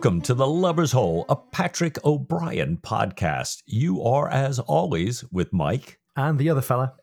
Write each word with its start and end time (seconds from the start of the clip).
Welcome 0.00 0.22
to 0.22 0.32
the 0.32 0.46
Lubber's 0.46 0.92
Hole, 0.92 1.26
a 1.28 1.36
Patrick 1.36 2.02
O'Brian 2.06 2.78
podcast. 2.78 3.58
You 3.66 4.02
are, 4.02 4.30
as 4.30 4.58
always, 4.58 5.22
with 5.30 5.52
Mike. 5.52 5.98
And 6.16 6.38
the 6.38 6.48
other 6.48 6.62
fella. 6.62 6.94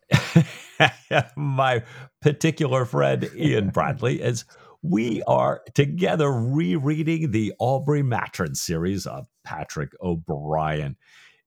my 1.37 1.83
particular 2.23 2.85
friend, 2.85 3.29
Ian 3.35 3.69
Bradley, 3.73 4.23
as 4.23 4.45
we 4.81 5.21
are 5.27 5.61
together 5.75 6.31
rereading 6.31 7.29
the 7.29 7.53
Aubrey 7.59 8.01
Maturin 8.01 8.55
series 8.55 9.05
of 9.05 9.27
Patrick 9.43 9.91
O'Brian. 10.01 10.95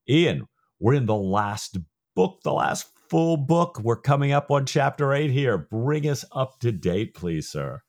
Ian, 0.09 0.47
we're 0.79 0.95
in 0.95 1.07
the 1.07 1.17
last 1.17 1.79
book, 2.15 2.43
the 2.45 2.53
last 2.53 2.87
full 3.09 3.37
book. 3.37 3.81
We're 3.83 4.01
coming 4.01 4.31
up 4.31 4.53
on 4.53 4.67
chapter 4.67 5.13
eight 5.13 5.33
here. 5.33 5.59
Bring 5.59 6.09
us 6.09 6.25
up 6.31 6.61
to 6.61 6.71
date, 6.71 7.15
please, 7.15 7.49
sir. 7.49 7.83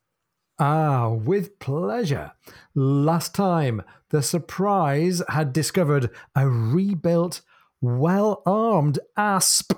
Ah, 0.63 1.09
with 1.09 1.57
pleasure. 1.57 2.33
Last 2.75 3.33
time, 3.33 3.81
the 4.11 4.21
surprise 4.21 5.23
had 5.27 5.53
discovered 5.53 6.11
a 6.35 6.47
rebuilt, 6.47 7.41
well 7.81 8.43
armed 8.45 8.99
asp. 9.17 9.73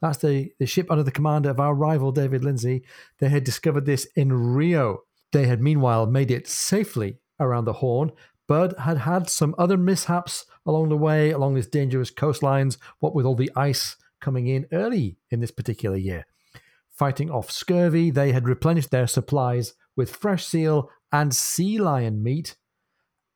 That's 0.00 0.18
the, 0.18 0.52
the 0.60 0.66
ship 0.66 0.92
under 0.92 1.02
the 1.02 1.10
command 1.10 1.44
of 1.44 1.58
our 1.58 1.74
rival 1.74 2.12
David 2.12 2.44
Lindsay. 2.44 2.84
They 3.18 3.30
had 3.30 3.42
discovered 3.42 3.84
this 3.84 4.06
in 4.14 4.32
Rio. 4.32 5.00
They 5.32 5.48
had 5.48 5.60
meanwhile 5.60 6.06
made 6.06 6.30
it 6.30 6.46
safely 6.46 7.18
around 7.40 7.64
the 7.64 7.72
Horn, 7.72 8.12
but 8.46 8.78
had 8.78 8.98
had 8.98 9.28
some 9.28 9.56
other 9.58 9.76
mishaps 9.76 10.46
along 10.64 10.88
the 10.88 10.96
way, 10.96 11.32
along 11.32 11.56
these 11.56 11.66
dangerous 11.66 12.12
coastlines, 12.12 12.76
what 13.00 13.12
with 13.12 13.26
all 13.26 13.34
the 13.34 13.50
ice 13.56 13.96
coming 14.20 14.46
in 14.46 14.68
early 14.70 15.16
in 15.32 15.40
this 15.40 15.50
particular 15.50 15.96
year. 15.96 16.26
Fighting 16.92 17.28
off 17.28 17.50
scurvy, 17.50 18.12
they 18.12 18.30
had 18.30 18.46
replenished 18.46 18.92
their 18.92 19.08
supplies 19.08 19.74
with 19.98 20.14
fresh 20.14 20.46
seal 20.46 20.88
and 21.12 21.34
sea 21.34 21.76
lion 21.76 22.22
meat 22.22 22.56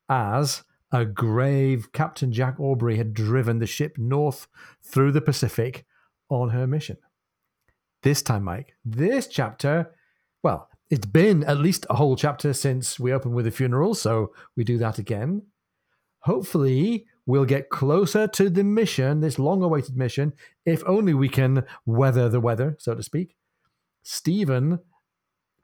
as 0.09 0.63
a 0.93 1.03
grave 1.03 1.91
Captain 1.91 2.31
Jack 2.31 2.57
Aubrey 2.59 2.95
had 2.95 3.13
driven 3.13 3.59
the 3.59 3.67
ship 3.67 3.97
north 3.97 4.47
through 4.81 5.11
the 5.11 5.21
Pacific 5.21 5.85
on 6.29 6.49
her 6.49 6.65
mission. 6.65 6.97
This 8.01 8.21
time, 8.21 8.43
Mike, 8.45 8.75
this 8.85 9.27
chapter, 9.27 9.91
well, 10.41 10.69
it's 10.89 11.05
been 11.05 11.43
at 11.43 11.57
least 11.57 11.85
a 11.89 11.95
whole 11.95 12.15
chapter 12.15 12.53
since 12.53 12.99
we 12.99 13.11
opened 13.11 13.35
with 13.35 13.45
the 13.45 13.51
funeral, 13.51 13.93
so 13.93 14.33
we 14.55 14.63
do 14.63 14.77
that 14.77 14.99
again. 14.99 15.41
Hopefully, 16.19 17.05
we'll 17.25 17.45
get 17.45 17.69
closer 17.69 18.25
to 18.27 18.49
the 18.49 18.63
mission, 18.63 19.19
this 19.19 19.37
long 19.37 19.63
awaited 19.63 19.97
mission, 19.97 20.31
if 20.65 20.81
only 20.85 21.13
we 21.13 21.27
can 21.27 21.65
weather 21.85 22.29
the 22.29 22.39
weather, 22.39 22.77
so 22.79 22.95
to 22.95 23.03
speak. 23.03 23.35
Stephen 24.03 24.79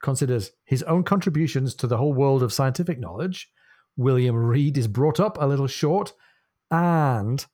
considers 0.02 0.50
his 0.64 0.82
own 0.84 1.04
contributions 1.04 1.74
to 1.76 1.86
the 1.86 1.96
whole 1.96 2.12
world 2.12 2.42
of 2.42 2.52
scientific 2.52 2.98
knowledge. 2.98 3.50
William 3.96 4.36
Reade 4.36 4.78
is 4.78 4.88
brought 4.88 5.20
up 5.20 5.36
a 5.40 5.46
little 5.46 5.66
short, 5.66 6.12
and 6.70 7.44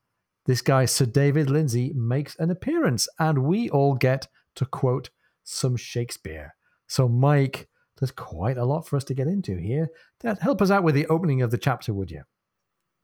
this 0.47 0.63
guy, 0.63 0.85
Sir 0.85 1.07
David 1.07 1.51
Lindsay, 1.51 1.93
makes 1.95 2.37
an 2.37 2.51
appearance, 2.51 3.09
and 3.19 3.45
we 3.45 3.69
all 3.71 3.95
get 3.95 4.29
to 4.55 4.65
quote 4.65 5.11
some 5.43 5.77
Shakespeare. 5.77 6.55
So, 6.87 7.09
Mike, 7.09 7.69
there's 7.99 8.13
quite 8.13 8.59
a 8.59 8.65
lot 8.65 8.87
for 8.87 8.97
us 8.97 9.05
to 9.05 9.15
get 9.15 9.27
into 9.27 9.57
here. 9.57 9.89
That 10.21 10.41
help 10.41 10.63
us 10.63 10.71
out 10.71 10.85
with 10.85 10.95
the 10.95 11.07
opening 11.07 11.43
of 11.43 11.51
the 11.51 11.59
chapter, 11.59 11.93
would 11.93 12.11
you? 12.11 12.23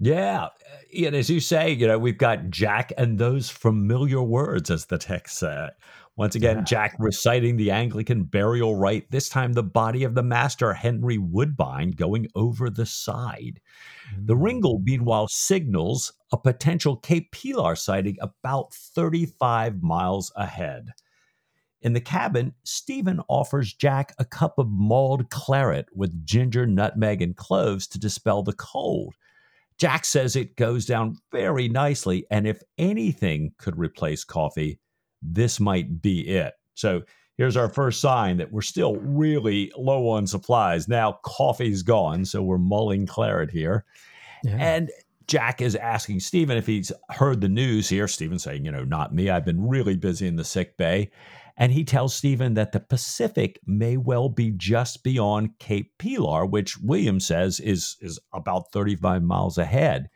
Yeah. 0.03 0.48
And 0.98 1.14
as 1.14 1.31
you 1.31 1.39
say, 1.39 1.70
you 1.70 1.86
know, 1.86 1.97
we've 1.97 2.19
got 2.19 2.50
Jack 2.50 2.92
and 2.98 3.19
those 3.19 3.48
familiar 3.48 4.20
words, 4.20 4.69
as 4.69 4.86
the 4.86 4.98
text 4.98 5.39
said. 5.39 5.70
Once 6.17 6.35
again, 6.35 6.58
yeah. 6.58 6.64
Jack 6.64 6.96
reciting 6.98 7.57
the 7.57 7.70
Anglican 7.70 8.24
burial 8.24 8.74
rite, 8.74 9.08
this 9.12 9.29
time 9.29 9.52
the 9.52 9.62
body 9.62 10.02
of 10.02 10.17
the 10.17 10.23
master, 10.23 10.74
Henry 10.74 11.18
Woodbine, 11.18 11.92
going 11.92 12.27
over 12.35 12.68
the 12.68 12.85
side. 12.85 13.61
Mm-hmm. 14.12 14.27
The 14.27 14.35
mm. 14.35 14.42
Ringle, 14.42 14.80
meanwhile, 14.85 15.29
signals 15.29 16.12
a 16.33 16.36
potential 16.36 16.96
Cape 16.96 17.30
Pilar 17.30 17.77
sighting 17.77 18.17
about 18.20 18.74
35 18.74 19.83
miles 19.83 20.33
ahead. 20.35 20.89
In 21.80 21.92
the 21.92 22.01
cabin, 22.01 22.55
Stephen 22.64 23.20
offers 23.29 23.73
Jack 23.73 24.14
a 24.18 24.24
cup 24.24 24.58
of 24.58 24.68
mulled 24.68 25.30
claret 25.30 25.86
with 25.95 26.27
ginger, 26.27 26.67
nutmeg, 26.67 27.23
and 27.23 27.36
cloves 27.36 27.86
to 27.86 28.01
dispel 28.01 28.42
the 28.42 28.52
cold. 28.52 29.14
Jack 29.82 30.04
says 30.04 30.36
it 30.36 30.54
goes 30.54 30.86
down 30.86 31.16
very 31.32 31.68
nicely, 31.68 32.24
and 32.30 32.46
if 32.46 32.62
anything 32.78 33.52
could 33.58 33.76
replace 33.76 34.22
coffee, 34.22 34.78
this 35.20 35.58
might 35.58 36.00
be 36.00 36.20
it. 36.20 36.54
So 36.74 37.02
here's 37.36 37.56
our 37.56 37.68
first 37.68 38.00
sign 38.00 38.36
that 38.36 38.52
we're 38.52 38.62
still 38.62 38.94
really 38.98 39.72
low 39.76 40.10
on 40.10 40.28
supplies. 40.28 40.86
Now 40.86 41.18
coffee's 41.24 41.82
gone, 41.82 42.24
so 42.24 42.44
we're 42.44 42.58
mulling 42.58 43.06
claret 43.06 43.50
here. 43.50 43.84
Yeah. 44.44 44.56
And 44.60 44.90
Jack 45.26 45.60
is 45.60 45.74
asking 45.74 46.20
Stephen 46.20 46.56
if 46.56 46.68
he's 46.68 46.92
heard 47.10 47.40
the 47.40 47.48
news 47.48 47.88
here. 47.88 48.06
Stephen 48.06 48.38
saying, 48.38 48.64
you 48.64 48.70
know, 48.70 48.84
not 48.84 49.12
me. 49.12 49.30
I've 49.30 49.44
been 49.44 49.66
really 49.66 49.96
busy 49.96 50.28
in 50.28 50.36
the 50.36 50.44
sick 50.44 50.76
bay. 50.76 51.10
And 51.62 51.70
he 51.70 51.84
tells 51.84 52.12
Stephen 52.12 52.55
that 52.55 52.73
the 52.73 52.80
Pacific 52.80 53.61
may 53.64 53.96
well 53.96 54.28
be 54.28 54.50
just 54.50 55.05
beyond 55.05 55.61
Cape 55.61 55.92
Pilar, 55.96 56.45
which 56.45 56.78
William 56.78 57.20
says 57.20 57.61
is, 57.61 57.96
is 58.00 58.18
about 58.33 58.73
35 58.73 59.23
miles 59.23 59.58
ahead. 59.58 60.11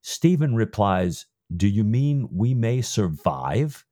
Stephen 0.00 0.56
replies, 0.56 1.26
Do 1.56 1.68
you 1.68 1.84
mean 1.84 2.28
we 2.32 2.52
may 2.52 2.80
survive? 2.80 3.86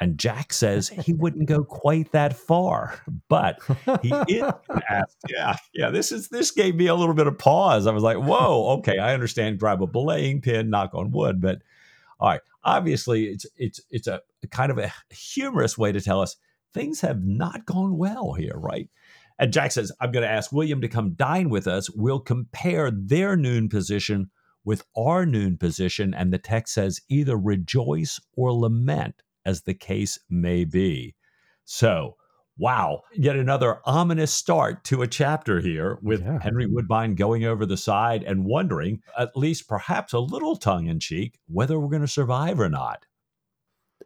And 0.00 0.18
Jack 0.18 0.52
says 0.52 0.90
he 0.90 1.14
wouldn't 1.14 1.48
go 1.48 1.64
quite 1.64 2.12
that 2.12 2.36
far, 2.36 3.00
but 3.30 3.58
he 4.02 4.12
is 4.28 4.52
asked. 4.90 5.24
Yeah, 5.30 5.56
yeah. 5.72 5.88
This 5.88 6.12
is 6.12 6.28
this 6.28 6.50
gave 6.50 6.76
me 6.76 6.88
a 6.88 6.94
little 6.94 7.14
bit 7.14 7.26
of 7.26 7.38
pause. 7.38 7.86
I 7.86 7.90
was 7.90 8.02
like, 8.02 8.18
"Whoa, 8.18 8.76
okay, 8.78 8.98
I 8.98 9.14
understand. 9.14 9.58
Grab 9.58 9.82
a 9.82 9.86
belaying 9.86 10.42
pin, 10.42 10.68
knock 10.68 10.94
on 10.94 11.10
wood." 11.10 11.40
But 11.40 11.62
all 12.20 12.28
right, 12.28 12.40
obviously, 12.76 13.24
it's 13.26 13.46
it's 13.56 13.80
it's 13.90 14.06
a 14.06 14.20
kind 14.50 14.70
of 14.70 14.78
a 14.78 14.92
humorous 15.10 15.76
way 15.76 15.92
to 15.92 16.00
tell 16.00 16.20
us 16.20 16.36
things 16.74 17.00
have 17.00 17.24
not 17.24 17.66
gone 17.66 17.96
well 17.96 18.34
here, 18.34 18.56
right? 18.56 18.88
And 19.38 19.52
Jack 19.52 19.72
says, 19.72 19.92
"I'm 20.00 20.12
going 20.12 20.24
to 20.24 20.30
ask 20.30 20.52
William 20.52 20.80
to 20.80 20.88
come 20.88 21.14
dine 21.14 21.50
with 21.50 21.66
us. 21.66 21.90
We'll 21.90 22.20
compare 22.20 22.90
their 22.90 23.36
noon 23.36 23.68
position 23.68 24.30
with 24.64 24.84
our 24.96 25.24
noon 25.26 25.56
position." 25.56 26.14
And 26.14 26.32
the 26.32 26.38
text 26.38 26.74
says, 26.74 27.00
"Either 27.08 27.36
rejoice 27.36 28.20
or 28.36 28.52
lament." 28.52 29.22
as 29.48 29.62
the 29.62 29.72
case 29.72 30.18
may 30.28 30.62
be. 30.62 31.14
So, 31.64 32.17
wow, 32.58 33.02
yet 33.14 33.36
another 33.36 33.80
ominous 33.84 34.32
start 34.32 34.84
to 34.84 35.02
a 35.02 35.06
chapter 35.06 35.60
here 35.60 35.98
with 36.02 36.20
yeah. 36.20 36.40
Henry 36.42 36.66
Woodbine 36.66 37.14
going 37.14 37.44
over 37.44 37.64
the 37.64 37.76
side 37.76 38.24
and 38.24 38.44
wondering, 38.44 39.00
at 39.16 39.36
least 39.36 39.68
perhaps 39.68 40.12
a 40.12 40.18
little 40.18 40.56
tongue 40.56 40.86
in 40.86 40.98
cheek, 40.98 41.38
whether 41.46 41.78
we're 41.78 41.88
going 41.88 42.02
to 42.02 42.08
survive 42.08 42.58
or 42.58 42.68
not. 42.68 43.06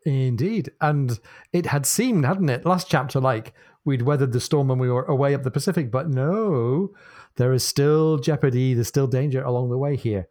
Indeed. 0.05 0.71
And 0.81 1.19
it 1.53 1.67
had 1.67 1.87
seemed, 1.87 2.27
hadn't 2.27 2.51
it, 2.51 2.67
last 2.67 2.91
chapter, 2.91 3.21
like 3.21 3.55
we'd 3.85 4.03
weathered 4.03 4.33
the 4.33 4.41
storm 4.41 4.69
when 4.69 4.79
we 4.79 4.91
were 4.91 5.05
away 5.05 5.34
up 5.34 5.43
the 5.43 5.51
Pacific, 5.51 5.91
but 5.91 6.09
no, 6.09 6.91
there 7.37 7.53
is 7.53 7.65
still 7.65 8.19
jeopardy, 8.19 8.75
there's 8.75 8.89
still 8.89 9.07
danger 9.07 9.43
along 9.43 9.71
the 9.71 9.79
way 9.79 9.97
here. 9.97 10.29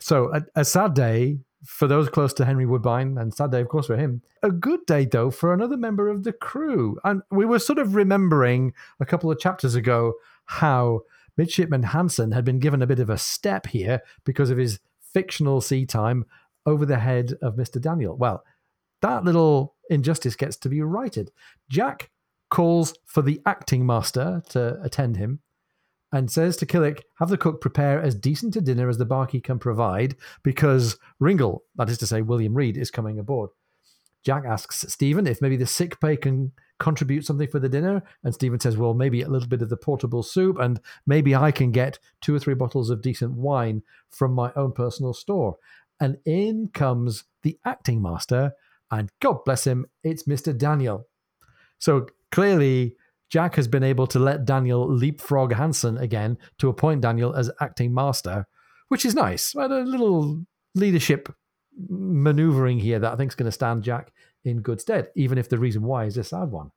So, 0.00 0.34
a, 0.34 0.42
a 0.56 0.64
sad 0.64 0.94
day 0.94 1.38
for 1.64 1.86
those 1.86 2.08
close 2.08 2.32
to 2.34 2.44
Henry 2.44 2.66
Woodbine, 2.66 3.18
and 3.18 3.34
sad 3.34 3.50
day, 3.50 3.60
of 3.60 3.68
course, 3.68 3.86
for 3.86 3.96
him. 3.96 4.22
A 4.42 4.50
good 4.50 4.84
day, 4.86 5.04
though, 5.04 5.30
for 5.30 5.52
another 5.52 5.76
member 5.76 6.08
of 6.08 6.24
the 6.24 6.32
crew. 6.32 6.98
And 7.04 7.22
we 7.30 7.44
were 7.44 7.58
sort 7.58 7.78
of 7.78 7.94
remembering 7.94 8.72
a 9.00 9.06
couple 9.06 9.30
of 9.30 9.38
chapters 9.38 9.74
ago 9.74 10.14
how 10.46 11.00
Midshipman 11.36 11.84
Hansen 11.84 12.32
had 12.32 12.44
been 12.44 12.58
given 12.58 12.82
a 12.82 12.86
bit 12.86 13.00
of 13.00 13.10
a 13.10 13.18
step 13.18 13.66
here 13.66 14.00
because 14.24 14.50
of 14.50 14.58
his 14.58 14.80
fictional 15.12 15.60
sea 15.60 15.86
time 15.86 16.24
over 16.66 16.86
the 16.86 16.98
head 16.98 17.34
of 17.42 17.56
Mr. 17.56 17.80
Daniel. 17.80 18.16
Well, 18.16 18.44
that 19.02 19.24
little 19.24 19.74
injustice 19.90 20.36
gets 20.36 20.56
to 20.58 20.68
be 20.68 20.80
righted. 20.82 21.30
Jack 21.68 22.10
calls 22.50 22.94
for 23.04 23.22
the 23.22 23.40
acting 23.46 23.84
master 23.84 24.42
to 24.50 24.80
attend 24.82 25.16
him 25.16 25.40
and 26.14 26.30
says 26.30 26.56
to 26.56 26.64
Killick, 26.64 27.02
have 27.18 27.28
the 27.28 27.36
cook 27.36 27.60
prepare 27.60 28.00
as 28.00 28.14
decent 28.14 28.54
a 28.54 28.60
dinner 28.60 28.88
as 28.88 28.98
the 28.98 29.04
barkey 29.04 29.42
can 29.42 29.58
provide 29.58 30.14
because 30.44 30.96
Ringle, 31.18 31.64
that 31.74 31.90
is 31.90 31.98
to 31.98 32.06
say, 32.06 32.22
William 32.22 32.54
Reade, 32.54 32.76
is 32.76 32.88
coming 32.88 33.18
aboard. 33.18 33.50
Jack 34.22 34.44
asks 34.46 34.86
Stephen 34.88 35.26
if 35.26 35.42
maybe 35.42 35.56
the 35.56 35.66
sick 35.66 36.00
pay 36.00 36.16
can 36.16 36.52
contribute 36.78 37.26
something 37.26 37.48
for 37.48 37.58
the 37.58 37.68
dinner. 37.68 38.00
And 38.22 38.32
Stephen 38.32 38.60
says, 38.60 38.76
well, 38.76 38.94
maybe 38.94 39.22
a 39.22 39.28
little 39.28 39.48
bit 39.48 39.60
of 39.60 39.70
the 39.70 39.76
portable 39.76 40.22
soup, 40.22 40.56
and 40.60 40.80
maybe 41.04 41.34
I 41.34 41.50
can 41.50 41.72
get 41.72 41.98
two 42.20 42.32
or 42.32 42.38
three 42.38 42.54
bottles 42.54 42.90
of 42.90 43.02
decent 43.02 43.32
wine 43.32 43.82
from 44.08 44.32
my 44.34 44.52
own 44.54 44.70
personal 44.70 45.14
store. 45.14 45.56
And 45.98 46.18
in 46.24 46.70
comes 46.72 47.24
the 47.42 47.58
acting 47.64 48.00
master, 48.00 48.52
and 48.88 49.10
God 49.18 49.44
bless 49.44 49.66
him, 49.66 49.86
it's 50.04 50.28
Mr. 50.28 50.56
Daniel. 50.56 51.08
So 51.80 52.06
clearly, 52.30 52.94
Jack 53.34 53.56
has 53.56 53.66
been 53.66 53.82
able 53.82 54.06
to 54.06 54.20
let 54.20 54.44
Daniel 54.44 54.88
leapfrog 54.88 55.52
Hansen 55.52 55.98
again 55.98 56.38
to 56.58 56.68
appoint 56.68 57.00
Daniel 57.00 57.34
as 57.34 57.50
acting 57.60 57.92
master, 57.92 58.46
which 58.90 59.04
is 59.04 59.16
nice. 59.16 59.56
A 59.56 59.66
little 59.66 60.46
leadership 60.76 61.28
maneuvering 61.88 62.78
here 62.78 63.00
that 63.00 63.12
I 63.12 63.16
think 63.16 63.32
is 63.32 63.34
going 63.34 63.48
to 63.48 63.50
stand 63.50 63.82
Jack 63.82 64.12
in 64.44 64.60
good 64.60 64.80
stead, 64.80 65.08
even 65.16 65.36
if 65.36 65.48
the 65.48 65.58
reason 65.58 65.82
why 65.82 66.04
is 66.04 66.16
a 66.16 66.22
sad 66.22 66.52
one. 66.52 66.70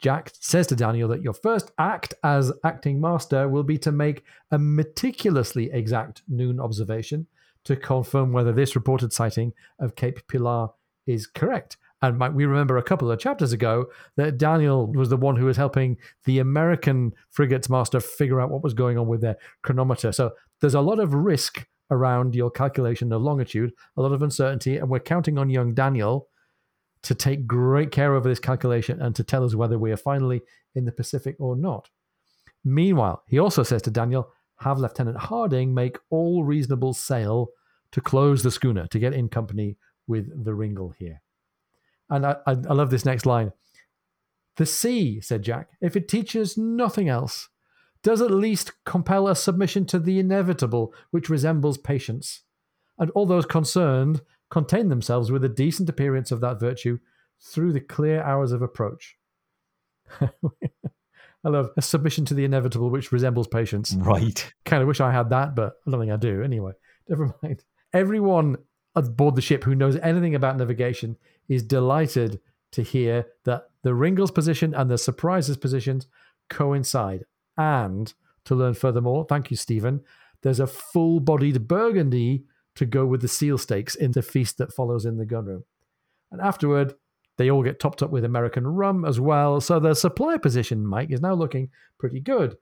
Jack 0.00 0.32
says 0.40 0.68
to 0.68 0.74
Daniel 0.74 1.10
that 1.10 1.20
your 1.20 1.34
first 1.34 1.70
act 1.76 2.14
as 2.24 2.50
acting 2.64 2.98
master 2.98 3.46
will 3.46 3.62
be 3.62 3.76
to 3.76 3.92
make 3.92 4.24
a 4.52 4.58
meticulously 4.58 5.70
exact 5.70 6.22
noon 6.28 6.58
observation 6.58 7.26
to 7.64 7.76
confirm 7.76 8.32
whether 8.32 8.52
this 8.52 8.74
reported 8.74 9.12
sighting 9.12 9.52
of 9.80 9.96
Cape 9.96 10.26
Pilar 10.28 10.70
is 11.06 11.26
correct. 11.26 11.76
And 12.06 12.34
we 12.34 12.44
remember 12.44 12.76
a 12.76 12.82
couple 12.82 13.10
of 13.10 13.18
chapters 13.18 13.52
ago 13.52 13.86
that 14.16 14.38
Daniel 14.38 14.86
was 14.92 15.08
the 15.08 15.16
one 15.16 15.36
who 15.36 15.46
was 15.46 15.56
helping 15.56 15.96
the 16.24 16.38
American 16.38 17.12
frigate's 17.30 17.68
master 17.68 18.00
figure 18.00 18.40
out 18.40 18.50
what 18.50 18.62
was 18.62 18.74
going 18.74 18.98
on 18.98 19.06
with 19.06 19.20
their 19.20 19.36
chronometer. 19.62 20.12
So 20.12 20.32
there's 20.60 20.74
a 20.74 20.80
lot 20.80 20.98
of 21.00 21.14
risk 21.14 21.66
around 21.90 22.34
your 22.34 22.50
calculation 22.50 23.12
of 23.12 23.22
longitude, 23.22 23.72
a 23.96 24.02
lot 24.02 24.12
of 24.12 24.22
uncertainty, 24.22 24.76
and 24.76 24.88
we're 24.88 25.00
counting 25.00 25.38
on 25.38 25.50
young 25.50 25.74
Daniel 25.74 26.28
to 27.02 27.14
take 27.14 27.46
great 27.46 27.90
care 27.90 28.14
over 28.14 28.28
this 28.28 28.40
calculation 28.40 29.00
and 29.00 29.14
to 29.14 29.22
tell 29.22 29.44
us 29.44 29.54
whether 29.54 29.78
we 29.78 29.92
are 29.92 29.96
finally 29.96 30.42
in 30.74 30.84
the 30.84 30.92
Pacific 30.92 31.36
or 31.38 31.56
not. 31.56 31.88
Meanwhile, 32.64 33.22
he 33.28 33.38
also 33.38 33.62
says 33.62 33.82
to 33.82 33.90
Daniel, 33.90 34.30
have 34.58 34.78
Lieutenant 34.78 35.18
Harding 35.18 35.72
make 35.74 35.98
all 36.10 36.42
reasonable 36.42 36.94
sail 36.94 37.48
to 37.92 38.00
close 38.00 38.42
the 38.42 38.50
schooner 38.50 38.86
to 38.88 38.98
get 38.98 39.12
in 39.12 39.28
company 39.28 39.76
with 40.06 40.44
the 40.44 40.54
Ringle 40.54 40.94
here. 40.98 41.20
And 42.08 42.26
I, 42.26 42.36
I, 42.46 42.52
I 42.52 42.72
love 42.72 42.90
this 42.90 43.04
next 43.04 43.26
line. 43.26 43.52
The 44.56 44.66
sea, 44.66 45.20
said 45.20 45.42
Jack, 45.42 45.68
if 45.80 45.96
it 45.96 46.08
teaches 46.08 46.56
nothing 46.56 47.08
else, 47.08 47.48
does 48.02 48.22
at 48.22 48.30
least 48.30 48.72
compel 48.84 49.28
a 49.28 49.36
submission 49.36 49.84
to 49.86 49.98
the 49.98 50.18
inevitable 50.18 50.94
which 51.10 51.28
resembles 51.28 51.76
patience. 51.76 52.42
And 52.98 53.10
all 53.10 53.26
those 53.26 53.46
concerned 53.46 54.22
contain 54.50 54.88
themselves 54.88 55.30
with 55.30 55.44
a 55.44 55.48
decent 55.48 55.88
appearance 55.88 56.30
of 56.30 56.40
that 56.40 56.60
virtue 56.60 56.98
through 57.40 57.72
the 57.72 57.80
clear 57.80 58.22
hours 58.22 58.52
of 58.52 58.62
approach. 58.62 59.16
I 60.20 61.48
love 61.48 61.70
a 61.76 61.82
submission 61.82 62.24
to 62.26 62.34
the 62.34 62.44
inevitable 62.44 62.90
which 62.90 63.12
resembles 63.12 63.46
patience. 63.46 63.94
Right. 63.94 64.52
Kind 64.64 64.82
of 64.82 64.88
wish 64.88 65.00
I 65.00 65.12
had 65.12 65.30
that, 65.30 65.54
but 65.54 65.74
I 65.86 65.90
don't 65.90 66.00
think 66.00 66.12
I 66.12 66.16
do. 66.16 66.42
Anyway, 66.42 66.72
never 67.08 67.34
mind. 67.42 67.64
Everyone 67.92 68.56
aboard 68.94 69.36
the 69.36 69.42
ship 69.42 69.62
who 69.62 69.74
knows 69.74 69.96
anything 69.96 70.34
about 70.34 70.56
navigation 70.56 71.16
is 71.48 71.62
delighted 71.62 72.40
to 72.72 72.82
hear 72.82 73.26
that 73.44 73.64
the 73.82 73.94
Ringle's 73.94 74.30
position 74.30 74.74
and 74.74 74.90
the 74.90 74.98
Surprise's 74.98 75.56
positions 75.56 76.06
coincide. 76.50 77.24
And 77.56 78.12
to 78.44 78.54
learn 78.54 78.74
furthermore, 78.74 79.24
thank 79.28 79.50
you, 79.50 79.56
Stephen, 79.56 80.02
there's 80.42 80.60
a 80.60 80.66
full 80.66 81.20
bodied 81.20 81.66
burgundy 81.66 82.44
to 82.74 82.86
go 82.86 83.06
with 83.06 83.22
the 83.22 83.28
seal 83.28 83.58
steaks 83.58 83.94
in 83.94 84.12
the 84.12 84.22
feast 84.22 84.58
that 84.58 84.72
follows 84.72 85.06
in 85.06 85.16
the 85.16 85.24
gunroom. 85.24 85.64
And 86.30 86.40
afterward, 86.40 86.94
they 87.38 87.50
all 87.50 87.62
get 87.62 87.80
topped 87.80 88.02
up 88.02 88.10
with 88.10 88.24
American 88.24 88.66
rum 88.66 89.04
as 89.04 89.20
well. 89.20 89.60
So 89.60 89.78
the 89.78 89.94
supply 89.94 90.36
position, 90.38 90.86
Mike, 90.86 91.10
is 91.10 91.20
now 91.20 91.34
looking 91.34 91.70
pretty 91.98 92.20
good. 92.20 92.56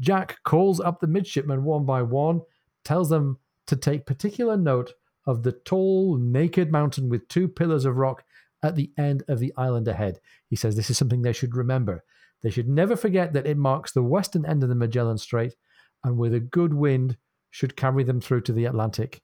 Jack 0.00 0.38
calls 0.44 0.80
up 0.80 1.00
the 1.00 1.06
midshipmen 1.06 1.64
one 1.64 1.86
by 1.86 2.02
one, 2.02 2.42
tells 2.84 3.08
them 3.08 3.38
to 3.66 3.76
take 3.76 4.06
particular 4.06 4.56
note 4.56 4.92
of 5.26 5.42
the 5.42 5.52
tall, 5.52 6.16
naked 6.16 6.70
mountain 6.70 7.08
with 7.08 7.28
two 7.28 7.48
pillars 7.48 7.84
of 7.84 7.96
rock 7.96 8.24
at 8.62 8.76
the 8.76 8.90
end 8.96 9.22
of 9.28 9.38
the 9.38 9.52
island 9.56 9.88
ahead. 9.88 10.20
He 10.48 10.56
says 10.56 10.76
this 10.76 10.90
is 10.90 10.98
something 10.98 11.22
they 11.22 11.32
should 11.32 11.56
remember. 11.56 12.04
They 12.42 12.50
should 12.50 12.68
never 12.68 12.96
forget 12.96 13.32
that 13.32 13.46
it 13.46 13.56
marks 13.56 13.92
the 13.92 14.02
western 14.02 14.46
end 14.46 14.62
of 14.62 14.68
the 14.68 14.74
Magellan 14.74 15.18
Strait 15.18 15.56
and 16.04 16.18
with 16.18 16.34
a 16.34 16.40
good 16.40 16.74
wind 16.74 17.16
should 17.50 17.76
carry 17.76 18.04
them 18.04 18.20
through 18.20 18.42
to 18.42 18.52
the 18.52 18.66
Atlantic 18.66 19.22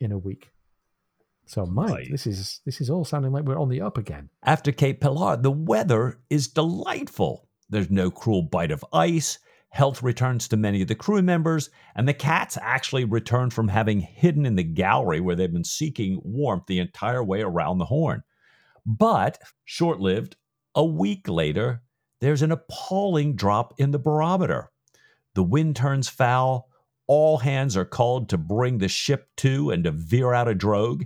in 0.00 0.12
a 0.12 0.18
week. 0.18 0.50
So, 1.46 1.66
Mike, 1.66 1.90
right. 1.90 2.08
this 2.10 2.26
is 2.26 2.60
this 2.64 2.80
is 2.80 2.90
all 2.90 3.04
sounding 3.04 3.32
like 3.32 3.44
we're 3.44 3.58
on 3.58 3.68
the 3.68 3.80
up 3.80 3.98
again. 3.98 4.30
After 4.44 4.70
Cape 4.70 5.00
Pilar, 5.00 5.36
the 5.36 5.50
weather 5.50 6.20
is 6.30 6.46
delightful. 6.46 7.48
There's 7.68 7.90
no 7.90 8.10
cruel 8.10 8.42
bite 8.42 8.70
of 8.70 8.84
ice. 8.92 9.38
Health 9.70 10.02
returns 10.02 10.48
to 10.48 10.56
many 10.56 10.82
of 10.82 10.88
the 10.88 10.94
crew 10.96 11.22
members, 11.22 11.70
and 11.94 12.08
the 12.08 12.14
cats 12.14 12.58
actually 12.60 13.04
return 13.04 13.50
from 13.50 13.68
having 13.68 14.00
hidden 14.00 14.44
in 14.44 14.56
the 14.56 14.64
gallery 14.64 15.20
where 15.20 15.36
they've 15.36 15.52
been 15.52 15.64
seeking 15.64 16.20
warmth 16.24 16.64
the 16.66 16.80
entire 16.80 17.22
way 17.22 17.40
around 17.40 17.78
the 17.78 17.84
horn. 17.84 18.22
But, 18.84 19.38
short 19.64 20.00
lived, 20.00 20.36
a 20.74 20.84
week 20.84 21.28
later, 21.28 21.82
there's 22.20 22.42
an 22.42 22.52
appalling 22.52 23.36
drop 23.36 23.74
in 23.78 23.92
the 23.92 23.98
barometer. 23.98 24.70
The 25.34 25.44
wind 25.44 25.76
turns 25.76 26.08
foul, 26.08 26.68
all 27.06 27.38
hands 27.38 27.76
are 27.76 27.84
called 27.84 28.28
to 28.28 28.38
bring 28.38 28.78
the 28.78 28.88
ship 28.88 29.28
to 29.38 29.70
and 29.70 29.84
to 29.84 29.92
veer 29.92 30.32
out 30.32 30.48
a 30.48 30.54
drogue. 30.54 31.04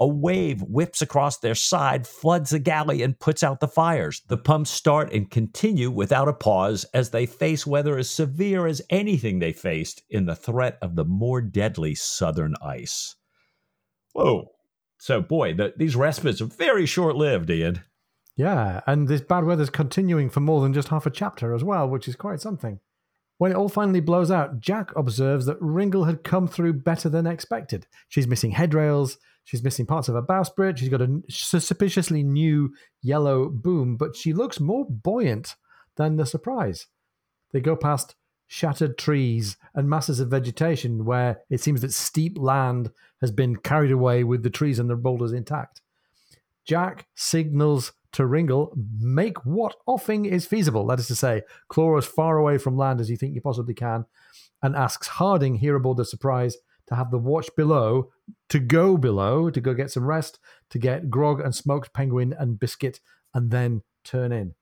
A 0.00 0.06
wave 0.06 0.62
whips 0.62 1.02
across 1.02 1.38
their 1.38 1.56
side, 1.56 2.06
floods 2.06 2.50
the 2.50 2.60
galley, 2.60 3.02
and 3.02 3.18
puts 3.18 3.42
out 3.42 3.58
the 3.58 3.66
fires. 3.66 4.22
The 4.28 4.36
pumps 4.36 4.70
start 4.70 5.12
and 5.12 5.28
continue 5.28 5.90
without 5.90 6.28
a 6.28 6.32
pause 6.32 6.84
as 6.94 7.10
they 7.10 7.26
face 7.26 7.66
weather 7.66 7.98
as 7.98 8.08
severe 8.08 8.66
as 8.66 8.80
anything 8.90 9.38
they 9.38 9.52
faced 9.52 10.02
in 10.08 10.26
the 10.26 10.36
threat 10.36 10.78
of 10.80 10.94
the 10.94 11.04
more 11.04 11.40
deadly 11.40 11.96
southern 11.96 12.54
ice. 12.62 13.16
Whoa. 14.12 14.52
So, 14.98 15.20
boy, 15.20 15.54
the, 15.54 15.74
these 15.76 15.96
respites 15.96 16.40
are 16.40 16.46
very 16.46 16.86
short 16.86 17.16
lived, 17.16 17.50
Ian. 17.50 17.82
Yeah, 18.36 18.82
and 18.86 19.08
this 19.08 19.20
bad 19.20 19.44
weather's 19.44 19.70
continuing 19.70 20.30
for 20.30 20.38
more 20.38 20.60
than 20.60 20.72
just 20.72 20.88
half 20.88 21.06
a 21.06 21.10
chapter 21.10 21.54
as 21.54 21.64
well, 21.64 21.88
which 21.88 22.06
is 22.06 22.14
quite 22.14 22.40
something. 22.40 22.78
When 23.38 23.52
it 23.52 23.56
all 23.56 23.68
finally 23.68 24.00
blows 24.00 24.30
out, 24.30 24.60
Jack 24.60 24.90
observes 24.96 25.46
that 25.46 25.60
Ringle 25.60 26.04
had 26.04 26.24
come 26.24 26.48
through 26.48 26.74
better 26.74 27.08
than 27.08 27.26
expected. 27.26 27.86
She's 28.08 28.26
missing 28.26 28.52
headrails, 28.52 29.16
she's 29.44 29.62
missing 29.62 29.86
parts 29.86 30.08
of 30.08 30.16
her 30.16 30.22
bowsprit, 30.22 30.76
she's 30.76 30.88
got 30.88 31.00
a 31.00 31.22
suspiciously 31.30 32.24
new 32.24 32.74
yellow 33.00 33.48
boom, 33.48 33.96
but 33.96 34.16
she 34.16 34.32
looks 34.32 34.58
more 34.58 34.84
buoyant 34.84 35.54
than 35.96 36.16
the 36.16 36.26
surprise. 36.26 36.88
They 37.52 37.60
go 37.60 37.76
past 37.76 38.16
shattered 38.48 38.98
trees 38.98 39.56
and 39.74 39.88
masses 39.88 40.20
of 40.20 40.28
vegetation 40.28 41.04
where 41.04 41.40
it 41.48 41.60
seems 41.60 41.82
that 41.82 41.92
steep 41.92 42.36
land 42.38 42.90
has 43.20 43.30
been 43.30 43.56
carried 43.56 43.92
away 43.92 44.24
with 44.24 44.42
the 44.42 44.50
trees 44.50 44.78
and 44.78 44.90
the 44.90 44.96
boulders 44.96 45.32
intact. 45.32 45.80
Jack 46.64 47.06
signals 47.14 47.92
to 48.12 48.26
Ringle, 48.26 48.74
make 48.98 49.44
what 49.44 49.76
offing 49.86 50.24
is 50.24 50.46
feasible. 50.46 50.86
That 50.86 50.98
is 50.98 51.08
to 51.08 51.14
say, 51.14 51.42
claw 51.68 51.96
as 51.96 52.06
far 52.06 52.38
away 52.38 52.58
from 52.58 52.76
land 52.76 53.00
as 53.00 53.10
you 53.10 53.16
think 53.16 53.34
you 53.34 53.40
possibly 53.40 53.74
can, 53.74 54.06
and 54.62 54.74
asks 54.74 55.06
Harding 55.06 55.56
here 55.56 55.76
aboard 55.76 55.98
the 55.98 56.04
Surprise 56.04 56.56
to 56.88 56.94
have 56.94 57.10
the 57.10 57.18
watch 57.18 57.48
below, 57.56 58.10
to 58.48 58.58
go 58.58 58.96
below, 58.96 59.50
to 59.50 59.60
go 59.60 59.74
get 59.74 59.90
some 59.90 60.04
rest, 60.04 60.38
to 60.70 60.78
get 60.78 61.10
grog 61.10 61.40
and 61.40 61.54
smoked 61.54 61.92
penguin 61.92 62.34
and 62.38 62.58
biscuit, 62.58 63.00
and 63.34 63.50
then 63.50 63.82
turn 64.04 64.32
in. 64.32 64.54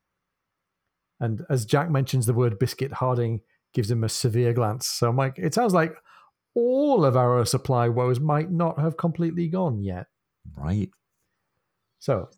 And 1.20 1.46
as 1.48 1.64
Jack 1.64 1.90
mentions 1.90 2.26
the 2.26 2.34
word 2.34 2.58
biscuit, 2.58 2.94
Harding 2.94 3.40
gives 3.72 3.90
him 3.90 4.04
a 4.04 4.08
severe 4.08 4.52
glance. 4.52 4.86
So, 4.86 5.12
Mike, 5.12 5.38
it 5.38 5.54
sounds 5.54 5.72
like 5.72 5.94
all 6.54 7.04
of 7.04 7.16
our 7.16 7.44
supply 7.44 7.88
woes 7.88 8.18
might 8.18 8.50
not 8.50 8.78
have 8.78 8.96
completely 8.96 9.48
gone 9.48 9.82
yet. 9.82 10.06
Right. 10.56 10.90
So, 11.98 12.28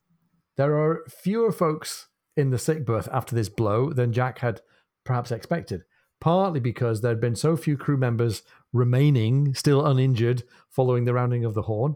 there 0.58 0.76
are 0.76 1.04
fewer 1.08 1.52
folks 1.52 2.08
in 2.36 2.50
the 2.50 2.58
sick 2.58 2.84
berth 2.84 3.08
after 3.12 3.34
this 3.34 3.48
blow 3.48 3.92
than 3.92 4.12
Jack 4.12 4.40
had 4.40 4.60
perhaps 5.04 5.30
expected, 5.30 5.84
partly 6.20 6.58
because 6.58 7.00
there 7.00 7.12
had 7.12 7.20
been 7.20 7.36
so 7.36 7.56
few 7.56 7.76
crew 7.76 7.96
members 7.96 8.42
remaining 8.72 9.54
still 9.54 9.86
uninjured 9.86 10.42
following 10.68 11.04
the 11.04 11.14
rounding 11.14 11.44
of 11.44 11.54
the 11.54 11.62
horn. 11.62 11.94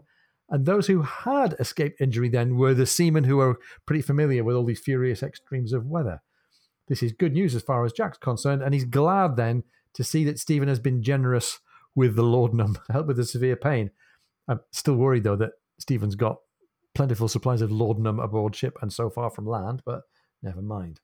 And 0.49 0.65
those 0.65 0.87
who 0.87 1.01
had 1.01 1.55
escaped 1.59 1.99
injury 1.99 2.29
then 2.29 2.55
were 2.55 2.73
the 2.73 2.85
seamen 2.85 3.25
who 3.25 3.37
were 3.37 3.59
pretty 3.85 4.01
familiar 4.01 4.45
with 4.45 4.55
all 4.55 4.65
these 4.65 4.79
furious 4.79 5.23
extremes 5.23 5.73
of 5.73 5.85
weather. 5.85 6.21
This 6.87 7.03
is 7.03 7.11
good 7.11 7.33
news 7.33 7.55
as 7.55 7.63
far 7.63 7.83
as 7.83 7.91
Jack's 7.91 8.17
concerned, 8.17 8.61
and 8.61 8.73
he's 8.73 8.85
glad 8.85 9.35
then 9.35 9.63
to 9.93 10.05
see 10.05 10.23
that 10.23 10.39
Stephen 10.39 10.69
has 10.69 10.79
been 10.79 11.03
generous 11.03 11.59
with 11.95 12.15
the 12.15 12.23
laudanum 12.23 12.77
to 12.85 12.93
help 12.93 13.07
with 13.07 13.17
the 13.17 13.25
severe 13.25 13.57
pain. 13.57 13.91
I'm 14.47 14.61
still 14.71 14.95
worried 14.95 15.25
though 15.25 15.35
that 15.35 15.51
Stephen's 15.79 16.15
got 16.15 16.37
plentiful 16.95 17.27
supplies 17.27 17.61
of 17.61 17.71
laudanum 17.71 18.19
aboard 18.19 18.55
ship 18.55 18.77
and 18.81 18.91
so 18.91 19.09
far 19.09 19.29
from 19.29 19.47
land, 19.47 19.81
but 19.85 20.03
never 20.41 20.61
mind. 20.61 20.99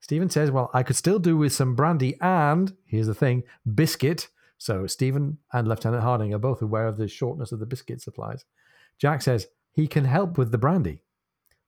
Stephen 0.00 0.30
says, 0.30 0.50
Well, 0.50 0.70
I 0.72 0.82
could 0.82 0.96
still 0.96 1.18
do 1.18 1.36
with 1.36 1.52
some 1.52 1.74
brandy 1.74 2.16
and, 2.20 2.74
here's 2.86 3.06
the 3.06 3.14
thing, 3.14 3.42
biscuit. 3.74 4.28
So 4.58 4.86
Stephen 4.86 5.38
and 5.52 5.68
Lieutenant 5.68 6.02
Harding 6.02 6.32
are 6.32 6.38
both 6.38 6.62
aware 6.62 6.86
of 6.86 6.96
the 6.96 7.08
shortness 7.08 7.52
of 7.52 7.58
the 7.58 7.66
biscuit 7.66 8.00
supplies. 8.00 8.44
Jack 8.98 9.20
says 9.22 9.48
he 9.72 9.86
can 9.86 10.04
help 10.04 10.38
with 10.38 10.52
the 10.52 10.58
brandy. 10.58 11.02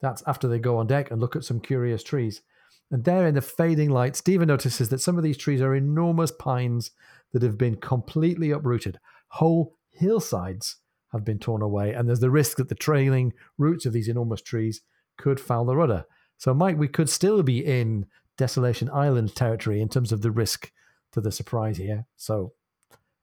That's 0.01 0.23
after 0.27 0.49
they 0.49 0.59
go 0.59 0.77
on 0.79 0.87
deck 0.87 1.11
and 1.11 1.21
look 1.21 1.37
at 1.37 1.45
some 1.45 1.61
curious 1.61 2.03
trees. 2.03 2.43
And 2.91 3.05
there 3.05 3.27
in 3.27 3.35
the 3.35 3.43
fading 3.43 3.91
light, 3.91 4.17
Stephen 4.17 4.49
notices 4.49 4.89
that 4.89 5.01
some 5.01 5.19
of 5.19 5.25
these 5.25 5.37
trees 5.37 5.61
are 5.61 5.75
enormous 5.75 6.31
pines 6.31 6.93
that 7.33 7.43
have 7.43 7.59
been 7.59 7.77
completely 7.77 8.51
uprooted. 8.51 8.99
Whole 9.29 9.77
hillsides 9.91 10.77
have 11.13 11.25
been 11.25 11.39
torn 11.39 11.63
away, 11.63 11.93
and 11.93 12.09
there's 12.09 12.21
the 12.21 12.31
risk 12.31 12.57
that 12.59 12.69
the 12.69 12.75
trailing 12.75 13.33
roots 13.57 13.87
of 13.87 13.93
these 13.93 14.09
enormous 14.09 14.43
trees 14.43 14.83
could 15.17 15.41
foul 15.41 15.65
the 15.65 15.77
rudder. 15.77 16.05
So, 16.37 16.55
Mike, 16.55 16.79
we 16.79 16.89
could 16.89 17.09
still 17.09 17.43
be 17.43 17.65
in 17.65 18.07
Desolation 18.37 18.89
Island 18.91 19.35
territory 19.35 19.81
in 19.81 19.89
terms 19.89 20.13
of 20.13 20.23
the 20.23 20.31
risk 20.31 20.71
to 21.13 21.21
the 21.21 21.33
surprise 21.33 21.79
here. 21.79 22.07
So, 22.17 22.53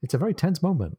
it's 0.01 0.13
a 0.13 0.19
very 0.19 0.33
tense 0.33 0.61
moment. 0.61 0.97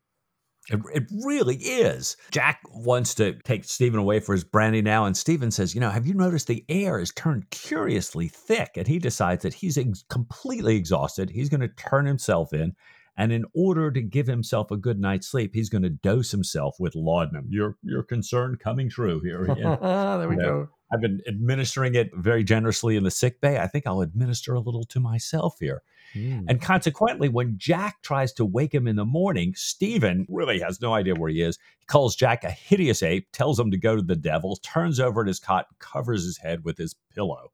It, 0.68 0.80
it 0.92 1.04
really 1.24 1.56
is. 1.56 2.16
Jack 2.32 2.60
wants 2.70 3.14
to 3.16 3.34
take 3.44 3.64
Stephen 3.64 4.00
away 4.00 4.18
for 4.18 4.32
his 4.32 4.42
brandy 4.42 4.82
now, 4.82 5.04
and 5.04 5.16
Stephen 5.16 5.50
says, 5.50 5.74
You 5.74 5.80
know, 5.80 5.90
have 5.90 6.06
you 6.06 6.14
noticed 6.14 6.48
the 6.48 6.64
air 6.68 6.98
has 6.98 7.12
turned 7.12 7.48
curiously 7.50 8.28
thick? 8.28 8.70
And 8.76 8.86
he 8.86 8.98
decides 8.98 9.42
that 9.42 9.54
he's 9.54 9.78
ex- 9.78 10.04
completely 10.10 10.76
exhausted. 10.76 11.30
He's 11.30 11.48
going 11.48 11.60
to 11.60 11.68
turn 11.68 12.06
himself 12.06 12.52
in. 12.52 12.74
And 13.16 13.32
in 13.32 13.44
order 13.54 13.90
to 13.90 14.02
give 14.02 14.26
himself 14.26 14.70
a 14.70 14.76
good 14.76 15.00
night's 15.00 15.26
sleep, 15.26 15.54
he's 15.54 15.70
going 15.70 15.82
to 15.82 15.90
dose 15.90 16.30
himself 16.30 16.76
with 16.78 16.94
laudanum. 16.94 17.46
Your 17.48 17.76
your 17.82 18.02
concern 18.02 18.56
coming 18.62 18.90
true 18.90 19.20
here. 19.20 19.46
there 19.80 20.28
we 20.28 20.36
go. 20.36 20.68
I've 20.92 21.00
been 21.00 21.20
administering 21.26 21.94
it 21.94 22.10
very 22.14 22.44
generously 22.44 22.96
in 22.96 23.02
the 23.02 23.10
sick 23.10 23.40
bay. 23.40 23.58
I 23.58 23.66
think 23.66 23.86
I'll 23.86 24.02
administer 24.02 24.54
a 24.54 24.60
little 24.60 24.84
to 24.84 25.00
myself 25.00 25.56
here. 25.58 25.82
Mm. 26.14 26.44
And 26.48 26.62
consequently, 26.62 27.28
when 27.28 27.54
Jack 27.58 28.02
tries 28.02 28.32
to 28.34 28.44
wake 28.44 28.72
him 28.72 28.86
in 28.86 28.94
the 28.94 29.04
morning, 29.04 29.54
Stephen 29.56 30.26
really 30.28 30.60
has 30.60 30.80
no 30.80 30.94
idea 30.94 31.14
where 31.14 31.30
he 31.30 31.42
is. 31.42 31.58
He 31.78 31.86
calls 31.86 32.14
Jack 32.14 32.44
a 32.44 32.50
hideous 32.50 33.02
ape, 33.02 33.26
tells 33.32 33.58
him 33.58 33.72
to 33.72 33.78
go 33.78 33.96
to 33.96 34.02
the 34.02 34.14
devil, 34.14 34.56
turns 34.56 35.00
over 35.00 35.20
in 35.22 35.26
his 35.26 35.40
cot, 35.40 35.66
covers 35.80 36.24
his 36.24 36.38
head 36.38 36.64
with 36.64 36.78
his 36.78 36.94
pillow. 37.12 37.50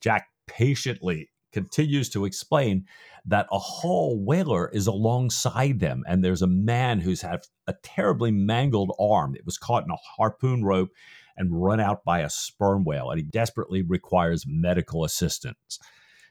Jack 0.00 0.28
patiently 0.46 1.30
continues 1.56 2.10
to 2.10 2.26
explain 2.26 2.84
that 3.24 3.46
a 3.50 3.58
Hull 3.58 4.18
whaler 4.18 4.68
is 4.68 4.86
alongside 4.86 5.80
them, 5.80 6.04
and 6.06 6.22
there's 6.22 6.42
a 6.42 6.46
man 6.46 7.00
who's 7.00 7.22
had 7.22 7.46
a 7.66 7.74
terribly 7.82 8.30
mangled 8.30 8.94
arm. 9.00 9.34
It 9.34 9.46
was 9.46 9.56
caught 9.56 9.84
in 9.84 9.90
a 9.90 9.96
harpoon 9.96 10.64
rope 10.64 10.90
and 11.34 11.62
run 11.64 11.80
out 11.80 12.04
by 12.04 12.20
a 12.20 12.28
sperm 12.28 12.84
whale, 12.84 13.10
and 13.10 13.18
he 13.18 13.24
desperately 13.24 13.80
requires 13.80 14.44
medical 14.46 15.02
assistance. 15.02 15.78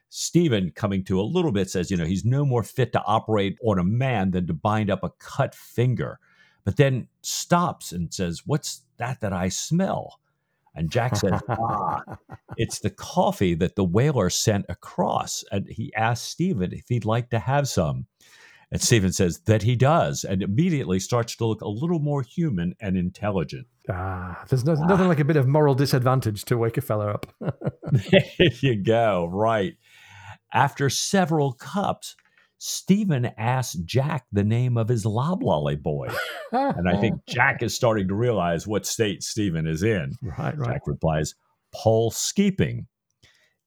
Stephen, 0.10 0.70
coming 0.70 1.04
to 1.06 1.20
a 1.20 1.24
little 1.24 1.52
bit, 1.52 1.72
says, 1.72 1.90
you 1.90 1.98
know, 1.98 2.06
he's 2.06 2.24
no 2.24 2.46
more 2.46 2.62
fit 2.62 2.92
to 2.94 3.04
operate 3.04 3.58
on 3.66 3.80
a 3.80 3.84
man 3.84 4.30
than 4.30 4.46
to 4.46 4.54
bind 4.54 4.92
up 4.92 5.04
a 5.04 5.12
cut 5.18 5.56
finger, 5.56 6.20
but 6.64 6.78
then 6.78 7.08
stops 7.24 7.92
and 7.92 8.14
says, 8.14 8.44
What's 8.46 8.84
that 8.98 9.22
that 9.22 9.34
I 9.34 9.50
smell? 9.50 10.20
And 10.76 10.92
Jack 10.92 11.16
says, 11.16 11.42
Ah, 11.50 12.02
it's 12.58 12.80
the 12.80 12.90
coffee 12.90 13.56
that 13.56 13.76
the 13.76 13.84
whaler 13.84 14.30
sent 14.30 14.66
across. 14.70 15.44
And 15.52 15.68
he 15.70 15.94
asks 15.96 16.28
Stephen 16.28 16.74
if 16.74 16.86
he'd 16.90 17.06
like 17.06 17.30
to 17.30 17.40
have 17.40 17.68
some. 17.68 18.08
And 18.72 18.82
Stephen 18.82 19.14
says 19.14 19.40
that 19.46 19.62
he 19.62 19.76
does, 19.76 20.24
and 20.24 20.42
immediately 20.42 21.00
starts 21.00 21.36
to 21.38 21.46
look 21.46 21.62
a 21.62 21.68
little 21.68 22.00
more 22.00 22.24
human 22.24 22.76
and 22.82 22.98
intelligent. 22.98 23.68
Ah, 23.90 24.44
there's 24.50 24.66
no, 24.66 24.76
ah. 24.78 24.86
nothing 24.86 25.08
like 25.08 25.20
a 25.20 25.26
bit 25.26 25.38
of 25.38 25.48
moral 25.48 25.76
disadvantage 25.76 26.44
to 26.46 26.58
wake 26.58 26.78
a 26.78 26.82
fella 26.82 27.12
up. 27.12 27.28
there 27.92 28.50
you 28.62 28.84
go. 28.84 29.30
Right. 29.32 29.76
After 30.52 30.90
several 30.90 31.54
cups, 31.54 32.16
Stephen 32.68 33.30
asks 33.38 33.76
Jack 33.76 34.26
the 34.32 34.44
name 34.44 34.76
of 34.76 34.88
his 34.88 35.06
loblolly 35.06 35.76
boy. 35.76 36.08
and 36.52 36.90
I 36.90 37.00
think 37.00 37.24
Jack 37.28 37.62
is 37.62 37.76
starting 37.76 38.08
to 38.08 38.16
realize 38.16 38.66
what 38.66 38.88
state 38.88 39.22
Stephen 39.22 39.68
is 39.68 39.84
in. 39.84 40.14
Right, 40.24 40.58
right. 40.58 40.72
Jack 40.72 40.82
replies, 40.88 41.36
Poll 41.72 42.10
Skeeping. 42.10 42.88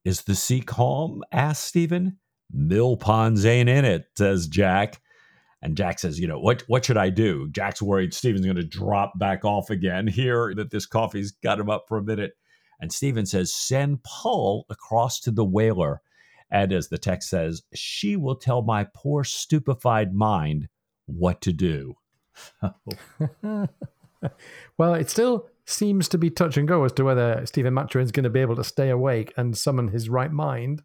Is 0.04 0.22
the 0.22 0.34
sea 0.34 0.60
calm? 0.60 1.22
asks 1.30 1.64
Stephen. 1.64 2.18
Mill 2.50 2.96
ponds 2.96 3.46
ain't 3.46 3.68
in 3.68 3.84
it, 3.84 4.06
says 4.16 4.48
Jack. 4.48 5.00
And 5.62 5.76
Jack 5.76 6.00
says, 6.00 6.18
you 6.18 6.26
know, 6.26 6.40
what 6.40 6.64
what 6.66 6.84
should 6.84 6.98
I 6.98 7.10
do? 7.10 7.48
Jack's 7.52 7.80
worried 7.80 8.12
Stephen's 8.12 8.46
going 8.46 8.56
to 8.56 8.64
drop 8.64 9.16
back 9.16 9.44
off 9.44 9.70
again 9.70 10.08
here, 10.08 10.52
that 10.56 10.72
this 10.72 10.86
coffee's 10.86 11.30
got 11.30 11.60
him 11.60 11.70
up 11.70 11.84
for 11.86 11.98
a 11.98 12.02
minute. 12.04 12.32
And 12.80 12.92
Stephen 12.92 13.26
says, 13.26 13.54
send 13.54 14.02
Poll 14.02 14.66
across 14.68 15.20
to 15.20 15.30
the 15.30 15.44
whaler 15.44 16.02
and 16.50 16.72
as 16.72 16.88
the 16.88 16.98
text 16.98 17.28
says, 17.28 17.62
she 17.74 18.16
will 18.16 18.36
tell 18.36 18.62
my 18.62 18.86
poor 18.94 19.24
stupefied 19.24 20.14
mind 20.14 20.68
what 21.06 21.40
to 21.42 21.52
do. 21.52 21.96
well, 24.78 24.94
it 24.94 25.10
still 25.10 25.48
seems 25.66 26.08
to 26.08 26.18
be 26.18 26.30
touch 26.30 26.56
and 26.56 26.66
go 26.66 26.84
as 26.84 26.92
to 26.92 27.04
whether 27.04 27.44
Stephen 27.44 27.74
Maturin's 27.74 28.12
going 28.12 28.24
to 28.24 28.30
be 28.30 28.40
able 28.40 28.56
to 28.56 28.64
stay 28.64 28.88
awake 28.88 29.32
and 29.36 29.56
summon 29.56 29.88
his 29.88 30.08
right 30.08 30.32
mind. 30.32 30.82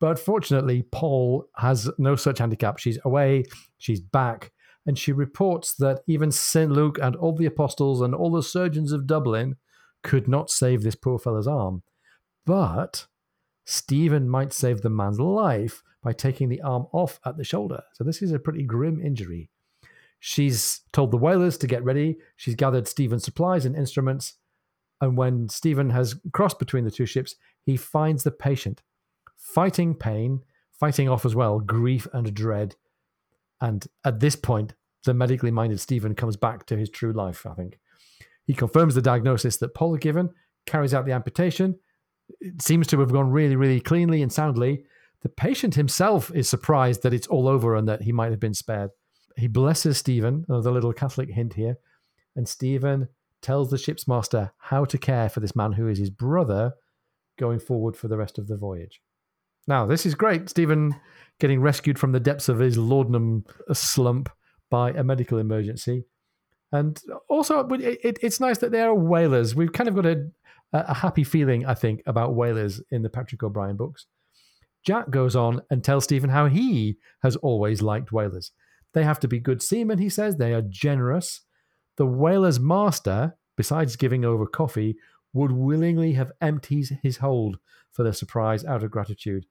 But 0.00 0.18
fortunately, 0.18 0.84
Poll 0.92 1.46
has 1.56 1.90
no 1.98 2.14
such 2.14 2.38
handicap. 2.38 2.78
She's 2.78 2.98
away, 3.04 3.44
she's 3.78 4.00
back, 4.00 4.52
and 4.86 4.98
she 4.98 5.12
reports 5.12 5.74
that 5.76 6.00
even 6.06 6.30
St. 6.30 6.70
Luke 6.70 6.98
and 7.02 7.16
all 7.16 7.34
the 7.34 7.46
apostles 7.46 8.00
and 8.00 8.14
all 8.14 8.30
the 8.30 8.42
surgeons 8.42 8.92
of 8.92 9.06
Dublin 9.06 9.56
could 10.02 10.28
not 10.28 10.50
save 10.50 10.82
this 10.82 10.94
poor 10.94 11.18
fellow's 11.18 11.48
arm. 11.48 11.82
But 12.46 13.06
Stephen 13.70 14.26
might 14.26 14.50
save 14.54 14.80
the 14.80 14.88
man's 14.88 15.20
life 15.20 15.82
by 16.02 16.10
taking 16.10 16.48
the 16.48 16.62
arm 16.62 16.86
off 16.90 17.20
at 17.26 17.36
the 17.36 17.44
shoulder. 17.44 17.82
So 17.92 18.02
this 18.02 18.22
is 18.22 18.32
a 18.32 18.38
pretty 18.38 18.62
grim 18.62 18.98
injury. 18.98 19.50
She's 20.18 20.80
told 20.90 21.10
the 21.10 21.18
whalers 21.18 21.58
to 21.58 21.66
get 21.66 21.84
ready. 21.84 22.16
She's 22.34 22.54
gathered 22.54 22.88
Stephen's 22.88 23.24
supplies 23.24 23.66
and 23.66 23.76
instruments. 23.76 24.36
And 25.02 25.18
when 25.18 25.50
Stephen 25.50 25.90
has 25.90 26.16
crossed 26.32 26.58
between 26.58 26.84
the 26.84 26.90
two 26.90 27.04
ships, 27.04 27.34
he 27.60 27.76
finds 27.76 28.24
the 28.24 28.30
patient 28.30 28.80
fighting 29.36 29.94
pain, 29.94 30.44
fighting 30.72 31.10
off 31.10 31.26
as 31.26 31.34
well 31.34 31.60
grief 31.60 32.08
and 32.14 32.32
dread. 32.32 32.74
And 33.60 33.86
at 34.02 34.20
this 34.20 34.34
point, 34.34 34.72
the 35.04 35.12
medically 35.12 35.50
minded 35.50 35.78
Stephen 35.78 36.14
comes 36.14 36.38
back 36.38 36.64
to 36.66 36.76
his 36.78 36.88
true 36.88 37.12
life, 37.12 37.44
I 37.44 37.52
think. 37.52 37.78
He 38.46 38.54
confirms 38.54 38.94
the 38.94 39.02
diagnosis 39.02 39.58
that 39.58 39.74
Poll 39.74 39.92
had 39.92 40.00
given, 40.00 40.30
carries 40.64 40.94
out 40.94 41.04
the 41.04 41.12
amputation, 41.12 41.78
it 42.40 42.62
seems 42.62 42.86
to 42.88 43.00
have 43.00 43.12
gone 43.12 43.30
really, 43.30 43.56
really 43.56 43.80
cleanly 43.80 44.22
and 44.22 44.32
soundly. 44.32 44.84
The 45.22 45.28
patient 45.28 45.74
himself 45.74 46.30
is 46.34 46.48
surprised 46.48 47.02
that 47.02 47.14
it's 47.14 47.26
all 47.26 47.48
over 47.48 47.74
and 47.74 47.88
that 47.88 48.02
he 48.02 48.12
might 48.12 48.30
have 48.30 48.40
been 48.40 48.54
spared. 48.54 48.90
He 49.36 49.48
blesses 49.48 49.98
Stephen, 49.98 50.44
another 50.48 50.70
little 50.70 50.92
Catholic 50.92 51.30
hint 51.30 51.54
here, 51.54 51.76
and 52.36 52.48
Stephen 52.48 53.08
tells 53.40 53.70
the 53.70 53.78
ship's 53.78 54.08
master 54.08 54.52
how 54.58 54.84
to 54.84 54.98
care 54.98 55.28
for 55.28 55.40
this 55.40 55.54
man 55.54 55.72
who 55.72 55.88
is 55.88 55.98
his 55.98 56.10
brother 56.10 56.72
going 57.38 57.60
forward 57.60 57.96
for 57.96 58.08
the 58.08 58.16
rest 58.16 58.38
of 58.38 58.48
the 58.48 58.56
voyage. 58.56 59.00
Now, 59.66 59.86
this 59.86 60.06
is 60.06 60.14
great. 60.14 60.48
Stephen 60.48 60.96
getting 61.38 61.60
rescued 61.60 61.98
from 61.98 62.12
the 62.12 62.20
depths 62.20 62.48
of 62.48 62.58
his 62.58 62.78
laudanum 62.78 63.44
slump 63.72 64.30
by 64.70 64.90
a 64.90 65.04
medical 65.04 65.38
emergency. 65.38 66.04
And 66.72 67.00
also, 67.28 67.66
it, 67.68 67.98
it, 68.04 68.18
it's 68.22 68.40
nice 68.40 68.58
that 68.58 68.72
they 68.72 68.82
are 68.82 68.94
whalers. 68.94 69.54
We've 69.54 69.72
kind 69.72 69.88
of 69.88 69.94
got 69.94 70.06
a, 70.06 70.26
a 70.72 70.94
happy 70.94 71.24
feeling, 71.24 71.64
I 71.64 71.74
think, 71.74 72.02
about 72.06 72.34
whalers 72.34 72.80
in 72.90 73.02
the 73.02 73.08
Patrick 73.08 73.42
O'Brian 73.42 73.76
books. 73.76 74.06
Jack 74.84 75.10
goes 75.10 75.34
on 75.34 75.62
and 75.70 75.82
tells 75.82 76.04
Stephen 76.04 76.30
how 76.30 76.46
he 76.46 76.98
has 77.22 77.36
always 77.36 77.82
liked 77.82 78.12
whalers. 78.12 78.52
They 78.94 79.02
have 79.02 79.20
to 79.20 79.28
be 79.28 79.38
good 79.38 79.62
seamen, 79.62 79.98
he 79.98 80.08
says. 80.08 80.36
They 80.36 80.54
are 80.54 80.62
generous. 80.62 81.42
The 81.96 82.06
whaler's 82.06 82.60
master, 82.60 83.36
besides 83.56 83.96
giving 83.96 84.24
over 84.24 84.46
coffee, 84.46 84.96
would 85.32 85.52
willingly 85.52 86.12
have 86.12 86.32
emptied 86.40 86.98
his 87.02 87.18
hold 87.18 87.58
for 87.90 88.02
the 88.02 88.12
surprise 88.12 88.64
out 88.64 88.82
of 88.82 88.90
gratitude. 88.90 89.46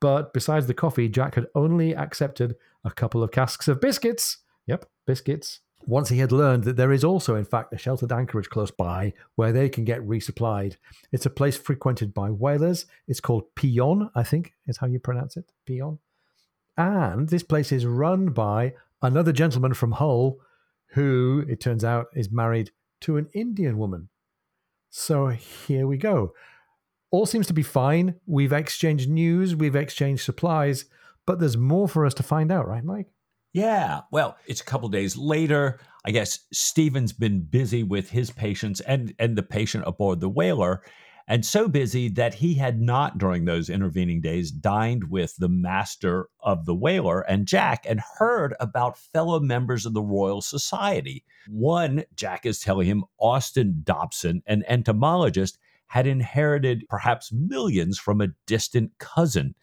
But 0.00 0.32
besides 0.32 0.66
the 0.66 0.74
coffee, 0.74 1.08
Jack 1.08 1.36
had 1.36 1.46
only 1.54 1.94
accepted 1.94 2.56
a 2.84 2.90
couple 2.90 3.22
of 3.22 3.30
casks 3.30 3.68
of 3.68 3.80
biscuits. 3.80 4.38
Yep, 4.66 4.86
biscuits 5.06 5.60
once 5.86 6.08
he 6.08 6.18
had 6.18 6.32
learned 6.32 6.64
that 6.64 6.76
there 6.76 6.92
is 6.92 7.04
also, 7.04 7.34
in 7.34 7.44
fact, 7.44 7.72
a 7.72 7.78
sheltered 7.78 8.12
anchorage 8.12 8.48
close 8.48 8.70
by 8.70 9.12
where 9.34 9.52
they 9.52 9.68
can 9.68 9.84
get 9.84 10.06
resupplied. 10.06 10.76
It's 11.10 11.26
a 11.26 11.30
place 11.30 11.56
frequented 11.56 12.14
by 12.14 12.30
whalers. 12.30 12.86
It's 13.08 13.20
called 13.20 13.54
Pion, 13.54 14.10
I 14.14 14.22
think 14.22 14.54
is 14.66 14.78
how 14.78 14.86
you 14.86 14.98
pronounce 14.98 15.36
it. 15.36 15.52
Pion. 15.66 15.98
And 16.76 17.28
this 17.28 17.42
place 17.42 17.72
is 17.72 17.84
run 17.84 18.26
by 18.26 18.74
another 19.02 19.32
gentleman 19.32 19.74
from 19.74 19.92
Hull 19.92 20.38
who, 20.88 21.44
it 21.48 21.60
turns 21.60 21.84
out, 21.84 22.08
is 22.14 22.30
married 22.30 22.70
to 23.02 23.16
an 23.16 23.28
Indian 23.32 23.78
woman. 23.78 24.08
So 24.90 25.28
here 25.28 25.86
we 25.86 25.96
go. 25.96 26.34
All 27.10 27.26
seems 27.26 27.46
to 27.48 27.52
be 27.52 27.62
fine. 27.62 28.16
We've 28.26 28.52
exchanged 28.52 29.08
news, 29.10 29.56
we've 29.56 29.76
exchanged 29.76 30.24
supplies, 30.24 30.86
but 31.26 31.38
there's 31.40 31.56
more 31.56 31.88
for 31.88 32.06
us 32.06 32.14
to 32.14 32.22
find 32.22 32.50
out, 32.50 32.66
right, 32.68 32.84
Mike? 32.84 33.08
Yeah. 33.52 34.00
Well, 34.10 34.36
it's 34.46 34.60
a 34.60 34.64
couple 34.64 34.88
days 34.88 35.16
later. 35.16 35.78
I 36.04 36.10
guess 36.10 36.40
Stephen's 36.52 37.12
been 37.12 37.42
busy 37.42 37.82
with 37.82 38.10
his 38.10 38.30
patients 38.30 38.80
and 38.80 39.14
and 39.18 39.36
the 39.36 39.42
patient 39.42 39.84
aboard 39.86 40.20
the 40.20 40.28
whaler, 40.28 40.82
and 41.28 41.44
so 41.44 41.68
busy 41.68 42.08
that 42.10 42.34
he 42.34 42.54
had 42.54 42.80
not 42.80 43.18
during 43.18 43.44
those 43.44 43.70
intervening 43.70 44.20
days 44.20 44.50
dined 44.50 45.10
with 45.10 45.36
the 45.36 45.48
master 45.48 46.28
of 46.40 46.64
the 46.64 46.74
whaler 46.74 47.20
and 47.20 47.46
Jack 47.46 47.84
and 47.88 48.00
heard 48.18 48.54
about 48.58 48.98
fellow 48.98 49.38
members 49.38 49.86
of 49.86 49.94
the 49.94 50.02
Royal 50.02 50.40
Society. 50.40 51.24
One, 51.48 52.04
Jack 52.16 52.46
is 52.46 52.58
telling 52.58 52.86
him 52.86 53.04
Austin 53.18 53.82
Dobson, 53.84 54.42
an 54.46 54.64
entomologist, 54.68 55.58
had 55.86 56.06
inherited 56.06 56.84
perhaps 56.88 57.30
millions 57.30 57.98
from 57.98 58.20
a 58.20 58.28
distant 58.46 58.92
cousin. 58.98 59.54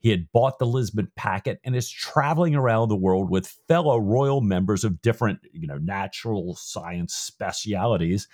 He 0.00 0.10
had 0.10 0.32
bought 0.32 0.58
the 0.58 0.66
Lisbon 0.66 1.12
packet 1.14 1.60
and 1.62 1.76
is 1.76 1.90
traveling 1.90 2.54
around 2.54 2.88
the 2.88 2.96
world 2.96 3.30
with 3.30 3.58
fellow 3.68 3.98
royal 3.98 4.40
members 4.40 4.82
of 4.82 5.02
different, 5.02 5.40
you 5.52 5.66
know, 5.66 5.76
natural 5.76 6.56
science 6.56 7.14
specialities 7.14 8.26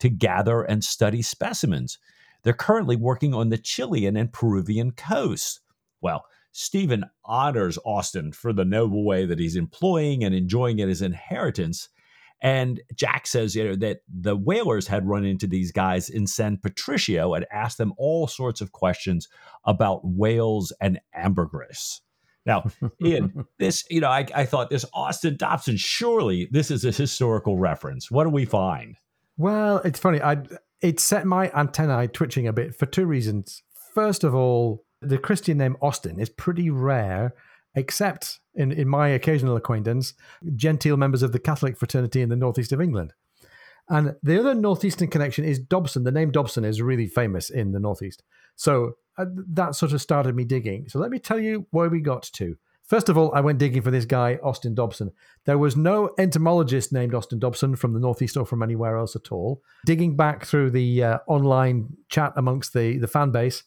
to 0.00 0.10
gather 0.10 0.62
and 0.62 0.84
study 0.84 1.22
specimens. 1.22 1.98
They're 2.42 2.52
currently 2.52 2.96
working 2.96 3.32
on 3.32 3.48
the 3.48 3.56
Chilean 3.56 4.18
and 4.18 4.32
Peruvian 4.32 4.92
coasts. 4.92 5.60
Well, 6.02 6.26
Stephen 6.52 7.04
honors 7.24 7.78
Austin 7.86 8.30
for 8.30 8.52
the 8.52 8.66
noble 8.66 9.04
way 9.04 9.24
that 9.24 9.38
he's 9.38 9.56
employing 9.56 10.22
and 10.22 10.34
enjoying 10.34 10.78
it 10.78 10.90
as 10.90 11.00
inheritance. 11.00 11.88
And 12.44 12.82
Jack 12.94 13.26
says 13.26 13.56
you 13.56 13.64
know, 13.64 13.76
that 13.76 14.00
the 14.06 14.36
whalers 14.36 14.86
had 14.86 15.08
run 15.08 15.24
into 15.24 15.46
these 15.46 15.72
guys 15.72 16.10
in 16.10 16.26
San 16.26 16.58
Patricio 16.58 17.32
and 17.32 17.46
asked 17.50 17.78
them 17.78 17.94
all 17.96 18.26
sorts 18.26 18.60
of 18.60 18.70
questions 18.70 19.28
about 19.64 20.02
whales 20.04 20.70
and 20.78 21.00
ambergris. 21.14 22.02
Now, 22.44 22.64
Ian, 23.02 23.46
this, 23.58 23.84
you 23.88 24.02
know, 24.02 24.10
I, 24.10 24.26
I 24.34 24.44
thought 24.44 24.68
this 24.68 24.84
Austin 24.92 25.38
Dobson, 25.38 25.78
surely 25.78 26.46
this 26.50 26.70
is 26.70 26.84
a 26.84 26.90
historical 26.90 27.56
reference. 27.56 28.10
What 28.10 28.24
do 28.24 28.30
we 28.30 28.44
find? 28.44 28.96
Well, 29.38 29.78
it's 29.78 29.98
funny. 29.98 30.20
I 30.20 30.42
it 30.82 31.00
set 31.00 31.26
my 31.26 31.50
antennae 31.52 32.08
twitching 32.08 32.46
a 32.46 32.52
bit 32.52 32.74
for 32.74 32.84
two 32.84 33.06
reasons. 33.06 33.62
First 33.94 34.22
of 34.22 34.34
all, 34.34 34.84
the 35.00 35.16
Christian 35.16 35.56
name 35.56 35.78
Austin 35.80 36.20
is 36.20 36.28
pretty 36.28 36.68
rare, 36.68 37.32
except 37.74 38.40
in, 38.54 38.72
in 38.72 38.88
my 38.88 39.08
occasional 39.08 39.56
acquaintance, 39.56 40.14
genteel 40.54 40.96
members 40.96 41.22
of 41.22 41.32
the 41.32 41.38
Catholic 41.38 41.76
fraternity 41.76 42.22
in 42.22 42.28
the 42.28 42.36
northeast 42.36 42.72
of 42.72 42.80
England. 42.80 43.12
And 43.88 44.14
the 44.22 44.38
other 44.38 44.54
northeastern 44.54 45.08
connection 45.08 45.44
is 45.44 45.58
Dobson. 45.58 46.04
The 46.04 46.12
name 46.12 46.30
Dobson 46.30 46.64
is 46.64 46.80
really 46.80 47.06
famous 47.06 47.50
in 47.50 47.72
the 47.72 47.80
northeast. 47.80 48.22
So 48.56 48.96
uh, 49.18 49.26
that 49.52 49.74
sort 49.74 49.92
of 49.92 50.00
started 50.00 50.34
me 50.34 50.44
digging. 50.44 50.88
So 50.88 50.98
let 50.98 51.10
me 51.10 51.18
tell 51.18 51.38
you 51.38 51.66
where 51.70 51.90
we 51.90 52.00
got 52.00 52.22
to. 52.34 52.56
First 52.84 53.08
of 53.08 53.16
all, 53.16 53.34
I 53.34 53.40
went 53.40 53.58
digging 53.58 53.80
for 53.80 53.90
this 53.90 54.04
guy, 54.04 54.38
Austin 54.42 54.74
Dobson. 54.74 55.10
There 55.46 55.56
was 55.56 55.74
no 55.74 56.10
entomologist 56.18 56.92
named 56.92 57.14
Austin 57.14 57.38
Dobson 57.38 57.76
from 57.76 57.94
the 57.94 58.00
Northeast 58.00 58.36
or 58.36 58.44
from 58.44 58.62
anywhere 58.62 58.98
else 58.98 59.16
at 59.16 59.32
all. 59.32 59.62
Digging 59.86 60.16
back 60.16 60.44
through 60.44 60.70
the 60.70 61.02
uh, 61.02 61.18
online 61.26 61.88
chat 62.10 62.34
amongst 62.36 62.74
the, 62.74 62.98
the 62.98 63.08
fan 63.08 63.30
base, 63.30 63.64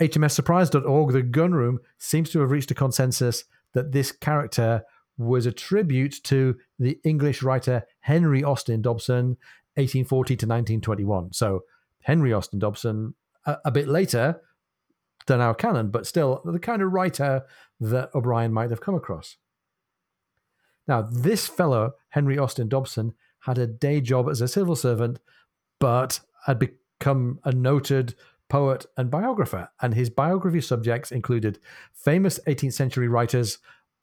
HMSsurprise.org, 0.00 1.12
the 1.12 1.22
gun 1.22 1.52
room, 1.52 1.80
seems 1.98 2.30
to 2.30 2.40
have 2.40 2.50
reached 2.50 2.70
a 2.70 2.74
consensus 2.74 3.44
that 3.74 3.92
this 3.92 4.12
character 4.12 4.82
was 5.18 5.44
a 5.44 5.52
tribute 5.52 6.22
to 6.24 6.56
the 6.78 6.98
English 7.04 7.42
writer 7.42 7.84
Henry 8.00 8.42
Austin 8.42 8.80
Dobson, 8.80 9.36
1840 9.74 10.36
to 10.36 10.46
1921. 10.46 11.32
So 11.32 11.64
Henry 12.02 12.32
Austin 12.32 12.58
Dobson, 12.58 13.14
a, 13.44 13.58
a 13.66 13.70
bit 13.70 13.86
later 13.86 14.40
than 15.26 15.40
our 15.40 15.54
canon, 15.54 15.90
but 15.90 16.06
still 16.06 16.40
the 16.44 16.58
kind 16.58 16.80
of 16.80 16.92
writer 16.92 17.42
that 17.78 18.10
O'Brian 18.14 18.52
might 18.52 18.70
have 18.70 18.80
come 18.80 18.94
across. 18.94 19.36
Now, 20.88 21.02
this 21.02 21.46
fellow, 21.46 21.92
Henry 22.08 22.38
Austin 22.38 22.68
Dobson, 22.68 23.14
had 23.40 23.58
a 23.58 23.66
day 23.66 24.00
job 24.00 24.28
as 24.28 24.40
a 24.40 24.48
civil 24.48 24.74
servant, 24.74 25.18
but 25.78 26.20
had 26.46 26.58
become 26.58 27.38
a 27.44 27.52
noted 27.52 28.14
poet 28.50 28.84
and 28.96 29.10
biographer. 29.10 29.70
And 29.80 29.94
his 29.94 30.10
biography 30.10 30.60
subjects 30.60 31.10
included 31.10 31.58
famous 31.94 32.38
18th 32.46 32.74
century 32.74 33.08
writers 33.08 33.58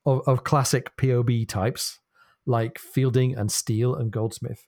of, 0.05 0.21
of 0.25 0.43
classic 0.43 0.97
POB 0.97 1.45
types 1.47 1.99
like 2.47 2.79
Fielding 2.79 3.35
and 3.35 3.51
Steele 3.51 3.93
and 3.93 4.09
Goldsmith. 4.09 4.65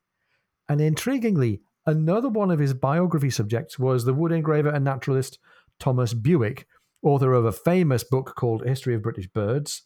And 0.67 0.81
intriguingly, 0.81 1.61
another 1.85 2.29
one 2.29 2.51
of 2.51 2.59
his 2.59 2.73
biography 2.73 3.31
subjects 3.31 3.79
was 3.79 4.05
the 4.05 4.13
wood 4.13 4.31
engraver 4.31 4.69
and 4.69 4.85
naturalist 4.85 5.39
Thomas 5.79 6.13
Bewick, 6.13 6.65
author 7.01 7.33
of 7.33 7.45
a 7.45 7.51
famous 7.51 8.03
book 8.03 8.35
called 8.35 8.67
History 8.67 8.93
of 8.93 9.01
British 9.01 9.27
Birds, 9.27 9.83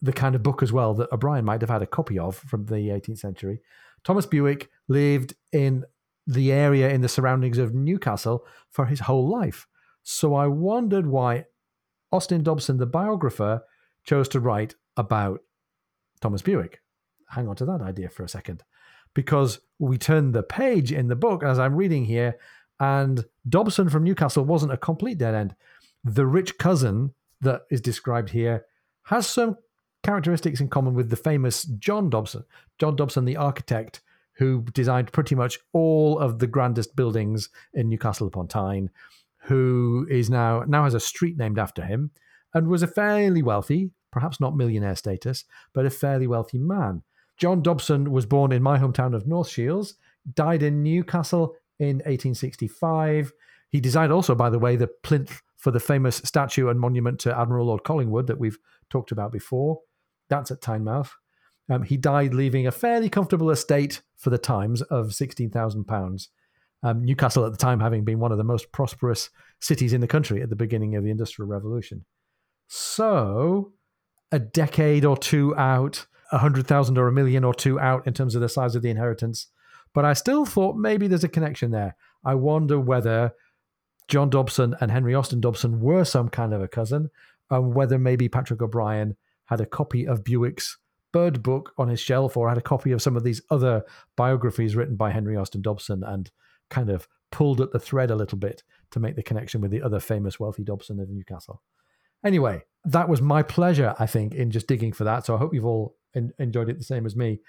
the 0.00 0.12
kind 0.12 0.34
of 0.34 0.42
book 0.42 0.62
as 0.62 0.72
well 0.72 0.94
that 0.94 1.12
O'Brian 1.12 1.44
might 1.44 1.60
have 1.60 1.70
had 1.70 1.82
a 1.82 1.86
copy 1.86 2.18
of 2.18 2.36
from 2.36 2.66
the 2.66 2.74
18th 2.74 3.18
century. 3.18 3.60
Thomas 4.04 4.26
Bewick 4.26 4.68
lived 4.88 5.34
in 5.52 5.84
the 6.26 6.52
area 6.52 6.88
in 6.90 7.00
the 7.00 7.08
surroundings 7.08 7.58
of 7.58 7.74
Newcastle 7.74 8.44
for 8.70 8.86
his 8.86 9.00
whole 9.00 9.28
life. 9.28 9.66
So 10.02 10.34
I 10.34 10.46
wondered 10.46 11.06
why 11.06 11.46
Austin 12.10 12.42
Dobson, 12.42 12.76
the 12.76 12.86
biographer, 12.86 13.62
chose 14.04 14.28
to 14.30 14.40
write 14.40 14.74
about 14.96 15.40
Thomas 16.20 16.42
Bewick. 16.42 16.76
Hang 17.28 17.48
on 17.48 17.56
to 17.56 17.64
that 17.64 17.80
idea 17.80 18.08
for 18.08 18.24
a 18.24 18.28
second. 18.28 18.62
Because 19.14 19.60
we 19.78 19.98
turn 19.98 20.32
the 20.32 20.42
page 20.42 20.92
in 20.92 21.08
the 21.08 21.16
book 21.16 21.42
as 21.42 21.58
I'm 21.58 21.76
reading 21.76 22.04
here, 22.04 22.38
and 22.80 23.24
Dobson 23.48 23.88
from 23.88 24.04
Newcastle 24.04 24.44
wasn't 24.44 24.72
a 24.72 24.76
complete 24.76 25.18
dead 25.18 25.34
end. 25.34 25.54
The 26.04 26.26
rich 26.26 26.58
cousin 26.58 27.14
that 27.40 27.62
is 27.70 27.80
described 27.80 28.30
here 28.30 28.64
has 29.04 29.26
some 29.26 29.56
characteristics 30.02 30.60
in 30.60 30.68
common 30.68 30.94
with 30.94 31.10
the 31.10 31.16
famous 31.16 31.64
John 31.64 32.10
Dobson. 32.10 32.44
John 32.78 32.96
Dobson, 32.96 33.24
the 33.24 33.36
architect, 33.36 34.00
who 34.34 34.64
designed 34.72 35.12
pretty 35.12 35.34
much 35.34 35.58
all 35.72 36.18
of 36.18 36.38
the 36.38 36.46
grandest 36.46 36.96
buildings 36.96 37.48
in 37.74 37.88
Newcastle 37.88 38.26
upon 38.26 38.48
Tyne, 38.48 38.90
who 39.44 40.06
is 40.10 40.30
now 40.30 40.64
now 40.66 40.84
has 40.84 40.94
a 40.94 41.00
street 41.00 41.36
named 41.36 41.58
after 41.58 41.84
him, 41.84 42.10
and 42.54 42.68
was 42.68 42.82
a 42.82 42.86
fairly 42.86 43.42
wealthy, 43.42 43.90
perhaps 44.10 44.40
not 44.40 44.56
millionaire 44.56 44.96
status, 44.96 45.44
but 45.72 45.86
a 45.86 45.90
fairly 45.90 46.26
wealthy 46.26 46.58
man. 46.58 47.02
John 47.36 47.62
Dobson 47.62 48.12
was 48.12 48.26
born 48.26 48.52
in 48.52 48.62
my 48.62 48.78
hometown 48.78 49.14
of 49.14 49.26
North 49.26 49.48
Shields, 49.48 49.94
died 50.34 50.62
in 50.62 50.82
Newcastle 50.82 51.54
in 51.78 51.96
1865. 51.96 53.32
He 53.70 53.80
designed 53.80 54.12
also, 54.12 54.34
by 54.34 54.50
the 54.50 54.58
way, 54.58 54.76
the 54.76 54.90
plinth 55.02 55.42
for 55.56 55.70
the 55.70 55.80
famous 55.80 56.16
statue 56.16 56.68
and 56.68 56.78
monument 56.78 57.18
to 57.20 57.36
Admiral 57.36 57.66
Lord 57.66 57.84
Collingwood 57.84 58.26
that 58.26 58.38
we've 58.38 58.58
talked 58.90 59.12
about 59.12 59.32
before. 59.32 59.80
That's 60.28 60.50
at 60.50 60.60
Tynemouth. 60.60 61.10
Um, 61.70 61.82
he 61.82 61.96
died 61.96 62.34
leaving 62.34 62.66
a 62.66 62.72
fairly 62.72 63.08
comfortable 63.08 63.50
estate 63.50 64.02
for 64.16 64.30
the 64.30 64.38
times 64.38 64.82
of 64.82 65.08
£16,000. 65.08 66.28
Um, 66.82 67.04
Newcastle 67.04 67.44
at 67.44 67.52
the 67.52 67.58
time 67.58 67.80
having 67.80 68.04
been 68.04 68.18
one 68.18 68.32
of 68.32 68.38
the 68.38 68.44
most 68.44 68.72
prosperous 68.72 69.30
cities 69.60 69.92
in 69.92 70.00
the 70.00 70.08
country 70.08 70.42
at 70.42 70.50
the 70.50 70.56
beginning 70.56 70.96
of 70.96 71.04
the 71.04 71.10
Industrial 71.10 71.48
Revolution. 71.48 72.04
So, 72.66 73.72
a 74.32 74.38
decade 74.38 75.04
or 75.04 75.16
two 75.16 75.54
out, 75.56 76.06
a 76.32 76.38
hundred 76.38 76.66
thousand 76.66 76.98
or 76.98 77.06
a 77.06 77.12
million 77.12 77.44
or 77.44 77.54
two 77.54 77.78
out 77.78 78.06
in 78.06 78.14
terms 78.14 78.34
of 78.34 78.40
the 78.40 78.48
size 78.48 78.74
of 78.74 78.82
the 78.82 78.90
inheritance, 78.90 79.48
but 79.94 80.04
I 80.04 80.14
still 80.14 80.44
thought 80.44 80.76
maybe 80.76 81.06
there's 81.06 81.24
a 81.24 81.28
connection 81.28 81.70
there. 81.70 81.94
I 82.24 82.34
wonder 82.34 82.80
whether 82.80 83.32
John 84.08 84.30
Dobson 84.30 84.74
and 84.80 84.90
Henry 84.90 85.14
Austin 85.14 85.40
Dobson 85.40 85.80
were 85.80 86.04
some 86.04 86.28
kind 86.28 86.52
of 86.52 86.62
a 86.62 86.68
cousin, 86.68 87.10
and 87.50 87.74
whether 87.74 87.98
maybe 87.98 88.28
Patrick 88.28 88.62
O'Brian 88.62 89.16
had 89.46 89.60
a 89.60 89.66
copy 89.66 90.06
of 90.06 90.24
Bewick's 90.24 90.78
bird 91.12 91.42
book 91.42 91.72
on 91.78 91.88
his 91.88 92.00
shelf 92.00 92.36
or 92.36 92.48
had 92.48 92.58
a 92.58 92.62
copy 92.62 92.92
of 92.92 93.02
some 93.02 93.16
of 93.16 93.24
these 93.24 93.42
other 93.50 93.84
biographies 94.16 94.74
written 94.74 94.96
by 94.96 95.10
Henry 95.10 95.36
Austin 95.36 95.62
Dobson 95.62 96.02
and 96.04 96.30
kind 96.70 96.90
of 96.90 97.06
pulled 97.30 97.60
at 97.60 97.72
the 97.72 97.78
thread 97.78 98.10
a 98.10 98.16
little 98.16 98.38
bit 98.38 98.62
to 98.90 99.00
make 99.00 99.16
the 99.16 99.22
connection 99.22 99.60
with 99.60 99.70
the 99.70 99.82
other 99.82 100.00
famous 100.00 100.40
wealthy 100.40 100.64
Dobson 100.64 101.00
of 101.00 101.08
Newcastle. 101.08 101.62
Anyway, 102.24 102.62
that 102.84 103.08
was 103.08 103.20
my 103.20 103.42
pleasure, 103.42 103.94
I 103.98 104.06
think, 104.06 104.34
in 104.34 104.50
just 104.50 104.66
digging 104.66 104.92
for 104.92 105.04
that. 105.04 105.26
So 105.26 105.34
I 105.34 105.38
hope 105.38 105.54
you've 105.54 105.66
all 105.66 105.96
en- 106.14 106.32
enjoyed 106.38 106.68
it 106.68 106.78
the 106.78 106.84
same 106.84 107.06
as 107.06 107.16
me. 107.16 107.40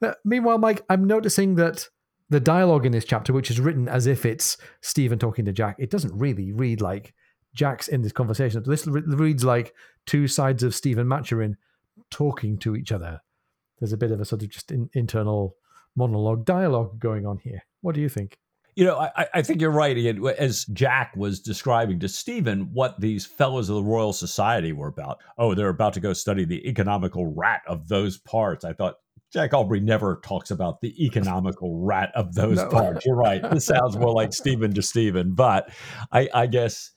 But 0.00 0.18
meanwhile, 0.24 0.58
Mike, 0.58 0.84
I'm 0.88 1.04
noticing 1.04 1.56
that 1.56 1.88
the 2.30 2.40
dialogue 2.40 2.86
in 2.86 2.92
this 2.92 3.04
chapter, 3.04 3.32
which 3.32 3.50
is 3.50 3.60
written 3.60 3.88
as 3.88 4.06
if 4.06 4.24
it's 4.24 4.56
Stephen 4.80 5.18
talking 5.18 5.44
to 5.44 5.52
Jack, 5.52 5.76
it 5.78 5.90
doesn't 5.90 6.16
really 6.18 6.52
read 6.52 6.80
like 6.80 7.14
Jack's 7.54 7.88
in 7.88 8.02
this 8.02 8.12
conversation. 8.12 8.62
This 8.66 8.86
reads 8.86 9.44
like 9.44 9.74
two 10.06 10.26
sides 10.26 10.62
of 10.62 10.74
Stephen 10.74 11.06
Maturin 11.06 11.56
talking 12.10 12.58
to 12.58 12.76
each 12.76 12.92
other. 12.92 13.20
There's 13.78 13.92
a 13.92 13.96
bit 13.96 14.10
of 14.10 14.20
a 14.20 14.24
sort 14.24 14.42
of 14.42 14.50
just 14.50 14.70
in, 14.70 14.88
internal 14.94 15.56
monologue 15.96 16.44
dialogue 16.44 16.98
going 16.98 17.26
on 17.26 17.38
here. 17.38 17.62
What 17.80 17.94
do 17.94 18.00
you 18.00 18.08
think? 18.08 18.38
You 18.76 18.84
know, 18.84 18.98
I, 18.98 19.26
I 19.34 19.42
think 19.42 19.60
you're 19.60 19.70
right. 19.70 19.96
As 20.36 20.64
Jack 20.66 21.14
was 21.16 21.38
describing 21.38 22.00
to 22.00 22.08
Stephen 22.08 22.70
what 22.72 23.00
these 23.00 23.24
fellows 23.24 23.68
of 23.68 23.76
the 23.76 23.84
Royal 23.84 24.12
Society 24.12 24.72
were 24.72 24.88
about. 24.88 25.18
Oh, 25.38 25.54
they're 25.54 25.68
about 25.68 25.92
to 25.94 26.00
go 26.00 26.12
study 26.12 26.44
the 26.44 26.68
economical 26.68 27.32
rat 27.32 27.62
of 27.68 27.86
those 27.86 28.18
parts. 28.18 28.64
I 28.64 28.72
thought, 28.72 28.96
Jack 29.32 29.52
Aubrey 29.52 29.80
never 29.80 30.20
talks 30.24 30.52
about 30.52 30.80
the 30.80 31.04
economical 31.04 31.80
rat 31.80 32.12
of 32.14 32.34
those 32.34 32.56
no. 32.62 32.68
parts. 32.68 33.04
You're 33.04 33.16
right. 33.16 33.42
This 33.50 33.66
sounds 33.66 33.96
more 33.96 34.12
like 34.12 34.32
Stephen 34.32 34.72
to 34.74 34.82
Stephen, 34.82 35.34
but 35.34 35.70
I, 36.12 36.28
I 36.32 36.46
guess 36.46 36.92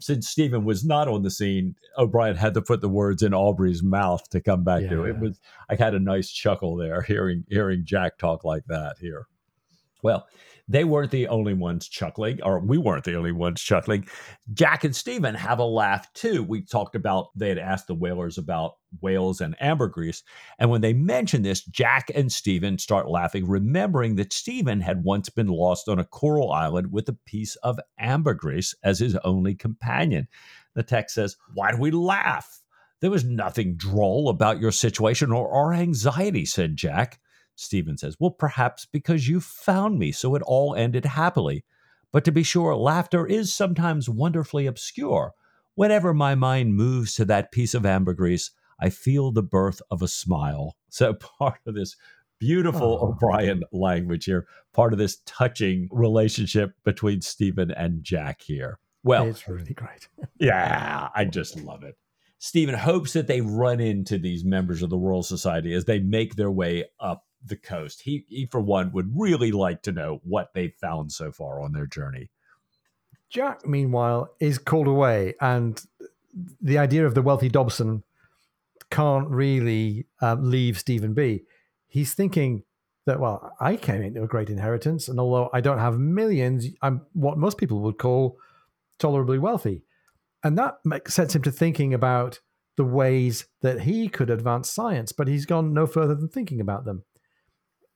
since 0.00 0.28
Stephen 0.28 0.64
was 0.64 0.84
not 0.84 1.08
on 1.08 1.22
the 1.22 1.30
scene, 1.30 1.74
O'Brian 1.96 2.36
had 2.36 2.54
to 2.54 2.62
put 2.62 2.80
the 2.80 2.88
words 2.88 3.22
in 3.22 3.34
Aubrey's 3.34 3.82
mouth 3.82 4.28
to 4.30 4.40
come 4.40 4.64
back 4.64 4.82
yeah. 4.82 4.90
to 4.90 5.04
it. 5.04 5.10
it. 5.10 5.18
Was 5.18 5.40
I 5.68 5.74
had 5.74 5.94
a 5.94 6.00
nice 6.00 6.30
chuckle 6.30 6.76
there 6.76 7.02
hearing 7.02 7.44
hearing 7.48 7.84
Jack 7.84 8.18
talk 8.18 8.44
like 8.44 8.64
that 8.66 8.96
here. 9.00 9.26
Well, 10.02 10.26
they 10.68 10.84
weren't 10.84 11.10
the 11.10 11.28
only 11.28 11.54
ones 11.54 11.88
chuckling, 11.88 12.42
or 12.42 12.60
we 12.60 12.76
weren't 12.76 13.04
the 13.04 13.16
only 13.16 13.32
ones 13.32 13.62
chuckling. 13.62 14.06
Jack 14.52 14.84
and 14.84 14.94
Stephen 14.94 15.34
have 15.34 15.58
a 15.58 15.64
laugh 15.64 16.12
too. 16.12 16.42
We 16.42 16.60
talked 16.60 16.94
about 16.94 17.28
they 17.34 17.48
had 17.48 17.58
asked 17.58 17.86
the 17.86 17.94
whalers 17.94 18.36
about 18.36 18.74
whales 19.00 19.40
and 19.40 19.56
ambergris. 19.62 20.22
And 20.58 20.70
when 20.70 20.82
they 20.82 20.92
mention 20.92 21.42
this, 21.42 21.64
Jack 21.64 22.10
and 22.14 22.30
Stephen 22.30 22.76
start 22.78 23.08
laughing, 23.08 23.48
remembering 23.48 24.16
that 24.16 24.32
Stephen 24.32 24.80
had 24.80 25.04
once 25.04 25.30
been 25.30 25.48
lost 25.48 25.88
on 25.88 25.98
a 25.98 26.04
coral 26.04 26.52
island 26.52 26.92
with 26.92 27.08
a 27.08 27.18
piece 27.26 27.56
of 27.56 27.80
ambergris 27.98 28.74
as 28.84 28.98
his 28.98 29.16
only 29.24 29.54
companion. 29.54 30.28
The 30.74 30.82
text 30.82 31.14
says, 31.14 31.36
Why 31.54 31.72
do 31.72 31.78
we 31.78 31.90
laugh? 31.90 32.60
There 33.00 33.10
was 33.10 33.24
nothing 33.24 33.76
droll 33.76 34.28
about 34.28 34.60
your 34.60 34.72
situation 34.72 35.32
or 35.32 35.50
our 35.50 35.72
anxiety, 35.72 36.44
said 36.44 36.76
Jack. 36.76 37.20
Stephen 37.58 37.98
says, 37.98 38.16
Well, 38.18 38.30
perhaps 38.30 38.86
because 38.86 39.28
you 39.28 39.40
found 39.40 39.98
me, 39.98 40.12
so 40.12 40.34
it 40.34 40.42
all 40.42 40.74
ended 40.74 41.04
happily. 41.04 41.64
But 42.12 42.24
to 42.24 42.32
be 42.32 42.42
sure, 42.42 42.74
laughter 42.74 43.26
is 43.26 43.52
sometimes 43.52 44.08
wonderfully 44.08 44.66
obscure. 44.66 45.32
Whenever 45.74 46.14
my 46.14 46.34
mind 46.34 46.74
moves 46.74 47.14
to 47.16 47.24
that 47.26 47.52
piece 47.52 47.74
of 47.74 47.84
ambergris, 47.84 48.50
I 48.80 48.90
feel 48.90 49.30
the 49.32 49.42
birth 49.42 49.82
of 49.90 50.02
a 50.02 50.08
smile. 50.08 50.74
So 50.90 51.12
part 51.12 51.60
of 51.66 51.74
this 51.74 51.96
Beautiful 52.38 52.98
Oh. 53.02 53.08
O'Brian 53.08 53.62
language 53.72 54.24
here. 54.24 54.46
Part 54.72 54.92
of 54.92 54.98
this 54.98 55.18
touching 55.26 55.88
relationship 55.90 56.72
between 56.84 57.20
Stephen 57.20 57.70
and 57.70 58.02
Jack 58.02 58.42
here. 58.42 58.78
Well, 59.02 59.26
it's 59.26 59.48
really 59.48 59.74
great. 59.74 60.08
yeah, 60.38 61.08
I 61.14 61.24
just 61.24 61.60
love 61.60 61.82
it. 61.82 61.96
Stephen 62.38 62.76
hopes 62.76 63.12
that 63.14 63.26
they 63.26 63.40
run 63.40 63.80
into 63.80 64.18
these 64.18 64.44
members 64.44 64.82
of 64.82 64.90
the 64.90 64.96
Royal 64.96 65.24
Society 65.24 65.74
as 65.74 65.84
they 65.84 65.98
make 65.98 66.36
their 66.36 66.50
way 66.50 66.84
up 67.00 67.24
the 67.44 67.56
coast. 67.56 68.02
He, 68.02 68.24
he 68.28 68.46
for 68.46 68.60
one, 68.60 68.92
would 68.92 69.12
really 69.14 69.52
like 69.52 69.82
to 69.82 69.92
know 69.92 70.20
what 70.24 70.52
they've 70.54 70.74
found 70.74 71.12
so 71.12 71.32
far 71.32 71.60
on 71.60 71.72
their 71.72 71.86
journey. 71.86 72.30
Jack, 73.30 73.66
meanwhile, 73.66 74.34
is 74.40 74.58
called 74.58 74.86
away, 74.86 75.34
and 75.40 75.80
the 76.60 76.78
idea 76.78 77.06
of 77.06 77.14
the 77.14 77.22
wealthy 77.22 77.48
Dobson 77.48 78.02
can't 78.90 79.28
really 79.28 80.06
um, 80.20 80.50
leave 80.50 80.78
Stephen 80.78 81.12
B. 81.12 81.44
He's 81.86 82.14
thinking 82.14 82.62
that, 83.06 83.20
well, 83.20 83.52
I 83.60 83.76
came 83.76 84.02
into 84.02 84.22
a 84.22 84.28
great 84.28 84.50
inheritance, 84.50 85.08
and 85.08 85.20
although 85.20 85.50
I 85.52 85.60
don't 85.60 85.78
have 85.78 85.98
millions, 85.98 86.66
I'm 86.82 87.02
what 87.12 87.38
most 87.38 87.58
people 87.58 87.80
would 87.80 87.98
call 87.98 88.38
tolerably 88.98 89.38
wealthy. 89.38 89.82
And 90.42 90.56
that 90.58 90.78
makes, 90.84 91.14
sets 91.14 91.34
him 91.34 91.42
to 91.42 91.50
thinking 91.50 91.92
about 91.92 92.40
the 92.76 92.84
ways 92.84 93.46
that 93.60 93.80
he 93.80 94.08
could 94.08 94.30
advance 94.30 94.70
science, 94.70 95.12
but 95.12 95.26
he's 95.26 95.46
gone 95.46 95.74
no 95.74 95.86
further 95.86 96.14
than 96.14 96.28
thinking 96.28 96.60
about 96.60 96.84
them. 96.84 97.02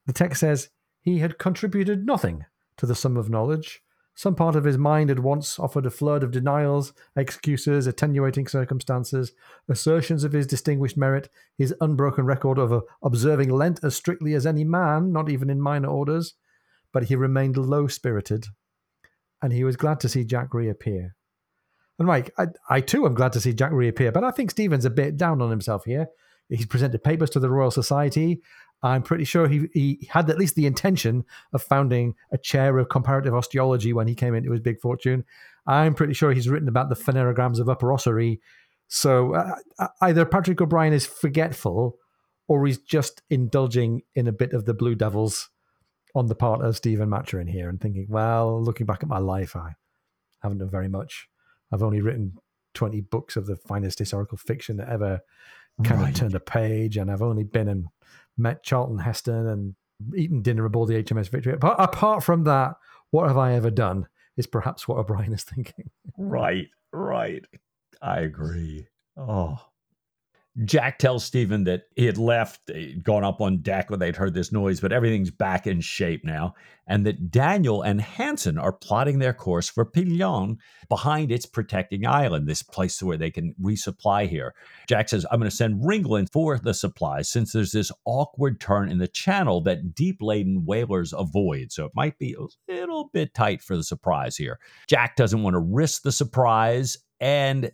The 0.06 0.12
text 0.12 0.40
says 0.40 0.70
he 1.00 1.18
had 1.18 1.38
contributed 1.38 2.06
nothing 2.06 2.44
to 2.76 2.86
the 2.86 2.94
sum 2.94 3.16
of 3.16 3.30
knowledge. 3.30 3.82
Some 4.14 4.34
part 4.34 4.56
of 4.56 4.64
his 4.64 4.76
mind 4.76 5.08
had 5.08 5.20
once 5.20 5.58
offered 5.58 5.86
a 5.86 5.90
flood 5.90 6.22
of 6.22 6.32
denials, 6.32 6.92
excuses, 7.16 7.86
attenuating 7.86 8.46
circumstances, 8.46 9.32
assertions 9.68 10.22
of 10.22 10.32
his 10.32 10.46
distinguished 10.46 10.98
merit, 10.98 11.30
his 11.56 11.74
unbroken 11.80 12.26
record 12.26 12.58
of 12.58 12.84
observing 13.02 13.50
Lent 13.50 13.82
as 13.82 13.96
strictly 13.96 14.34
as 14.34 14.46
any 14.46 14.64
man, 14.64 15.12
not 15.12 15.30
even 15.30 15.48
in 15.48 15.62
minor 15.62 15.88
orders. 15.88 16.34
But 16.92 17.04
he 17.04 17.16
remained 17.16 17.56
low 17.56 17.86
spirited, 17.86 18.48
and 19.40 19.50
he 19.50 19.64
was 19.64 19.76
glad 19.76 19.98
to 20.00 20.10
see 20.10 20.24
Jack 20.24 20.52
reappear. 20.52 21.16
And 21.98 22.06
Mike, 22.06 22.34
I, 22.36 22.48
I 22.68 22.80
too 22.82 23.06
am 23.06 23.14
glad 23.14 23.32
to 23.32 23.40
see 23.40 23.54
Jack 23.54 23.72
reappear, 23.72 24.12
but 24.12 24.24
I 24.24 24.30
think 24.30 24.50
Stephen's 24.50 24.84
a 24.84 24.90
bit 24.90 25.16
down 25.16 25.40
on 25.40 25.50
himself 25.50 25.84
here. 25.86 26.08
He's 26.52 26.66
presented 26.66 27.02
papers 27.02 27.30
to 27.30 27.40
the 27.40 27.50
Royal 27.50 27.70
Society. 27.70 28.40
I'm 28.82 29.02
pretty 29.02 29.24
sure 29.24 29.48
he, 29.48 29.68
he 29.72 30.08
had 30.10 30.28
at 30.28 30.38
least 30.38 30.56
the 30.56 30.66
intention 30.66 31.24
of 31.52 31.62
founding 31.62 32.14
a 32.32 32.38
chair 32.38 32.78
of 32.78 32.88
comparative 32.88 33.34
osteology 33.34 33.92
when 33.92 34.08
he 34.08 34.14
came 34.14 34.34
into 34.34 34.50
his 34.50 34.60
big 34.60 34.80
fortune. 34.80 35.24
I'm 35.66 35.94
pretty 35.94 36.14
sure 36.14 36.32
he's 36.32 36.48
written 36.48 36.68
about 36.68 36.88
the 36.88 36.96
phanerograms 36.96 37.60
of 37.60 37.68
Upper 37.68 37.92
Ossory. 37.92 38.40
So 38.88 39.34
uh, 39.34 39.88
either 40.00 40.24
Patrick 40.24 40.60
O'Brian 40.60 40.92
is 40.92 41.06
forgetful 41.06 41.96
or 42.48 42.66
he's 42.66 42.78
just 42.78 43.22
indulging 43.30 44.02
in 44.14 44.26
a 44.26 44.32
bit 44.32 44.52
of 44.52 44.64
the 44.64 44.74
Blue 44.74 44.96
Devils 44.96 45.48
on 46.14 46.26
the 46.26 46.34
part 46.34 46.60
of 46.60 46.76
Stephen 46.76 47.08
Maturin 47.08 47.48
here 47.48 47.68
and 47.68 47.80
thinking, 47.80 48.06
well, 48.08 48.62
looking 48.62 48.84
back 48.84 49.02
at 49.02 49.08
my 49.08 49.18
life, 49.18 49.56
I 49.56 49.76
haven't 50.42 50.58
done 50.58 50.70
very 50.70 50.88
much. 50.88 51.28
I've 51.72 51.82
only 51.82 52.00
written 52.00 52.36
20 52.74 53.00
books 53.02 53.36
of 53.36 53.46
the 53.46 53.56
finest 53.56 53.98
historical 53.98 54.36
fiction 54.36 54.76
that 54.78 54.88
ever 54.88 55.20
kind 55.85 56.00
Right. 56.00 56.11
of 56.11 56.14
turned 56.14 56.35
a 56.35 56.40
page, 56.40 56.96
and 56.96 57.11
I've 57.11 57.22
only 57.22 57.44
been 57.44 57.68
and 57.68 57.87
met 58.37 58.62
Charlton 58.62 58.98
Heston 58.98 59.46
and 59.46 59.74
eaten 60.16 60.42
dinner 60.42 60.64
aboard 60.64 60.88
the 60.88 60.96
HMS 61.02 61.28
Victory. 61.28 61.56
But 61.56 61.76
apart 61.78 62.24
from 62.24 62.44
that, 62.44 62.76
what 63.11 63.28
have 63.28 63.38
I 63.38 63.54
ever 63.54 63.70
done? 63.70 64.08
Is 64.37 64.46
perhaps 64.46 64.88
what 64.88 64.98
O'Brian 64.98 65.32
is 65.32 65.44
thinking. 65.44 65.90
Right, 66.16 66.68
right. 66.92 67.44
I 68.00 68.20
agree. 68.20 68.87
Oh. 69.16 69.58
Jack 70.64 70.98
tells 70.98 71.24
Stephen 71.24 71.64
that 71.64 71.84
he 71.96 72.04
had 72.04 72.18
left, 72.18 72.60
he'd 72.70 73.02
gone 73.02 73.24
up 73.24 73.40
on 73.40 73.62
deck 73.62 73.88
when 73.88 73.98
they'd 73.98 74.16
heard 74.16 74.34
this 74.34 74.52
noise, 74.52 74.80
but 74.80 74.92
everything's 74.92 75.30
back 75.30 75.66
in 75.66 75.80
shape 75.80 76.24
now, 76.24 76.54
and 76.86 77.06
that 77.06 77.30
Daniel 77.30 77.80
and 77.80 78.02
Hansen 78.02 78.58
are 78.58 78.72
plotting 78.72 79.18
their 79.18 79.32
course 79.32 79.70
for 79.70 79.86
Pilion 79.86 80.58
behind 80.90 81.32
its 81.32 81.46
protecting 81.46 82.06
island, 82.06 82.46
this 82.46 82.62
place 82.62 83.02
where 83.02 83.16
they 83.16 83.30
can 83.30 83.54
resupply 83.62 84.28
here. 84.28 84.54
Jack 84.86 85.08
says, 85.08 85.24
I'm 85.30 85.38
going 85.38 85.48
to 85.48 85.56
send 85.56 85.82
Ringland 85.82 86.30
for 86.30 86.58
the 86.58 86.74
supplies 86.74 87.30
since 87.30 87.52
there's 87.52 87.72
this 87.72 87.90
awkward 88.04 88.60
turn 88.60 88.90
in 88.90 88.98
the 88.98 89.08
channel 89.08 89.62
that 89.62 89.94
deep 89.94 90.18
laden 90.20 90.66
whalers 90.66 91.14
avoid. 91.16 91.72
So 91.72 91.86
it 91.86 91.92
might 91.94 92.18
be 92.18 92.36
a 92.38 92.72
little 92.72 93.08
bit 93.14 93.32
tight 93.32 93.62
for 93.62 93.74
the 93.74 93.84
surprise 93.84 94.36
here. 94.36 94.58
Jack 94.86 95.16
doesn't 95.16 95.42
want 95.42 95.54
to 95.54 95.60
risk 95.60 96.02
the 96.02 96.12
surprise. 96.12 96.98
And 97.20 97.70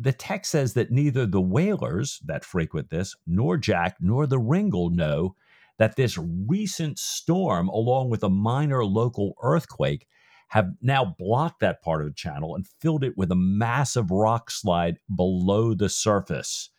the 0.00 0.12
text 0.12 0.50
says 0.50 0.72
that 0.74 0.90
neither 0.90 1.26
the 1.26 1.40
whalers 1.40 2.20
that 2.24 2.44
frequent 2.44 2.88
this, 2.88 3.14
nor 3.26 3.58
Jack, 3.58 3.96
nor 4.00 4.26
the 4.26 4.38
Ringle 4.38 4.88
know 4.88 5.36
that 5.78 5.96
this 5.96 6.18
recent 6.18 6.98
storm, 6.98 7.68
along 7.68 8.08
with 8.08 8.22
a 8.22 8.30
minor 8.30 8.84
local 8.84 9.34
earthquake, 9.42 10.06
have 10.48 10.70
now 10.80 11.14
blocked 11.18 11.60
that 11.60 11.82
part 11.82 12.00
of 12.00 12.08
the 12.08 12.14
channel 12.14 12.54
and 12.54 12.66
filled 12.80 13.04
it 13.04 13.16
with 13.16 13.30
a 13.30 13.36
massive 13.36 14.10
rock 14.10 14.50
slide 14.50 14.96
below 15.14 15.74
the 15.74 15.88
surface. 15.88 16.70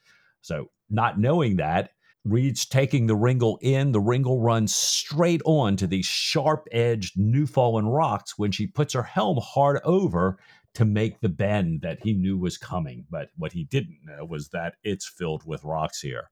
So, 0.42 0.72
not 0.90 1.20
knowing 1.20 1.58
that, 1.58 1.92
Reade's 2.26 2.66
taking 2.66 3.08
the 3.08 3.16
Ringle 3.16 3.58
in. 3.62 3.92
The 3.92 4.02
Ringle 4.02 4.40
runs 4.40 4.76
straight 4.76 5.42
on 5.46 5.76
to 5.78 5.88
these 5.88 6.06
sharp 6.06 6.68
edged 6.72 7.18
new 7.18 7.48
fallen 7.48 7.88
rocks 7.88 8.38
when 8.38 8.52
she 8.52 8.68
puts 8.68 8.94
her 8.94 9.04
helm 9.04 9.40
hard 9.42 9.80
over 9.84 10.38
to 10.74 10.86
make 10.86 11.20
the 11.20 11.30
bend 11.30 11.82
that 11.82 12.00
he 12.04 12.14
knew 12.14 12.38
was 12.38 12.58
coming. 12.58 13.06
But 13.10 13.30
what 13.38 13.54
he 13.54 13.64
didn't 13.64 14.00
know 14.06 14.26
was 14.26 14.50
that 14.50 14.76
it's 14.84 15.08
filled 15.08 15.46
with 15.46 15.64
rocks 15.64 16.02
here. 16.02 16.30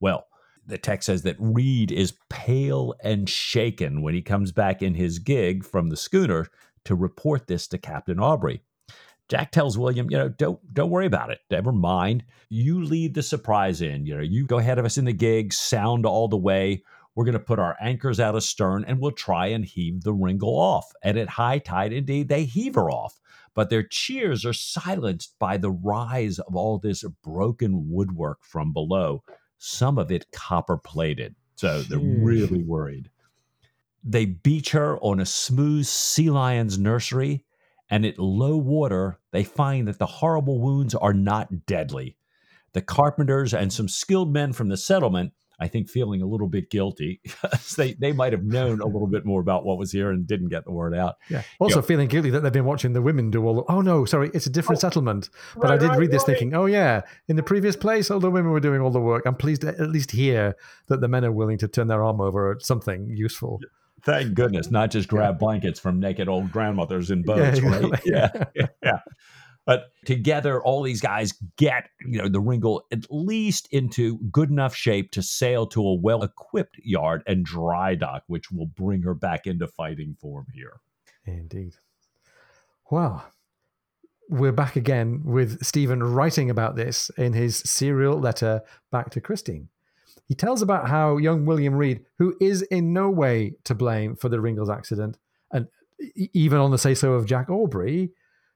Well, 0.00 0.26
the 0.66 0.78
text 0.78 1.06
says 1.06 1.22
that 1.22 1.36
Reade 1.38 1.92
is 1.92 2.14
pale 2.30 2.94
and 3.02 3.28
shaken 3.28 4.02
when 4.02 4.14
he 4.14 4.22
comes 4.22 4.52
back 4.52 4.82
in 4.82 4.94
his 4.94 5.18
gig 5.18 5.64
from 5.64 5.88
the 5.88 5.96
schooner 5.96 6.46
to 6.84 6.94
report 6.94 7.46
this 7.46 7.66
to 7.68 7.78
Captain 7.78 8.18
Aubrey. 8.18 8.62
Jack 9.28 9.52
tells 9.52 9.78
William, 9.78 10.10
you 10.10 10.18
know, 10.18 10.28
don't 10.28 10.60
don't 10.74 10.90
worry 10.90 11.06
about 11.06 11.30
it. 11.30 11.40
Never 11.50 11.72
mind. 11.72 12.24
You 12.50 12.84
lead 12.84 13.14
the 13.14 13.22
surprise 13.22 13.80
in. 13.80 14.04
You 14.04 14.16
know, 14.16 14.22
you 14.22 14.46
go 14.46 14.58
ahead 14.58 14.78
of 14.78 14.84
us 14.84 14.98
in 14.98 15.06
the 15.06 15.14
gig, 15.14 15.52
sound 15.52 16.04
all 16.04 16.28
the 16.28 16.36
way. 16.36 16.82
We're 17.14 17.24
going 17.24 17.34
to 17.34 17.40
put 17.40 17.58
our 17.58 17.76
anchors 17.80 18.20
out 18.20 18.36
astern 18.36 18.84
and 18.86 19.00
we'll 19.00 19.12
try 19.12 19.46
and 19.46 19.64
heave 19.64 20.02
the 20.02 20.12
Ringle 20.12 20.58
off. 20.58 20.90
And 21.02 21.16
at 21.16 21.28
high 21.28 21.58
tide, 21.58 21.92
indeed, 21.92 22.28
they 22.28 22.44
heave 22.44 22.74
her 22.74 22.90
off. 22.90 23.18
But 23.54 23.70
their 23.70 23.84
cheers 23.84 24.44
are 24.44 24.52
silenced 24.52 25.36
by 25.38 25.56
the 25.56 25.70
rise 25.70 26.38
of 26.40 26.56
all 26.56 26.78
this 26.78 27.04
broken 27.22 27.88
woodwork 27.88 28.38
from 28.42 28.72
below, 28.72 29.22
some 29.58 29.96
of 29.98 30.10
it 30.10 30.30
copper 30.32 30.76
plated. 30.76 31.36
So 31.54 31.82
they're 31.82 31.98
really 31.98 32.62
worried. 32.62 33.10
They 34.02 34.26
beach 34.26 34.72
her 34.72 34.98
on 34.98 35.20
a 35.20 35.26
smooth 35.26 35.86
sea 35.86 36.30
lion's 36.30 36.78
nursery, 36.78 37.44
and 37.88 38.04
at 38.04 38.18
low 38.18 38.56
water, 38.56 39.20
they 39.30 39.44
find 39.44 39.86
that 39.88 39.98
the 39.98 40.06
horrible 40.06 40.60
wounds 40.60 40.94
are 40.94 41.14
not 41.14 41.64
deadly. 41.66 42.16
The 42.72 42.82
carpenters 42.82 43.54
and 43.54 43.72
some 43.72 43.88
skilled 43.88 44.32
men 44.32 44.52
from 44.52 44.68
the 44.68 44.76
settlement, 44.76 45.32
I 45.64 45.68
think, 45.68 45.88
feeling 45.88 46.22
a 46.22 46.26
little 46.26 46.46
bit 46.48 46.70
guilty. 46.70 47.20
they, 47.76 47.94
they 47.94 48.12
might 48.12 48.32
have 48.32 48.44
known 48.44 48.80
a 48.80 48.86
little 48.86 49.06
bit 49.06 49.24
more 49.24 49.40
about 49.40 49.64
what 49.64 49.78
was 49.78 49.90
here 49.90 50.10
and 50.10 50.26
didn't 50.26 50.48
get 50.48 50.64
the 50.64 50.72
word 50.72 50.94
out. 50.94 51.16
Yeah. 51.30 51.42
Also 51.58 51.80
Yeah. 51.80 51.86
feeling 51.86 52.08
guilty 52.08 52.30
that 52.30 52.42
they've 52.42 52.52
been 52.52 52.64
watching 52.64 52.92
the 52.92 53.02
women 53.02 53.30
do 53.30 53.46
all. 53.46 53.54
The, 53.54 53.64
oh 53.72 53.80
no, 53.80 54.04
sorry, 54.04 54.30
it's 54.34 54.46
a 54.46 54.50
different 54.50 54.78
oh. 54.78 54.80
settlement. 54.80 55.30
But 55.56 55.70
I 55.70 55.76
did 55.76 55.88
right, 55.88 55.98
read 55.98 56.10
this 56.10 56.22
right. 56.22 56.38
thinking, 56.38 56.54
oh 56.54 56.66
yeah, 56.66 57.00
in 57.28 57.36
the 57.36 57.42
previous 57.42 57.76
place, 57.76 58.10
all 58.10 58.20
the 58.20 58.30
women 58.30 58.52
were 58.52 58.60
doing 58.60 58.80
all 58.80 58.90
the 58.90 59.00
work. 59.00 59.24
I'm 59.26 59.34
pleased 59.36 59.62
to 59.62 59.68
at 59.68 59.90
least 59.90 60.10
hear 60.10 60.54
that 60.88 61.00
the 61.00 61.08
men 61.08 61.24
are 61.24 61.32
willing 61.32 61.58
to 61.58 61.68
turn 61.68 61.88
their 61.88 62.04
arm 62.04 62.20
over 62.20 62.52
at 62.52 62.62
something 62.62 63.08
useful. 63.08 63.60
Thank 64.02 64.34
goodness, 64.34 64.70
not 64.70 64.90
just 64.90 65.08
grab 65.08 65.38
blankets 65.38 65.80
from 65.80 65.98
naked 65.98 66.28
old 66.28 66.52
grandmothers 66.52 67.10
in 67.10 67.20
Yeah, 67.20 67.24
boats, 67.24 67.60
right? 67.62 67.84
exactly. 67.84 68.12
Yeah, 68.12 68.28
yeah, 68.54 68.66
yeah. 68.82 68.98
But 69.66 69.92
together, 70.04 70.62
all 70.62 70.82
these 70.82 71.00
guys 71.00 71.32
get 71.56 71.88
you 72.06 72.20
know 72.20 72.28
the 72.28 72.40
Ringle 72.40 72.84
at 72.92 73.04
least 73.10 73.68
into 73.70 74.18
good 74.30 74.50
enough 74.50 74.74
shape 74.74 75.10
to 75.12 75.22
sail 75.22 75.66
to 75.68 75.80
a 75.80 75.94
well-equipped 75.94 76.78
yard 76.82 77.22
and 77.26 77.44
dry 77.44 77.94
dock, 77.94 78.24
which 78.26 78.50
will 78.50 78.66
bring 78.66 79.02
her 79.02 79.14
back 79.14 79.46
into 79.46 79.66
fighting 79.66 80.16
form 80.20 80.46
here. 80.52 80.80
Indeed. 81.26 81.76
Well, 82.90 83.24
we're 84.28 84.52
back 84.52 84.76
again 84.76 85.22
with 85.24 85.64
Stephen 85.64 86.02
writing 86.02 86.50
about 86.50 86.76
this 86.76 87.10
in 87.16 87.32
his 87.32 87.56
serial 87.56 88.18
letter 88.18 88.62
back 88.90 89.10
to 89.10 89.20
Christine. 89.20 89.68
He 90.26 90.34
tells 90.34 90.62
about 90.62 90.88
how 90.88 91.16
young 91.18 91.44
William 91.44 91.74
Reade, 91.74 92.04
who 92.18 92.36
is 92.40 92.62
in 92.62 92.92
no 92.92 93.10
way 93.10 93.56
to 93.64 93.74
blame 93.74 94.16
for 94.16 94.28
the 94.28 94.40
Ringles 94.40 94.70
accident, 94.70 95.18
and 95.50 95.68
even 96.14 96.58
on 96.58 96.70
the 96.70 96.78
say 96.78 96.94
so 96.94 97.12
of 97.12 97.26
Jack 97.26 97.50
Aubrey, 97.50 98.10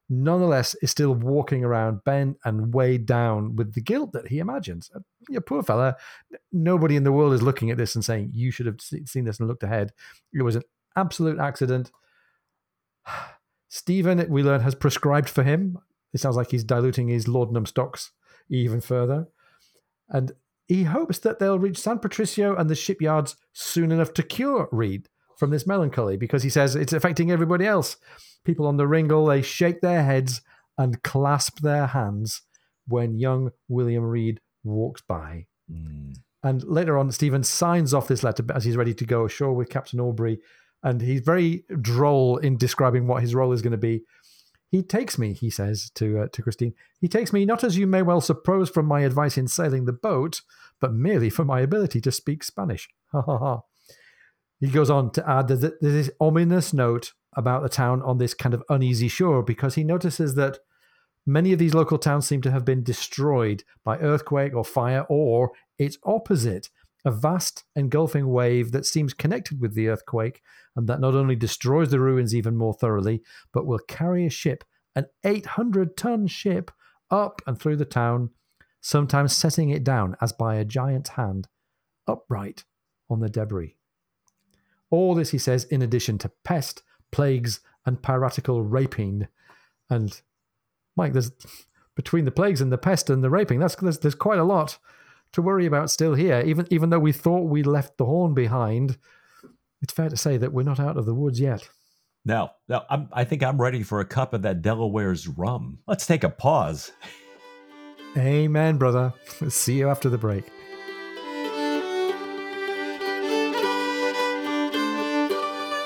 nonetheless 0.09 0.75
is 0.77 0.91
still 0.91 1.15
walking 1.15 1.65
around 1.65 2.03
bent 2.05 2.39
and 2.45 2.73
weighed 2.73 3.07
down 3.07 3.57
with 3.57 3.75
the 3.75 3.81
guilt 3.81 4.13
that 4.13 4.29
he 4.29 4.39
imagines. 4.39 4.91
Uh, 4.95 5.01
You 5.29 5.41
poor 5.41 5.63
fella. 5.63 5.97
Nobody 6.53 6.97
in 6.97 7.05
the 7.05 7.13
world 7.13 7.35
is 7.35 7.43
looking 7.43 7.71
at 7.71 7.77
this 7.77 7.95
and 7.95 8.05
saying, 8.05 8.31
You 8.33 8.51
should 8.51 8.67
have 8.67 8.81
seen 8.81 9.25
this 9.25 9.39
and 9.39 9.49
looked 9.49 9.63
ahead. 9.63 9.93
It 10.33 10.43
was 10.43 10.57
an 10.57 10.63
absolute 10.97 11.39
accident. 11.39 11.91
Stephen, 13.69 14.25
we 14.31 14.43
learn, 14.43 14.63
has 14.63 14.75
prescribed 14.75 15.29
for 15.29 15.43
him. 15.43 15.79
It 16.15 16.21
sounds 16.21 16.37
like 16.37 16.51
he's 16.51 16.65
diluting 16.65 17.09
his 17.09 17.29
laudanum 17.29 17.67
stocks 17.67 18.13
even 18.49 18.81
further. 18.81 19.29
And 20.09 20.33
he 20.67 20.85
hopes 20.85 21.19
that 21.19 21.39
they'll 21.39 21.59
reach 21.59 21.79
San 21.79 21.99
Patricio 21.99 22.57
and 22.57 22.71
the 22.71 22.75
shipyards 22.75 23.37
soon 23.53 23.93
enough 23.93 24.15
to 24.15 24.23
cure 24.23 24.69
Reade 24.73 25.09
from 25.39 25.51
this 25.51 25.67
melancholy 25.67 26.17
because 26.17 26.43
he 26.43 26.51
says 26.51 26.75
it's 26.75 26.93
affecting 26.93 27.31
everybody 27.31 27.65
else. 27.65 27.97
People 28.45 28.67
on 28.67 28.77
the 28.77 28.87
Ringle, 28.87 29.27
they 29.27 29.41
shake 29.41 29.81
their 29.81 30.03
heads 30.05 30.43
and 30.77 31.03
clasp 31.03 31.61
their 31.61 31.87
hands 31.87 32.43
when 32.87 33.19
young 33.19 33.51
William 33.69 34.05
Reade 34.05 34.41
walks 34.65 35.01
by. 35.01 35.47
Mm. 35.71 36.17
And 36.43 36.63
later 36.65 36.97
on, 36.99 37.11
Stephen 37.13 37.43
signs 37.43 37.93
off 37.93 38.09
this 38.09 38.23
letter 38.23 38.45
as 38.55 38.65
he's 38.65 38.77
ready 38.77 38.95
to 38.95 39.05
go 39.05 39.25
ashore 39.25 39.55
with 39.55 39.71
Captain 39.71 40.01
Aubrey. 40.01 40.39
And 40.83 41.01
he's 41.01 41.21
very 41.21 41.65
droll 41.81 42.37
in 42.37 42.57
describing 42.57 43.07
what 43.07 43.23
his 43.23 43.35
role 43.35 43.53
is 43.53 43.63
going 43.63 43.73
to 43.73 43.77
be. 43.77 44.05
He 44.71 44.83
takes 44.83 45.19
me, 45.19 45.33
he 45.33 45.51
says 45.51 45.91
to 45.95 46.21
uh, 46.21 46.27
to 46.33 46.43
Christine. 46.43 46.75
He 47.01 47.09
takes 47.09 47.33
me 47.33 47.47
not 47.47 47.65
as 47.65 47.79
you 47.79 47.87
may 47.87 48.03
well 48.03 48.21
suppose 48.21 48.69
from 48.69 48.87
my 48.87 49.01
advice 49.01 49.39
in 49.39 49.49
sailing 49.49 49.87
the 49.87 49.95
boat, 49.95 50.43
but 50.81 50.93
merely 50.93 51.31
for 51.31 51.45
my 51.45 51.61
ability 51.61 52.01
to 52.03 52.13
speak 52.13 52.45
Spanish. 52.45 52.89
Ha 53.13 53.23
ha 53.23 53.39
ha. 53.39 53.61
He 54.61 54.69
goes 54.69 54.91
on 54.91 55.11
to 55.13 55.29
add 55.29 55.49
that 55.49 55.81
there's 55.81 56.07
this 56.07 56.11
ominous 56.21 56.73
note 56.73 57.13
about 57.35 57.63
the 57.63 57.69
town 57.69 58.03
on 58.03 58.19
this 58.19 58.35
kind 58.35 58.55
of 58.55 58.65
uneasy 58.69 59.09
shore 59.09 59.43
because 59.43 59.77
he 59.77 59.85
notices 59.85 60.35
that 60.35 60.59
many 61.25 61.53
of 61.53 61.59
these 61.59 61.75
local 61.75 61.99
towns 61.99 62.27
seem 62.27 62.41
to 62.43 62.51
have 62.51 62.65
been 62.65 62.83
destroyed 62.83 63.63
by 63.85 63.99
earthquake 63.99 64.55
or 64.55 64.65
fire, 64.65 65.07
or 65.09 65.53
its 65.79 65.99
opposite, 66.05 66.71
a 67.05 67.11
vast 67.11 67.65
engulfing 67.77 68.29
wave 68.29 68.73
that 68.73 68.87
seems 68.87 69.15
connected 69.15 69.61
with 69.61 69.75
the 69.75 69.89
earthquake 69.89 70.43
and 70.75 70.89
that 70.89 71.01
not 71.01 71.15
only 71.15 71.37
destroys 71.37 71.91
the 71.91 72.01
ruins 72.01 72.35
even 72.35 72.57
more 72.57 72.75
thoroughly, 72.75 73.23
but 73.53 73.67
will 73.67 73.79
carry 73.87 74.27
a 74.27 74.31
ship, 74.31 74.65
an 74.97 75.07
800 75.25 75.97
ton 75.97 76.27
ship, 76.27 76.71
up 77.11 77.41
and 77.47 77.59
through 77.59 77.77
the 77.77 77.85
town, 77.85 78.31
sometimes 78.81 79.35
setting 79.35 79.71
it 79.71 79.85
down 79.85 80.17
as 80.21 80.33
by 80.33 80.57
a 80.57 80.65
giant 80.65 81.09
hand, 81.09 81.49
upright 82.07 82.65
on 83.09 83.21
the 83.21 83.31
debris. 83.31 83.78
All 84.91 85.15
this, 85.15 85.31
he 85.31 85.39
says, 85.39 85.65
in 85.65 85.83
addition 85.83 86.19
to 86.19 86.33
pest, 86.45 86.83
plagues, 87.13 87.61
and 87.85 88.03
piratical 88.03 88.63
rapine. 88.63 89.29
And, 89.91 90.21
Mike, 90.97 91.13
there's 91.13 91.31
between 91.99 92.25
the 92.25 92.31
plagues 92.31 92.61
and 92.61 92.71
the 92.71 92.79
pest 92.79 93.11
and 93.11 93.25
the 93.25 93.31
raping, 93.31 93.59
that's 93.59 93.75
there's, 93.75 93.99
there's 93.99 94.15
quite 94.15 94.39
a 94.39 94.45
lot 94.45 94.79
to 95.33 95.43
worry 95.43 95.67
about 95.67 95.91
still 95.91 96.15
here. 96.15 96.43
Even 96.47 96.67
even 96.71 96.91
though 96.91 96.99
we 96.99 97.13
thought 97.13 97.51
we 97.51 97.65
left 97.65 97.99
the 97.99 98.05
horn 98.05 98.35
behind, 98.35 98.97
it's 99.83 99.93
fair 99.93 100.09
to 100.09 100.17
say 100.17 100.37
that 100.37 100.53
we're 100.53 100.63
not 100.63 100.79
out 100.79 100.97
of 100.97 101.07
the 101.07 101.15
woods 101.15 101.41
yet. 101.41 101.69
Now, 102.25 102.53
now 102.69 102.85
I'm, 102.89 103.09
I 103.13 103.25
think 103.25 103.43
I'm 103.43 103.61
ready 103.61 103.83
for 103.83 103.99
a 103.99 104.05
cup 104.05 104.33
of 104.33 104.43
that 104.43 104.63
Delaware's 104.63 105.27
rum. 105.27 105.79
Let's 105.87 106.07
take 106.07 106.25
a 106.25 106.29
pause. 106.29 106.93
Amen, 108.17 108.79
brother. 108.79 109.13
See 109.49 109.79
you 109.79 109.89
after 109.89 110.09
the 110.09 110.19
break. 110.19 110.45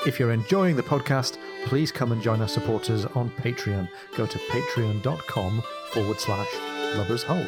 If 0.05 0.19
you're 0.19 0.33
enjoying 0.33 0.75
the 0.75 0.83
podcast, 0.83 1.37
please 1.63 1.89
come 1.89 2.11
and 2.11 2.21
join 2.21 2.41
our 2.41 2.47
supporters 2.49 3.05
on 3.05 3.29
Patreon. 3.29 3.87
Go 4.17 4.25
to 4.25 4.37
patreon.com 4.37 5.63
forward 5.93 6.19
slash 6.19 6.53
lubbers 6.97 7.23
hole. 7.23 7.45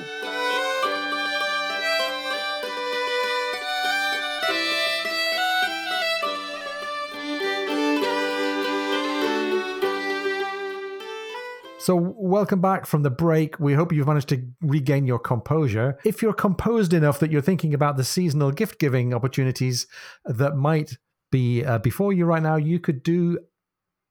So, 11.77 11.95
welcome 12.17 12.61
back 12.61 12.85
from 12.85 13.03
the 13.03 13.11
break. 13.11 13.59
We 13.59 13.73
hope 13.73 13.91
you've 13.91 14.07
managed 14.07 14.29
to 14.29 14.47
regain 14.61 15.05
your 15.05 15.19
composure. 15.19 15.99
If 16.05 16.21
you're 16.21 16.33
composed 16.33 16.93
enough 16.93 17.19
that 17.19 17.31
you're 17.31 17.41
thinking 17.43 17.73
about 17.73 17.97
the 17.97 18.03
seasonal 18.05 18.51
gift 18.51 18.79
giving 18.79 19.13
opportunities 19.13 19.85
that 20.23 20.55
might 20.55 20.97
be 21.35 21.65
uh, 21.65 21.79
before 21.79 22.13
you 22.13 22.25
right 22.25 22.41
now, 22.41 22.55
you 22.55 22.79
could 22.79 23.03
do 23.03 23.37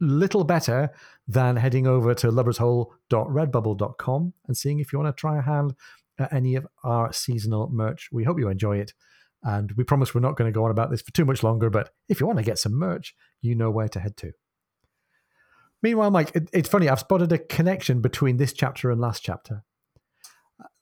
little 0.01 0.45
better 0.45 0.91
than 1.27 1.57
heading 1.57 1.87
over 1.87 2.15
to 2.15 2.29
lubbershole.redbubble.com 2.29 4.35
and 4.47 4.57
seeing 4.57 4.79
if 4.79 4.93
you 4.93 4.99
want 4.99 5.17
to 5.17 5.19
try 5.19 5.39
a 5.39 5.43
hand 5.43 5.75
at 6.19 6.33
any 6.33 6.55
of 6.55 6.67
our 6.83 7.13
seasonal 7.13 7.69
merch. 7.71 8.09
We 8.13 8.25
hope 8.25 8.39
you 8.39 8.49
enjoy 8.49 8.79
it. 8.79 8.93
And 9.43 9.73
we 9.73 9.85
promise 9.85 10.15
we're 10.15 10.21
not 10.21 10.37
going 10.37 10.53
to 10.53 10.55
go 10.55 10.65
on 10.65 10.71
about 10.71 10.91
this 10.91 11.03
for 11.03 11.13
too 11.13 11.25
much 11.25 11.43
longer, 11.43 11.71
but 11.71 11.91
if 12.09 12.21
you 12.21 12.27
want 12.27 12.39
to 12.39 12.45
get 12.45 12.59
some 12.59 12.75
merch, 12.75 13.15
you 13.41 13.55
know 13.55 13.71
where 13.71 13.89
to 13.89 14.01
head 14.01 14.17
to. 14.19 14.33
Meanwhile, 15.83 16.11
Mike, 16.11 16.33
it, 16.35 16.49
it's 16.53 16.69
funny, 16.69 16.89
I've 16.89 17.01
spotted 17.01 17.33
a 17.33 17.39
connection 17.39 18.01
between 18.01 18.37
this 18.37 18.53
chapter 18.53 18.91
and 18.91 19.01
last 19.01 19.23
chapter. 19.23 19.65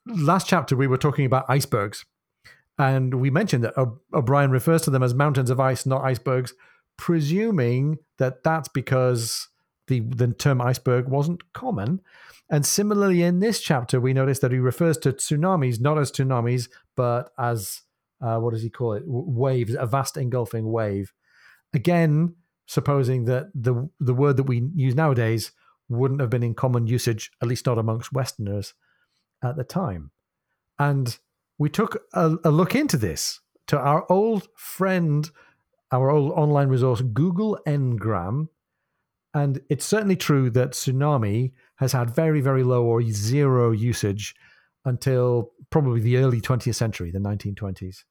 Last 0.05 0.47
chapter, 0.47 0.75
we 0.75 0.87
were 0.87 0.97
talking 0.97 1.25
about 1.25 1.45
icebergs, 1.49 2.05
and 2.77 3.15
we 3.15 3.29
mentioned 3.29 3.63
that 3.63 3.77
O'Brian 4.13 4.51
refers 4.51 4.81
to 4.83 4.89
them 4.89 5.03
as 5.03 5.13
mountains 5.13 5.49
of 5.49 5.59
ice, 5.59 5.85
not 5.85 6.03
icebergs, 6.03 6.53
presuming 6.97 7.97
that 8.17 8.43
that's 8.43 8.67
because 8.67 9.47
the, 9.87 9.99
the 9.99 10.27
term 10.33 10.61
iceberg 10.61 11.07
wasn't 11.07 11.53
common. 11.53 12.01
And 12.49 12.65
similarly, 12.65 13.23
in 13.23 13.39
this 13.39 13.61
chapter, 13.61 13.99
we 13.99 14.13
notice 14.13 14.39
that 14.39 14.51
he 14.51 14.59
refers 14.59 14.97
to 14.99 15.13
tsunamis 15.13 15.79
not 15.79 15.97
as 15.97 16.11
tsunamis, 16.11 16.69
but 16.95 17.31
as 17.37 17.81
uh, 18.21 18.37
what 18.37 18.53
does 18.53 18.63
he 18.63 18.69
call 18.69 18.93
it? 18.93 19.05
W- 19.05 19.25
waves, 19.27 19.75
a 19.77 19.85
vast 19.85 20.17
engulfing 20.17 20.71
wave. 20.71 21.13
Again, 21.73 22.35
supposing 22.65 23.25
that 23.25 23.47
the 23.53 23.89
the 23.99 24.13
word 24.13 24.37
that 24.37 24.43
we 24.43 24.69
use 24.75 24.95
nowadays 24.95 25.51
wouldn't 25.89 26.21
have 26.21 26.29
been 26.29 26.43
in 26.43 26.53
common 26.53 26.87
usage, 26.87 27.31
at 27.41 27.47
least 27.47 27.65
not 27.65 27.77
amongst 27.77 28.13
Westerners 28.13 28.73
at 29.43 29.57
the 29.57 29.63
time. 29.63 30.11
And 30.79 31.17
we 31.63 31.69
took 31.69 32.03
a, 32.13 32.35
a 32.43 32.51
look 32.51 32.75
into 32.75 32.97
this 32.97 33.39
to 33.67 33.79
our 33.79 34.05
old 34.11 34.49
friend, 34.57 35.31
our 35.93 36.11
old 36.11 36.33
online 36.33 36.67
resource, 36.67 36.99
Google 36.99 37.57
Ngram. 37.65 38.49
And 39.33 39.61
it's 39.69 39.85
certainly 39.85 40.17
true 40.17 40.49
that 40.49 40.71
tsunami 40.71 41.53
has 41.77 41.93
had 41.93 42.13
very, 42.13 42.41
very 42.41 42.63
low 42.63 42.83
or 42.83 43.01
zero 43.01 43.71
usage 43.71 44.35
until 44.83 45.53
probably 45.69 46.01
the 46.01 46.17
early 46.17 46.41
20th 46.41 46.75
century, 46.75 47.11
the 47.11 47.19
1920s. 47.19 48.03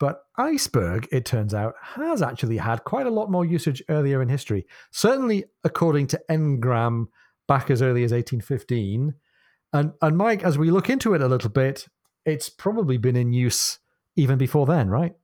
But 0.00 0.22
iceberg, 0.36 1.06
it 1.12 1.24
turns 1.24 1.54
out, 1.54 1.74
has 1.94 2.22
actually 2.22 2.56
had 2.56 2.82
quite 2.82 3.06
a 3.06 3.10
lot 3.10 3.30
more 3.30 3.44
usage 3.44 3.84
earlier 3.88 4.20
in 4.20 4.28
history. 4.28 4.66
Certainly, 4.90 5.44
according 5.62 6.08
to 6.08 6.20
Ngram, 6.28 7.06
back 7.46 7.70
as 7.70 7.82
early 7.82 8.02
as 8.02 8.10
1815. 8.10 9.14
And, 9.72 9.92
and 10.02 10.18
Mike, 10.18 10.42
as 10.42 10.58
we 10.58 10.72
look 10.72 10.90
into 10.90 11.14
it 11.14 11.22
a 11.22 11.28
little 11.28 11.48
bit, 11.48 11.86
it's 12.24 12.48
probably 12.48 12.96
been 12.96 13.16
in 13.16 13.32
use 13.32 13.78
even 14.16 14.38
before 14.38 14.66
then, 14.66 14.88
right? 14.88 15.14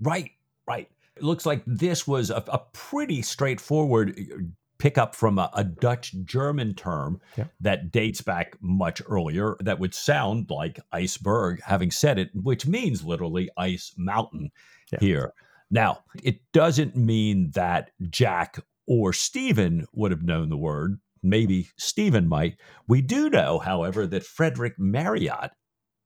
Right, 0.00 0.30
right. 0.66 0.88
It 1.16 1.22
looks 1.22 1.46
like 1.46 1.62
this 1.66 2.06
was 2.06 2.30
a, 2.30 2.42
a 2.48 2.58
pretty 2.72 3.22
straightforward 3.22 4.18
uh, 4.18 4.36
pickup 4.78 5.14
from 5.14 5.38
a, 5.38 5.48
a 5.54 5.62
Dutch 5.64 6.14
German 6.24 6.74
term 6.74 7.20
Yeah. 7.36 7.44
that 7.60 7.92
dates 7.92 8.20
back 8.20 8.56
much 8.60 9.00
earlier 9.08 9.56
that 9.60 9.78
would 9.78 9.94
sound 9.94 10.50
like 10.50 10.80
iceberg, 10.92 11.60
having 11.62 11.90
said 11.90 12.18
it, 12.18 12.30
which 12.34 12.66
means 12.66 13.04
literally 13.04 13.48
ice 13.56 13.94
mountain 13.96 14.50
Yeah. 14.92 14.98
here. 15.00 15.32
Now, 15.70 16.00
it 16.22 16.40
doesn't 16.52 16.96
mean 16.96 17.50
that 17.52 17.90
Jack 18.10 18.58
or 18.86 19.12
Stephen 19.12 19.86
would 19.94 20.10
have 20.10 20.22
known 20.22 20.48
the 20.48 20.56
word. 20.56 20.98
Maybe 21.22 21.68
Stephen 21.78 22.28
might. 22.28 22.56
We 22.86 23.00
do 23.00 23.30
know, 23.30 23.58
however, 23.60 24.06
that 24.08 24.24
Frederick 24.24 24.78
Marryat 24.78 25.52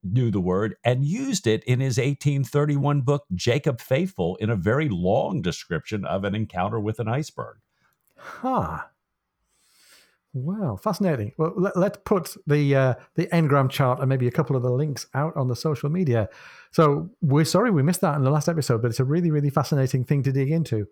knew 0.03 0.31
the 0.31 0.39
word 0.39 0.75
and 0.83 1.05
used 1.05 1.47
it 1.47 1.63
in 1.65 1.79
his 1.79 1.97
1831 1.97 3.01
book, 3.01 3.25
Jacob 3.33 3.81
Faithful, 3.81 4.35
in 4.37 4.49
a 4.49 4.55
very 4.55 4.89
long 4.89 5.41
description 5.41 6.05
of 6.05 6.23
an 6.23 6.35
encounter 6.35 6.79
with 6.79 6.99
an 6.99 7.07
iceberg. 7.07 7.57
Huh. 8.15 8.79
Well, 10.33 10.77
fascinating. 10.77 11.33
Well, 11.37 11.53
let, 11.55 11.75
let's 11.75 11.97
put 12.05 12.35
the 12.45 12.75
uh, 12.75 12.93
the 13.15 13.27
Ngram 13.27 13.69
chart 13.69 13.99
and 13.99 14.07
maybe 14.07 14.27
a 14.27 14.31
couple 14.31 14.55
of 14.55 14.61
the 14.61 14.69
links 14.69 15.07
out 15.15 15.35
on 15.35 15.47
the 15.47 15.55
social 15.55 15.89
media. 15.89 16.29
So 16.71 17.09
we're 17.21 17.45
sorry 17.45 17.71
we 17.71 17.81
missed 17.81 18.01
that 18.01 18.15
in 18.15 18.23
the 18.23 18.29
last 18.29 18.47
episode, 18.47 18.81
but 18.81 18.89
it's 18.89 18.99
a 18.99 19.05
really, 19.05 19.31
really 19.31 19.49
fascinating 19.49 20.03
thing 20.03 20.21
to 20.23 20.31
dig 20.31 20.51
into. 20.51 20.87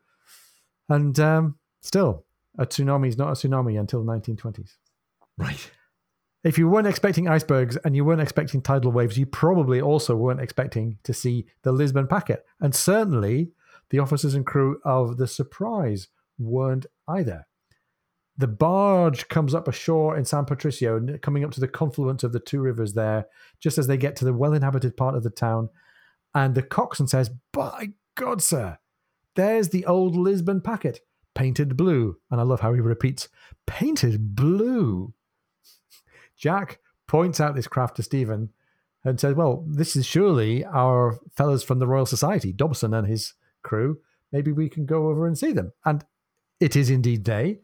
And 0.89 1.19
um, 1.19 1.59
still, 1.81 2.25
a 2.57 2.65
tsunami 2.65 3.09
is 3.09 3.17
not 3.17 3.29
a 3.29 3.33
tsunami 3.33 3.79
until 3.79 4.03
the 4.03 4.11
1920s. 4.11 4.71
Right. 5.37 5.69
If 6.47 6.57
you 6.57 6.69
weren't 6.69 6.87
expecting 6.87 7.27
icebergs 7.27 7.75
and 7.83 7.93
you 7.93 8.05
weren't 8.05 8.21
expecting 8.21 8.61
tidal 8.61 8.93
waves, 8.93 9.17
you 9.17 9.25
probably 9.25 9.81
also 9.81 10.15
weren't 10.15 10.39
expecting 10.39 10.97
to 11.03 11.13
see 11.13 11.45
the 11.63 11.73
Lisbon 11.73 12.07
packet. 12.07 12.45
And 12.61 12.73
certainly 12.73 13.51
the 13.89 13.99
officers 13.99 14.33
and 14.33 14.45
crew 14.45 14.79
of 14.85 15.17
the 15.17 15.27
Surprise 15.27 16.07
weren't 16.39 16.85
either. 17.05 17.45
The 18.37 18.47
barge 18.47 19.27
comes 19.27 19.53
up 19.53 19.67
ashore 19.67 20.15
in 20.15 20.23
San 20.23 20.45
Patricio, 20.45 21.17
coming 21.21 21.43
up 21.43 21.51
to 21.51 21.59
the 21.59 21.67
confluence 21.67 22.23
of 22.23 22.31
the 22.31 22.39
two 22.39 22.61
rivers 22.61 22.93
there, 22.93 23.25
just 23.59 23.77
as 23.77 23.87
they 23.87 23.97
get 23.97 24.15
to 24.15 24.23
the 24.23 24.31
well 24.31 24.53
inhabited 24.53 24.95
part 24.95 25.15
of 25.15 25.23
the 25.23 25.29
town. 25.29 25.67
And 26.33 26.55
the 26.55 26.63
coxswain 26.63 27.09
says, 27.09 27.29
By 27.51 27.89
God, 28.15 28.41
sir, 28.41 28.77
there's 29.35 29.67
the 29.67 29.85
old 29.85 30.15
Lisbon 30.15 30.61
packet, 30.61 31.01
painted 31.35 31.75
blue. 31.75 32.19
And 32.31 32.39
I 32.39 32.45
love 32.45 32.61
how 32.61 32.73
he 32.73 32.79
repeats, 32.79 33.27
painted 33.65 34.33
blue. 34.33 35.13
Jack 36.37 36.79
points 37.07 37.39
out 37.39 37.55
this 37.55 37.67
craft 37.67 37.95
to 37.97 38.03
Stephen 38.03 38.49
and 39.03 39.19
says, 39.19 39.35
Well, 39.35 39.65
this 39.67 39.95
is 39.95 40.05
surely 40.05 40.65
our 40.65 41.19
fellows 41.35 41.63
from 41.63 41.79
the 41.79 41.87
Royal 41.87 42.05
Society, 42.05 42.51
Dobson 42.51 42.93
and 42.93 43.07
his 43.07 43.33
crew. 43.63 43.99
Maybe 44.31 44.51
we 44.51 44.69
can 44.69 44.85
go 44.85 45.07
over 45.07 45.25
and 45.25 45.37
see 45.37 45.51
them. 45.51 45.71
And 45.85 46.03
it 46.59 46.75
is 46.75 46.89
indeed 46.89 47.25
they. 47.25 47.59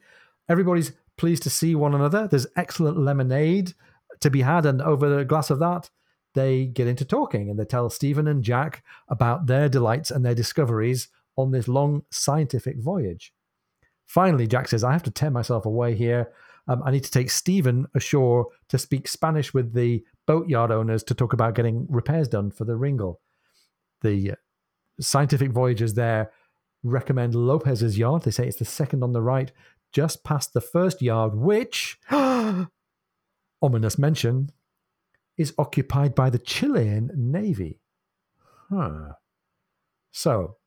Everybody's 0.50 0.94
pleased 1.18 1.44
to 1.44 1.50
see 1.50 1.76
one 1.76 1.94
another. 1.94 2.28
There's 2.28 2.48
excellent 2.56 2.98
lemonade 2.98 3.74
to 4.22 4.30
be 4.30 4.42
had, 4.42 4.66
and 4.66 4.82
over 4.82 5.20
a 5.20 5.26
glass 5.26 5.50
of 5.50 5.60
that, 5.60 5.90
they 6.34 6.66
get 6.66 6.88
into 6.88 7.06
talking 7.06 7.50
and 7.50 7.60
they 7.60 7.66
tell 7.66 7.90
Stephen 7.90 8.28
and 8.28 8.44
Jack 8.44 8.84
about 9.08 9.46
their 9.46 9.70
delights 9.70 10.10
and 10.10 10.26
their 10.26 10.34
discoveries 10.34 11.10
on 11.36 11.52
this 11.52 11.68
long 11.68 12.04
scientific 12.12 12.80
voyage. 12.80 13.34
Finally, 14.06 14.48
Jack 14.48 14.68
says, 14.68 14.84
I 14.84 14.94
have 14.94 15.04
to 15.04 15.12
tear 15.12 15.32
myself 15.32 15.66
away 15.66 15.96
here. 15.96 16.32
Um, 16.68 16.82
I 16.86 16.92
need 16.92 17.04
to 17.04 17.12
take 17.12 17.30
Stephen 17.30 17.88
ashore 17.94 18.48
to 18.70 18.78
speak 18.78 19.08
Spanish 19.08 19.54
with 19.54 19.74
the 19.74 20.04
boatyard 20.26 20.72
owners 20.72 21.04
to 21.04 21.14
talk 21.14 21.34
about 21.34 21.56
getting 21.56 21.86
repairs 21.90 22.28
done 22.28 22.52
for 22.52 22.64
the 22.64 22.78
Ringle. 22.78 23.20
The 24.02 24.36
scientific 25.00 25.52
voyagers 25.52 25.94
there 25.94 26.32
recommend 26.84 27.36
Lopez's 27.36 27.98
yard. 27.98 28.24
They 28.24 28.32
say 28.32 28.48
it's 28.48 28.58
the 28.58 28.66
second 28.66 29.04
on 29.04 29.14
the 29.14 29.22
right, 29.22 29.52
just 29.92 30.24
past 30.24 30.54
the 30.54 30.62
first 30.62 31.02
yard, 31.02 31.36
which, 31.36 32.00
ominous 33.62 33.98
mention, 33.98 34.52
is 35.38 35.54
occupied 35.58 36.16
by 36.16 36.30
the 36.30 36.40
Chilean 36.40 37.10
Navy. 37.16 37.80
Huh. 38.70 39.14
So, 40.12 40.58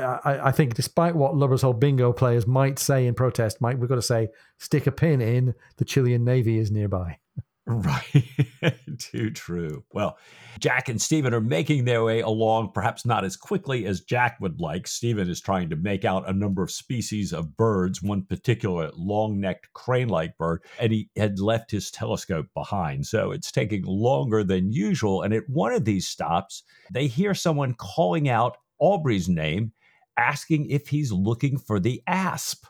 I, 0.00 0.48
I, 0.48 0.52
think 0.52 0.74
despite 0.74 1.14
what 1.14 1.34
Lubber's 1.34 1.64
bingo 1.78 2.12
players 2.12 2.46
might 2.46 2.78
say 2.78 3.06
in 3.06 3.14
protest, 3.14 3.60
Mike, 3.60 3.78
we've 3.78 3.88
got 3.88 3.96
to 3.96 4.02
say, 4.02 4.28
stick 4.58 4.86
a 4.86 4.92
pin 4.92 5.20
in 5.20 5.54
the 5.76 5.84
Chilean 5.84 6.24
Navy 6.24 6.58
is 6.58 6.70
nearby. 6.70 7.18
Right. 7.66 8.24
Too 8.98 9.30
true. 9.30 9.84
Well, 9.90 10.18
Jack 10.58 10.90
and 10.90 11.00
Stephen 11.00 11.32
are 11.32 11.40
making 11.40 11.84
their 11.84 12.04
way 12.04 12.20
along, 12.20 12.72
perhaps 12.74 13.06
not 13.06 13.24
as 13.24 13.36
quickly 13.36 13.86
as 13.86 14.02
Jack 14.02 14.36
would 14.40 14.60
like. 14.60 14.86
Stephen 14.86 15.30
is 15.30 15.40
trying 15.40 15.70
to 15.70 15.76
make 15.76 16.04
out 16.04 16.28
a 16.28 16.32
number 16.34 16.62
of 16.62 16.70
species 16.70 17.32
of 17.32 17.56
birds, 17.56 18.02
one 18.02 18.22
particular 18.22 18.90
long 18.94 19.40
necked 19.40 19.72
crane 19.72 20.08
like 20.08 20.36
bird, 20.36 20.62
and 20.78 20.92
he 20.92 21.08
had 21.16 21.38
left 21.38 21.70
his 21.70 21.90
telescope 21.90 22.46
behind. 22.52 23.06
So 23.06 23.30
it's 23.30 23.50
taking 23.50 23.84
longer 23.84 24.44
than 24.44 24.72
usual. 24.72 25.22
And 25.22 25.32
at 25.32 25.48
one 25.48 25.72
of 25.72 25.86
these 25.86 26.06
stops, 26.06 26.64
they 26.92 27.06
hear 27.06 27.34
someone 27.34 27.72
calling 27.74 28.28
out 28.28 28.58
Aubrey's 28.78 29.28
name, 29.28 29.72
asking 30.16 30.70
if 30.70 30.88
he's 30.88 31.12
looking 31.12 31.58
for 31.58 31.80
the 31.80 32.02
asp. 32.06 32.66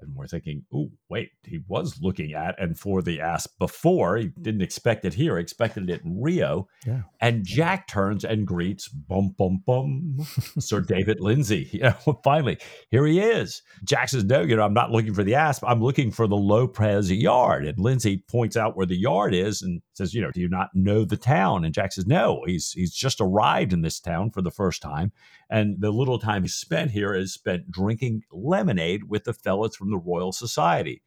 And 0.00 0.14
we're 0.14 0.26
thinking, 0.26 0.64
oh, 0.74 0.90
wait, 1.08 1.30
he 1.44 1.60
was 1.68 1.98
looking 2.02 2.34
at 2.34 2.60
and 2.60 2.78
for 2.78 3.00
the 3.00 3.20
asp 3.20 3.52
before. 3.58 4.16
He 4.16 4.32
didn't 4.42 4.60
expect 4.60 5.04
it 5.04 5.14
here, 5.14 5.38
expected 5.38 5.88
it 5.88 6.02
in 6.04 6.20
Rio. 6.20 6.66
Yeah. 6.84 7.02
And 7.20 7.44
Jack 7.44 7.86
turns 7.86 8.24
and 8.24 8.46
greets, 8.46 8.88
bum, 8.88 9.34
bum, 9.38 9.62
bum, 9.64 10.18
Sir 10.58 10.80
David 10.80 11.20
Lindsay. 11.20 11.70
You 11.74 11.80
know, 11.80 12.20
finally, 12.22 12.58
here 12.90 13.06
he 13.06 13.20
is. 13.20 13.62
Jack 13.84 14.08
says, 14.08 14.24
no, 14.24 14.42
you 14.42 14.56
know, 14.56 14.62
I'm 14.62 14.74
not 14.74 14.90
looking 14.90 15.14
for 15.14 15.24
the 15.24 15.34
asp. 15.34 15.62
I'm 15.66 15.82
looking 15.82 16.10
for 16.10 16.26
the 16.26 16.36
Lopez 16.36 17.10
yard. 17.10 17.66
And 17.66 17.78
Lindsay 17.78 18.24
points 18.28 18.56
out 18.56 18.76
where 18.76 18.86
the 18.86 18.96
yard 18.96 19.34
is 19.34 19.62
and 19.62 19.80
says, 19.96 20.14
you 20.14 20.20
know, 20.20 20.30
do 20.30 20.40
you 20.40 20.48
not 20.48 20.70
know 20.74 21.04
the 21.04 21.16
town? 21.16 21.64
And 21.64 21.74
Jack 21.74 21.92
says, 21.92 22.06
no, 22.06 22.42
he's, 22.46 22.72
he's 22.72 22.94
just 22.94 23.20
arrived 23.20 23.72
in 23.72 23.82
this 23.82 24.00
town 24.00 24.30
for 24.30 24.42
the 24.42 24.50
first 24.50 24.82
time. 24.82 25.12
And 25.48 25.80
the 25.80 25.90
little 25.90 26.18
time 26.18 26.42
he 26.42 26.48
spent 26.48 26.90
here 26.90 27.14
is 27.14 27.32
spent 27.32 27.70
drinking 27.70 28.22
lemonade 28.32 29.04
with 29.08 29.24
the 29.24 29.32
fellows 29.32 29.76
from 29.76 29.90
the 29.90 29.98
Royal 29.98 30.32
Society. 30.32 31.02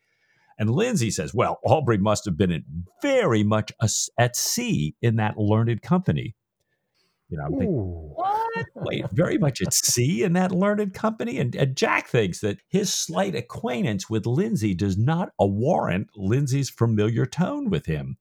And 0.57 0.71
Lindsay 0.71 1.11
says, 1.11 1.33
well, 1.33 1.59
Aubrey 1.63 1.97
must 1.97 2.25
have 2.25 2.37
been 2.37 2.63
very 3.01 3.43
much 3.43 3.71
at 4.17 4.35
sea 4.35 4.95
in 5.01 5.17
that 5.17 5.37
learned 5.37 5.81
company. 5.81 6.35
You 7.29 7.37
know, 7.37 7.43
I'm 7.43 7.51
thinking, 7.51 7.75
what? 8.15 8.65
Wait, 8.75 9.05
very 9.11 9.37
much 9.37 9.61
at 9.61 9.73
sea 9.73 10.23
in 10.23 10.33
that 10.33 10.51
learned 10.53 10.93
company? 10.93 11.39
And, 11.39 11.53
and, 11.55 11.75
Jack 11.75 12.07
thinks 12.07 12.39
that 12.39 12.59
his 12.69 12.91
slight 12.93 13.35
acquaintance 13.35 14.09
with 14.09 14.25
Lindsay 14.25 14.73
does 14.73 14.97
not 14.97 15.33
warrant 15.37 16.07
Lindsay's 16.15 16.69
familiar 16.69 17.25
tone 17.25 17.69
with 17.69 17.85
him. 17.85 18.17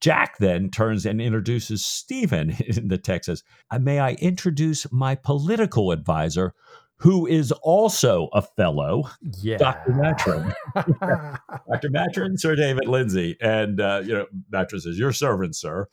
Jack 0.00 0.38
then 0.38 0.70
turns 0.70 1.04
and 1.04 1.20
introduces 1.20 1.84
Stephen 1.84 2.50
in 2.66 2.88
the 2.88 2.98
text 2.98 3.26
says, 3.26 3.42
May 3.78 3.98
I 4.00 4.12
introduce 4.14 4.90
my 4.92 5.14
political 5.14 5.92
advisor, 5.92 6.54
who 6.98 7.26
is 7.26 7.50
also 7.52 8.28
a 8.32 8.42
fellow, 8.42 9.04
yeah. 9.40 9.56
Dr. 9.56 9.92
Maturin. 9.92 10.54
Dr. 10.74 11.90
Maturin, 11.90 12.38
Sir 12.38 12.54
David 12.56 12.86
Lindsay. 12.86 13.36
And, 13.40 13.80
uh, 13.80 14.02
you 14.04 14.14
know, 14.14 14.26
Maturin 14.52 14.82
says, 14.82 14.98
Your 14.98 15.12
servant, 15.12 15.56
sir. 15.56 15.86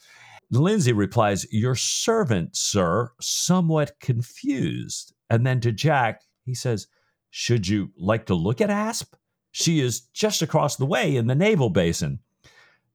Lindsay 0.51 0.93
replies, 0.93 1.45
Your 1.51 1.75
servant, 1.75 2.55
sir, 2.55 3.11
somewhat 3.21 3.99
confused. 3.99 5.13
And 5.29 5.45
then 5.45 5.59
to 5.61 5.71
Jack, 5.71 6.21
he 6.43 6.53
says, 6.53 6.87
Should 7.29 7.67
you 7.67 7.91
like 7.97 8.25
to 8.27 8.35
look 8.35 8.61
at 8.61 8.69
Asp? 8.69 9.15
She 9.51 9.79
is 9.79 10.01
just 10.13 10.41
across 10.41 10.75
the 10.75 10.85
way 10.85 11.15
in 11.15 11.27
the 11.27 11.35
naval 11.35 11.69
basin. 11.69 12.19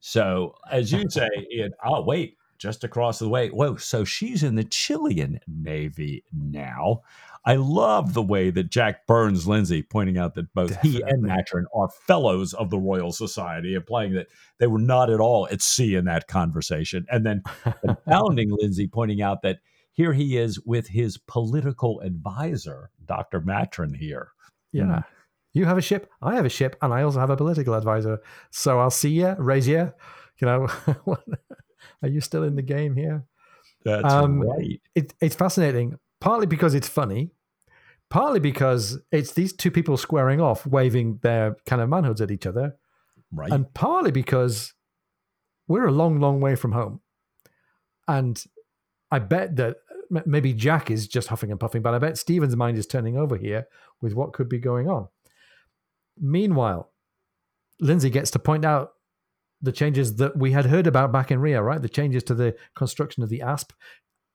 So, 0.05 0.57
as 0.69 0.91
you 0.91 1.09
say, 1.09 1.29
Ian, 1.53 1.75
oh, 1.85 2.03
wait, 2.03 2.37
just 2.59 2.83
across 2.83 3.21
the 3.21 3.29
way. 3.29 3.51
Whoa, 3.51 3.77
so 3.77 4.03
she's 4.03 4.43
in 4.43 4.57
the 4.57 4.65
Chilean 4.65 5.39
Navy 5.47 6.25
now. 6.33 7.03
I 7.45 7.55
love 7.55 8.13
the 8.13 8.23
way 8.23 8.51
that 8.51 8.69
Jack 8.69 9.07
burns 9.07 9.47
Lindsay, 9.47 9.81
pointing 9.81 10.19
out 10.19 10.35
that 10.35 10.53
both 10.55 10.71
Definitely. 10.71 10.91
he 10.91 11.03
and 11.07 11.23
Maturin 11.23 11.67
are 11.73 11.89
fellows 11.89 12.53
of 12.53 12.71
the 12.71 12.81
Royal 12.81 13.13
Society, 13.13 13.77
implying 13.77 14.15
that 14.15 14.27
they 14.59 14.67
were 14.67 14.81
not 14.81 15.09
at 15.09 15.21
all 15.21 15.47
at 15.53 15.63
sea 15.63 15.95
in 15.95 16.05
that 16.07 16.27
conversation. 16.27 17.07
And 17.09 17.25
then 17.25 17.45
confounding 17.87 18.51
Lindsay, 18.61 18.89
pointing 18.89 19.23
out 19.23 19.43
that 19.43 19.61
here 19.93 20.13
he 20.13 20.37
is 20.37 20.61
with 20.67 20.89
his 20.89 21.17
political 21.17 22.01
advisor, 22.01 22.91
Dr. 23.07 23.41
Maturin, 23.41 23.95
here. 23.95 24.33
Yeah. 24.73 24.83
Mm. 24.83 25.05
You 25.53 25.67
have 25.67 25.79
a 25.79 25.83
ship, 25.83 26.11
I 26.23 26.35
have 26.35 26.47
a 26.47 26.51
ship, 26.51 26.77
and 26.81 26.93
I 26.93 27.03
also 27.03 27.21
have 27.21 27.31
a 27.31 27.37
political 27.37 27.75
advisor. 27.75 28.21
So 28.51 28.81
I'll 28.81 28.91
see 28.91 29.11
you, 29.11 29.35
raise 29.39 29.69
you. 29.69 29.93
You 30.41 30.47
know, 30.47 30.69
are 32.03 32.09
you 32.09 32.21
still 32.21 32.43
in 32.43 32.57
the 32.57 32.63
game 32.63 32.97
here? 32.97 33.25
That's 33.85 34.13
um, 34.13 34.41
right. 34.41 34.81
It, 34.95 35.15
it's 35.21 35.35
fascinating, 35.35 35.99
partly 36.21 36.47
because 36.47 36.75
it's 36.75 36.89
funny, 36.89 37.33
partly 38.09 38.41
because 38.41 38.99
it's 39.11 39.33
these 39.33 39.53
two 39.53 39.71
people 39.71 39.97
squaring 39.97 40.41
off, 40.41 40.67
waving 40.67 41.19
their 41.23 41.57
kind 41.67 41.83
of 41.83 41.89
manhoods 41.89 42.21
at 42.21 42.31
each 42.31 42.47
other, 42.47 42.77
right? 43.31 43.53
And 43.53 43.73
partly 43.75 44.11
because 44.11 44.73
we're 45.69 45.87
a 45.87 45.93
long, 45.93 46.19
long 46.19 46.41
way 46.41 46.55
from 46.55 46.73
home, 46.73 47.01
and 48.09 48.43
I 49.11 49.19
bet 49.19 49.57
that 49.57 49.77
maybe 50.27 50.53
Jack 50.53 50.91
is 50.91 51.07
just 51.07 51.29
huffing 51.29 51.51
and 51.51 51.61
puffing, 51.61 51.83
but 51.83 51.95
I 51.95 51.99
bet 51.99 52.19
Stephen's 52.19 52.57
mind 52.57 52.79
is 52.79 52.87
turning 52.87 53.17
over 53.17 53.37
here 53.37 53.67
with 54.01 54.15
what 54.15 54.33
could 54.33 54.49
be 54.49 54.59
going 54.59 54.89
on. 54.89 55.09
Meanwhile, 56.21 56.91
Lindsay 57.81 58.11
gets 58.11 58.31
to 58.33 58.39
point 58.39 58.65
out 58.65 58.93
the 59.61 59.73
changes 59.73 60.17
that 60.17 60.37
we 60.37 60.53
had 60.53 60.67
heard 60.67 60.87
about 60.87 61.13
back 61.13 61.31
in 61.31 61.41
Rio, 61.41 61.61
right? 61.61 61.81
The 61.81 61.89
changes 61.89 62.23
to 62.25 62.35
the 62.35 62.57
construction 62.75 63.23
of 63.23 63.29
the 63.29 63.43
ASP. 63.43 63.73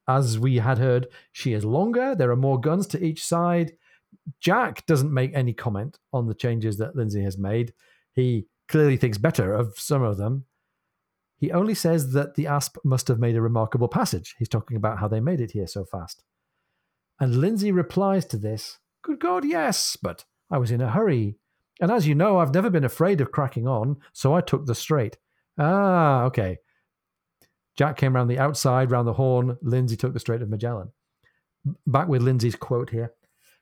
As 0.07 0.39
we 0.39 0.57
had 0.57 0.77
heard, 0.77 1.07
she 1.33 1.53
is 1.53 1.65
longer. 1.65 2.15
There 2.15 2.31
are 2.31 2.37
more 2.37 2.59
guns 2.59 2.87
to 2.87 3.03
each 3.03 3.25
side. 3.25 3.73
Jack 4.39 4.85
doesn't 4.85 5.13
make 5.13 5.33
any 5.33 5.53
comment 5.53 5.99
on 6.13 6.27
the 6.27 6.33
changes 6.33 6.77
that 6.77 6.95
Lindsay 6.95 7.23
has 7.23 7.37
made. 7.37 7.73
He 8.13 8.47
clearly 8.69 8.97
thinks 8.97 9.17
better 9.17 9.53
of 9.53 9.77
some 9.77 10.01
of 10.01 10.17
them. 10.17 10.45
He 11.37 11.51
only 11.51 11.75
says 11.75 12.13
that 12.13 12.35
the 12.35 12.47
ASP 12.47 12.77
must 12.83 13.07
have 13.09 13.19
made 13.19 13.35
a 13.35 13.41
remarkable 13.41 13.87
passage. 13.87 14.35
He's 14.39 14.49
talking 14.49 14.77
about 14.77 14.97
how 14.99 15.07
they 15.07 15.19
made 15.19 15.39
it 15.39 15.51
here 15.51 15.67
so 15.67 15.85
fast. 15.85 16.23
And 17.19 17.35
Lindsay 17.35 17.71
replies 17.71 18.25
to 18.27 18.37
this 18.37 18.79
Good 19.03 19.19
God, 19.19 19.45
yes, 19.45 19.97
but 20.01 20.25
I 20.49 20.57
was 20.57 20.71
in 20.71 20.81
a 20.81 20.89
hurry. 20.89 21.37
And 21.79 21.91
as 21.91 22.07
you 22.07 22.15
know, 22.15 22.39
I've 22.39 22.53
never 22.53 22.69
been 22.69 22.83
afraid 22.83 23.21
of 23.21 23.31
cracking 23.31 23.67
on, 23.67 23.97
so 24.13 24.33
I 24.33 24.41
took 24.41 24.65
the 24.65 24.75
strait. 24.75 25.17
Ah, 25.57 26.23
okay. 26.23 26.57
Jack 27.77 27.97
came 27.97 28.15
round 28.15 28.29
the 28.29 28.39
outside, 28.39 28.91
round 28.91 29.07
the 29.07 29.13
horn. 29.13 29.57
Lindsay 29.61 29.95
took 29.95 30.13
the 30.13 30.19
Strait 30.19 30.41
of 30.41 30.49
Magellan. 30.49 30.91
Back 31.85 32.07
with 32.07 32.23
Lindsay's 32.23 32.55
quote 32.55 32.89
here. 32.89 33.13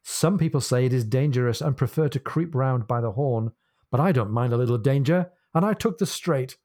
Some 0.03 0.37
people 0.37 0.61
say 0.61 0.85
it 0.85 0.93
is 0.93 1.03
dangerous 1.03 1.61
and 1.61 1.75
prefer 1.75 2.07
to 2.09 2.19
creep 2.19 2.55
round 2.55 2.87
by 2.87 3.01
the 3.01 3.11
horn, 3.11 3.51
but 3.91 3.99
I 3.99 4.11
don't 4.11 4.31
mind 4.31 4.53
a 4.53 4.57
little 4.57 4.77
danger, 4.77 5.31
and 5.53 5.65
I 5.65 5.73
took 5.73 5.97
the 5.97 6.05
strait. 6.05 6.57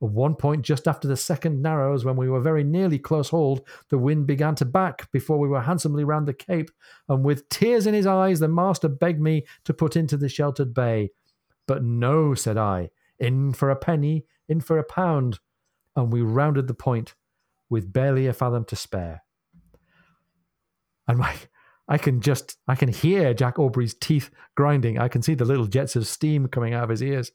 At 0.00 0.10
one 0.10 0.36
point, 0.36 0.62
just 0.62 0.86
after 0.86 1.08
the 1.08 1.16
second 1.16 1.60
narrows, 1.60 2.04
when 2.04 2.16
we 2.16 2.28
were 2.28 2.40
very 2.40 2.62
nearly 2.62 3.00
close 3.00 3.30
hauled, 3.30 3.66
the 3.88 3.98
wind 3.98 4.26
began 4.26 4.54
to 4.56 4.64
back 4.64 5.10
before 5.10 5.38
we 5.38 5.48
were 5.48 5.62
handsomely 5.62 6.04
round 6.04 6.28
the 6.28 6.34
cape, 6.34 6.70
and 7.08 7.24
with 7.24 7.48
tears 7.48 7.86
in 7.86 7.94
his 7.94 8.06
eyes, 8.06 8.38
the 8.38 8.48
master 8.48 8.88
begged 8.88 9.20
me 9.20 9.44
to 9.64 9.74
put 9.74 9.96
into 9.96 10.16
the 10.16 10.28
sheltered 10.28 10.72
bay. 10.72 11.10
But 11.66 11.82
no, 11.82 12.34
said 12.34 12.56
I, 12.56 12.90
in 13.18 13.52
for 13.52 13.70
a 13.70 13.76
penny, 13.76 14.24
in 14.48 14.60
for 14.60 14.78
a 14.78 14.84
pound, 14.84 15.40
and 15.96 16.12
we 16.12 16.22
rounded 16.22 16.68
the 16.68 16.74
point 16.74 17.14
with 17.68 17.92
barely 17.92 18.26
a 18.28 18.32
fathom 18.32 18.64
to 18.66 18.76
spare. 18.76 19.24
And 21.08 21.18
my, 21.18 21.34
I 21.88 21.98
can 21.98 22.20
just, 22.20 22.56
I 22.68 22.74
can 22.74 22.88
hear 22.88 23.34
Jack 23.34 23.58
Aubrey's 23.58 23.94
teeth 23.94 24.30
grinding. 24.54 24.98
I 24.98 25.08
can 25.08 25.22
see 25.22 25.34
the 25.34 25.44
little 25.44 25.66
jets 25.66 25.96
of 25.96 26.06
steam 26.06 26.46
coming 26.46 26.74
out 26.74 26.84
of 26.84 26.90
his 26.90 27.02
ears. 27.02 27.32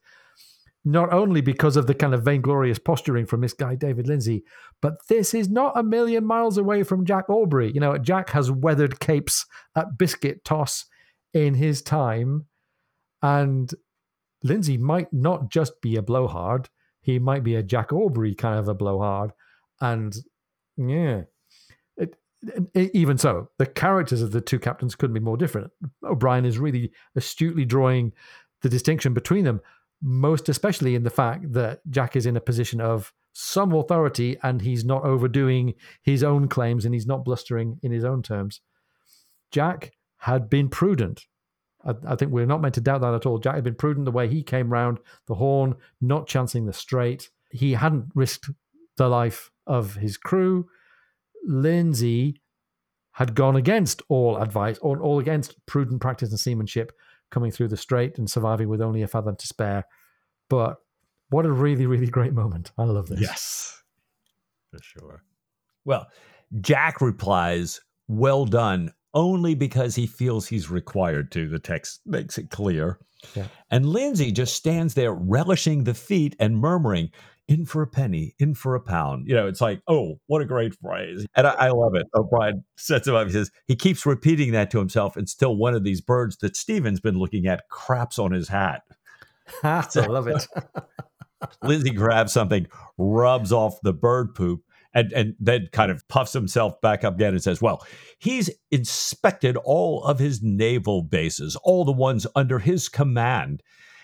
Not 0.85 1.13
only 1.13 1.39
because 1.39 1.77
of 1.77 1.87
the 1.87 1.93
kind 1.93 2.13
of 2.13 2.23
vainglorious 2.23 2.77
posturing 2.77 3.25
from 3.25 3.39
this 3.39 3.53
guy, 3.53 3.75
David 3.75 4.07
Lindsay, 4.07 4.43
but 4.81 4.95
this 5.07 5.33
is 5.33 5.49
not 5.49 5.77
a 5.77 5.83
million 5.83 6.25
miles 6.25 6.57
away 6.57 6.83
from 6.83 7.05
Jack 7.05 7.29
Aubrey. 7.29 7.71
You 7.71 7.79
know, 7.79 7.97
Jack 7.97 8.31
has 8.31 8.51
weathered 8.51 8.99
capes 8.99 9.45
at 9.75 9.97
biscuit 9.97 10.43
toss 10.43 10.85
in 11.33 11.53
his 11.53 11.81
time. 11.81 12.45
And 13.21 13.73
Lindsay 14.43 14.77
might 14.77 15.11
not 15.13 15.49
just 15.49 15.81
be 15.81 15.95
a 15.95 16.01
blowhard, 16.01 16.69
he 17.01 17.19
might 17.19 17.43
be 17.43 17.55
a 17.55 17.63
Jack 17.63 17.93
Aubrey 17.93 18.35
kind 18.35 18.59
of 18.59 18.67
a 18.67 18.73
blowhard. 18.73 19.31
And 19.79 20.15
yeah, 20.77 21.23
it, 21.97 22.15
it, 22.73 22.91
even 22.93 23.17
so, 23.17 23.49
the 23.57 23.65
characters 23.65 24.21
of 24.21 24.31
the 24.31 24.41
two 24.41 24.59
captains 24.59 24.95
couldn't 24.95 25.13
be 25.13 25.19
more 25.19 25.37
different. 25.37 25.71
O'Brian 26.03 26.45
is 26.45 26.59
really 26.59 26.91
astutely 27.15 27.65
drawing 27.65 28.11
the 28.61 28.69
distinction 28.69 29.13
between 29.13 29.43
them 29.43 29.61
most 30.03 30.49
especially 30.49 30.95
in 30.95 31.03
the 31.03 31.09
fact 31.09 31.53
that 31.53 31.79
Jack 31.89 32.17
is 32.17 32.25
in 32.25 32.35
a 32.35 32.41
position 32.41 32.81
of 32.81 33.13
some 33.31 33.73
authority 33.73 34.37
and 34.43 34.61
he's 34.61 34.83
not 34.83 35.03
overdoing 35.05 35.73
his 36.01 36.23
own 36.23 36.49
claims 36.49 36.83
and 36.83 36.93
he's 36.93 37.07
not 37.07 37.23
blustering 37.23 37.79
in 37.81 37.91
his 37.91 38.03
own 38.03 38.21
terms. 38.21 38.59
Jack 39.49 39.93
had 40.17 40.49
been 40.49 40.67
prudent. 40.67 41.25
I, 41.85 41.93
I, 42.05 42.15
think 42.15 42.31
we're 42.31 42.45
not 42.45 42.61
meant 42.61 42.75
to 42.75 42.81
doubt 42.81 43.01
that 43.01 43.13
at 43.13 43.25
all. 43.25 43.39
Jack 43.39 43.55
had 43.55 43.63
been 43.63 43.75
prudent 43.75 44.05
the 44.05 44.11
way 44.11 44.27
he 44.27 44.43
came 44.43 44.71
round 44.71 44.99
the 45.27 45.35
horn, 45.35 45.75
not 46.01 46.27
chancing 46.27 46.65
the 46.65 46.73
strait. 46.73 47.29
He 47.51 47.73
hadn't 47.73 48.11
risked 48.13 48.49
the 48.97 49.07
life 49.07 49.51
of 49.65 49.95
his 49.95 50.17
crew. 50.17 50.67
Lindsay 51.45 52.41
had 53.13 53.35
gone 53.35 53.55
against 53.55 54.01
all 54.09 54.37
advice, 54.37 54.77
or 54.79 54.99
all 54.99 55.19
against 55.19 55.63
prudent 55.65 56.01
practice 56.01 56.29
and 56.29 56.39
seamanship, 56.39 56.91
coming 57.33 57.51
through 57.51 57.67
the 57.67 57.77
strait 57.77 58.17
and 58.17 58.29
surviving 58.29 58.69
with 58.69 58.81
only 58.81 59.01
a 59.01 59.07
fathom 59.07 59.35
to 59.35 59.47
spare. 59.47 59.85
But 60.49 60.77
what 61.29 61.45
a 61.45 61.51
really, 61.51 61.87
really 61.87 62.07
great 62.07 62.33
moment. 62.33 62.71
I 62.77 62.83
love 62.83 63.07
this. 63.07 63.19
Yes, 63.19 63.81
for 64.71 64.79
sure. 64.81 65.23
Well, 65.83 66.07
Jack 66.61 67.01
replies, 67.01 67.81
Well 68.07 68.45
done, 68.45 68.93
only 69.13 69.55
because 69.55 69.95
he 69.95 70.07
feels 70.07 70.47
he's 70.47 70.69
required 70.69 71.31
to. 71.31 71.49
The 71.49 71.59
text 71.59 72.01
makes 72.05 72.37
it 72.37 72.49
clear. 72.49 72.99
Yeah. 73.35 73.47
And 73.71 73.85
Lindsay 73.85 74.31
just 74.31 74.53
stands 74.55 74.93
there 74.93 75.13
relishing 75.13 75.83
the 75.83 75.93
feat 75.93 76.35
and 76.39 76.57
murmuring, 76.57 77.09
in 77.47 77.65
for 77.65 77.81
a 77.81 77.87
penny, 77.87 78.35
in 78.39 78.55
for 78.55 78.75
a 78.75 78.79
pound. 78.79 79.27
You 79.27 79.35
know, 79.35 79.47
it's 79.47 79.61
like, 79.61 79.81
oh, 79.87 80.19
what 80.27 80.41
a 80.41 80.45
great 80.45 80.75
phrase. 80.75 81.25
And 81.35 81.45
I, 81.47 81.51
I 81.51 81.69
love 81.69 81.95
it. 81.95 82.07
O'Brian 82.15 82.63
sets 82.77 83.07
him 83.07 83.15
up. 83.15 83.27
He 83.27 83.33
says, 83.33 83.51
he 83.67 83.75
keeps 83.75 84.05
repeating 84.05 84.51
that 84.53 84.71
to 84.71 84.79
himself 84.79 85.17
until 85.17 85.55
one 85.55 85.73
of 85.73 85.83
these 85.83 86.01
birds 86.01 86.37
that 86.37 86.55
Stephen's 86.55 86.99
been 86.99 87.17
looking 87.19 87.47
at 87.47 87.67
craps 87.69 88.17
on 88.17 88.31
his 88.31 88.47
hat. 88.47 88.83
I 89.63 89.85
love 90.07 90.27
it. 90.27 90.47
Lindsay 91.63 91.91
grabs 91.91 92.33
something, 92.33 92.67
rubs 92.97 93.51
off 93.51 93.81
the 93.81 93.93
bird 93.93 94.35
poop, 94.35 94.61
and, 94.93 95.11
and 95.13 95.35
then 95.39 95.67
kind 95.71 95.91
of 95.91 96.07
puffs 96.07 96.33
himself 96.33 96.79
back 96.81 97.03
up 97.03 97.15
again 97.15 97.33
and 97.33 97.43
says, 97.43 97.61
Well, 97.61 97.85
he's 98.19 98.49
inspected 98.71 99.57
all 99.57 100.03
of 100.03 100.19
his 100.19 100.41
naval 100.43 101.01
bases, 101.01 101.55
all 101.57 101.83
the 101.83 101.91
ones 101.91 102.27
under 102.35 102.59
his 102.59 102.89
command. 102.89 103.63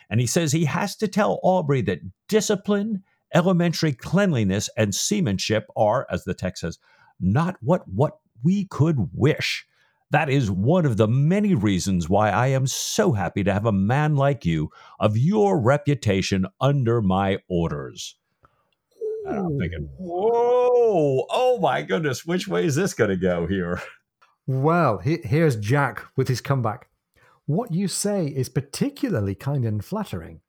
And 0.09 0.19
he 0.19 0.25
says 0.25 0.51
he 0.51 0.65
has 0.65 0.95
to 0.97 1.07
tell 1.07 1.39
Aubrey 1.43 1.81
that 1.83 1.99
discipline 2.27 3.03
elementary 3.33 3.93
cleanliness 3.93 4.69
and 4.77 4.93
seamanship 4.93 5.67
are, 5.75 6.07
as 6.09 6.23
the 6.23 6.33
text 6.33 6.61
says, 6.61 6.79
not 7.19 7.57
what 7.61 7.87
what 7.87 8.19
we 8.43 8.65
could 8.65 9.09
wish. 9.13 9.65
That 10.11 10.29
is 10.29 10.49
one 10.49 10.85
of 10.85 10.97
the 10.97 11.07
many 11.07 11.53
reasons 11.53 12.09
why 12.09 12.31
I 12.31 12.47
am 12.47 12.65
so 12.65 13.11
happy 13.11 13.43
to 13.43 13.53
have 13.53 13.65
a 13.65 13.71
man 13.71 14.15
like 14.15 14.45
you 14.45 14.71
of 14.99 15.17
your 15.17 15.59
reputation 15.59 16.47
under 16.59 17.01
my 17.01 17.37
orders. 17.47 18.15
And 19.25 19.37
I'm 19.37 19.59
thinking, 19.59 19.87
whoa, 19.97 21.27
oh 21.29 21.59
my 21.61 21.83
goodness, 21.83 22.25
which 22.25 22.47
way 22.47 22.65
is 22.65 22.75
this 22.75 22.95
going 22.95 23.11
to 23.11 23.17
go 23.17 23.45
here? 23.45 23.81
Well, 24.47 24.97
here's 24.97 25.55
Jack 25.57 26.03
with 26.15 26.27
his 26.27 26.41
comeback. 26.41 26.89
What 27.45 27.71
you 27.71 27.87
say 27.87 28.25
is 28.25 28.49
particularly 28.49 29.35
kind 29.35 29.63
and 29.63 29.85
flattering 29.85 30.41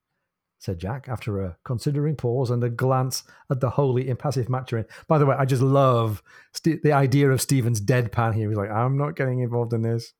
said 0.61 0.79
Jack 0.79 1.09
after 1.09 1.43
a 1.43 1.57
considering 1.65 2.15
pause 2.15 2.51
and 2.51 2.63
a 2.63 2.69
glance 2.69 3.25
at 3.51 3.61
the 3.61 3.71
wholly 3.71 4.09
impassive 4.09 4.49
Maturin. 4.49 4.85
By 5.09 5.19
the 5.19 5.25
way, 5.25 5.35
I 5.37 5.47
just 5.47 5.63
love 5.63 6.23
st- 6.53 6.83
the 6.83 6.93
idea 6.93 7.31
of 7.31 7.41
Stephen's 7.41 7.81
deadpan 7.81 8.35
here. 8.35 8.49
He's 8.49 8.59
like, 8.59 8.71
I'm 8.71 8.99
not 8.99 9.17
getting 9.17 9.41
involved 9.41 9.73
in 9.73 9.83
this. 9.83 10.13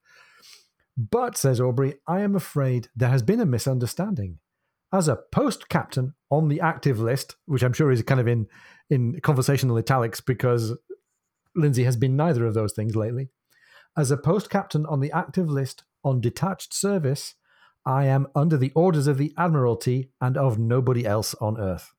But, 0.97 1.37
says 1.37 1.61
Aubrey, 1.61 1.95
I 2.07 2.21
am 2.21 2.35
afraid 2.35 2.89
there 2.97 3.11
has 3.11 3.23
been 3.23 3.41
a 3.41 3.47
misunderstanding. 3.47 4.39
As 4.93 5.09
a 5.09 5.21
post 5.31 5.69
captain 5.69 6.15
on 6.31 6.49
the 6.49 6.61
active 6.61 6.99
list, 6.99 7.37
which 7.45 7.63
I'm 7.63 7.75
sure 7.75 7.93
is 7.93 8.03
kind 8.03 8.21
of 8.21 8.27
in, 8.27 8.47
in 8.89 9.21
conversational 9.21 9.77
italics 9.77 10.21
because 10.21 10.77
Lindsay 11.55 11.85
has 11.85 11.97
been 11.97 12.17
neither 12.17 12.47
of 12.47 12.55
those 12.55 12.73
things 12.73 12.97
lately. 12.97 13.29
As 13.97 14.11
a 14.11 14.17
post 14.17 14.49
captain 14.49 14.87
on 14.87 15.01
the 15.01 15.13
active 15.13 15.51
list 15.51 15.85
on 16.03 16.21
detached 16.21 16.73
service, 16.73 17.35
I 17.85 18.07
am 18.07 18.27
under 18.35 18.57
the 18.57 18.73
orders 18.75 19.07
of 19.07 19.19
the 19.19 19.33
Admiralty 19.39 20.11
and 20.21 20.37
of 20.37 20.59
nobody 20.59 21.07
else 21.07 21.35
on 21.41 21.59
earth. 21.59 21.93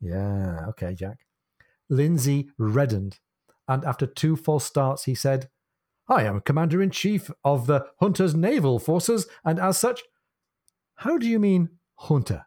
Yeah, 0.00 0.66
okay, 0.70 0.94
Jack. 0.94 1.18
Lindsay 1.88 2.50
reddened, 2.58 3.18
and 3.68 3.84
after 3.84 4.06
two 4.06 4.36
false 4.36 4.64
starts, 4.64 5.04
he 5.04 5.14
said, 5.14 5.48
I 6.08 6.24
am 6.24 6.40
Commander 6.40 6.82
in 6.82 6.90
Chief 6.90 7.30
of 7.44 7.66
the 7.66 7.86
Junta's 8.00 8.34
naval 8.34 8.78
forces, 8.78 9.26
and 9.44 9.58
as 9.58 9.78
such, 9.78 10.02
how 10.96 11.18
do 11.18 11.26
you 11.26 11.38
mean 11.38 11.70
junta? 12.08 12.46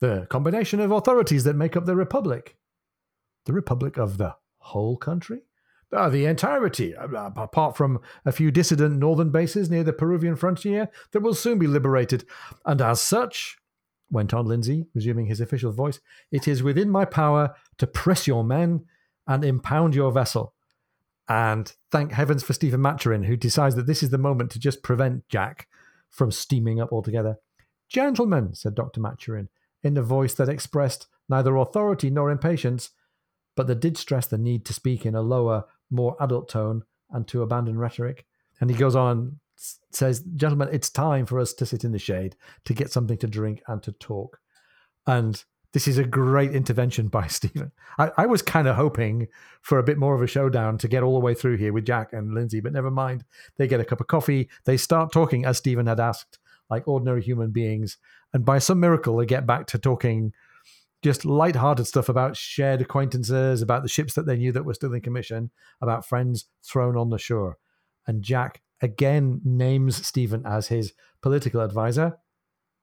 The 0.00 0.26
combination 0.28 0.80
of 0.80 0.90
authorities 0.90 1.44
that 1.44 1.56
make 1.56 1.76
up 1.76 1.86
the 1.86 1.96
Republic. 1.96 2.56
The 3.46 3.52
Republic 3.52 3.98
of 3.98 4.18
the 4.18 4.34
whole 4.58 4.96
country? 4.96 5.42
Uh, 5.92 6.08
the 6.08 6.24
entirety, 6.24 6.96
uh, 6.96 7.06
uh, 7.06 7.30
apart 7.36 7.76
from 7.76 8.00
a 8.24 8.32
few 8.32 8.50
dissident 8.50 8.98
northern 8.98 9.30
bases 9.30 9.68
near 9.68 9.84
the 9.84 9.92
Peruvian 9.92 10.36
frontier 10.36 10.88
that 11.10 11.20
will 11.20 11.34
soon 11.34 11.58
be 11.58 11.66
liberated. 11.66 12.24
And 12.64 12.80
as 12.80 13.00
such, 13.00 13.58
went 14.10 14.32
on 14.32 14.46
Lindsay, 14.46 14.86
resuming 14.94 15.26
his 15.26 15.40
official 15.40 15.72
voice, 15.72 16.00
it 16.30 16.48
is 16.48 16.62
within 16.62 16.90
my 16.90 17.04
power 17.04 17.54
to 17.76 17.86
press 17.86 18.26
your 18.26 18.42
men 18.42 18.86
and 19.26 19.44
impound 19.44 19.94
your 19.94 20.12
vessel. 20.12 20.54
And 21.28 21.72
thank 21.90 22.12
heavens 22.12 22.42
for 22.42 22.52
Stephen 22.52 22.80
Maturin, 22.80 23.24
who 23.24 23.36
decides 23.36 23.74
that 23.76 23.86
this 23.86 24.02
is 24.02 24.10
the 24.10 24.18
moment 24.18 24.50
to 24.52 24.58
just 24.58 24.82
prevent 24.82 25.28
Jack 25.28 25.68
from 26.10 26.30
steaming 26.30 26.80
up 26.80 26.92
altogether. 26.92 27.36
Gentlemen, 27.88 28.54
said 28.54 28.74
Dr. 28.74 29.00
Maturin, 29.00 29.48
in 29.82 29.96
a 29.96 30.02
voice 30.02 30.34
that 30.34 30.48
expressed 30.48 31.06
neither 31.28 31.56
authority 31.56 32.10
nor 32.10 32.30
impatience, 32.30 32.90
but 33.54 33.66
that 33.66 33.80
did 33.80 33.96
stress 33.96 34.26
the 34.26 34.38
need 34.38 34.64
to 34.66 34.72
speak 34.72 35.04
in 35.06 35.14
a 35.14 35.22
lower, 35.22 35.64
more 35.92 36.16
adult 36.20 36.48
tone 36.48 36.82
and 37.10 37.28
to 37.28 37.42
abandon 37.42 37.78
rhetoric. 37.78 38.26
And 38.60 38.70
he 38.70 38.76
goes 38.76 38.96
on, 38.96 39.38
says, 39.90 40.24
Gentlemen, 40.36 40.68
it's 40.72 40.90
time 40.90 41.26
for 41.26 41.38
us 41.38 41.52
to 41.54 41.66
sit 41.66 41.84
in 41.84 41.92
the 41.92 41.98
shade, 41.98 42.36
to 42.64 42.74
get 42.74 42.90
something 42.90 43.18
to 43.18 43.26
drink 43.26 43.62
and 43.66 43.82
to 43.82 43.92
talk. 43.92 44.38
And 45.06 45.42
this 45.72 45.88
is 45.88 45.98
a 45.98 46.04
great 46.04 46.54
intervention 46.54 47.08
by 47.08 47.26
Stephen. 47.28 47.72
I, 47.98 48.10
I 48.16 48.26
was 48.26 48.42
kind 48.42 48.68
of 48.68 48.76
hoping 48.76 49.28
for 49.62 49.78
a 49.78 49.82
bit 49.82 49.98
more 49.98 50.14
of 50.14 50.22
a 50.22 50.26
showdown 50.26 50.78
to 50.78 50.88
get 50.88 51.02
all 51.02 51.14
the 51.14 51.24
way 51.24 51.34
through 51.34 51.56
here 51.56 51.72
with 51.72 51.86
Jack 51.86 52.12
and 52.12 52.34
Lindsay, 52.34 52.60
but 52.60 52.72
never 52.72 52.90
mind. 52.90 53.24
They 53.56 53.66
get 53.66 53.80
a 53.80 53.84
cup 53.84 54.00
of 54.00 54.06
coffee. 54.06 54.48
They 54.64 54.76
start 54.76 55.12
talking 55.12 55.44
as 55.44 55.58
Stephen 55.58 55.86
had 55.86 56.00
asked, 56.00 56.38
like 56.70 56.86
ordinary 56.86 57.22
human 57.22 57.50
beings. 57.50 57.98
And 58.32 58.44
by 58.44 58.58
some 58.58 58.80
miracle, 58.80 59.16
they 59.16 59.26
get 59.26 59.46
back 59.46 59.66
to 59.68 59.78
talking 59.78 60.32
just 61.02 61.24
light-hearted 61.24 61.86
stuff 61.86 62.08
about 62.08 62.36
shared 62.36 62.80
acquaintances, 62.80 63.60
about 63.60 63.82
the 63.82 63.88
ships 63.88 64.14
that 64.14 64.26
they 64.26 64.36
knew 64.36 64.52
that 64.52 64.64
were 64.64 64.74
still 64.74 64.94
in 64.94 65.00
commission, 65.00 65.50
about 65.80 66.06
friends 66.06 66.46
thrown 66.62 66.96
on 66.96 67.10
the 67.10 67.18
shore. 67.18 67.58
And 68.06 68.22
Jack 68.22 68.62
again 68.80 69.40
names 69.44 70.06
Stephen 70.06 70.44
as 70.46 70.68
his 70.68 70.92
political 71.20 71.60
advisor. 71.60 72.18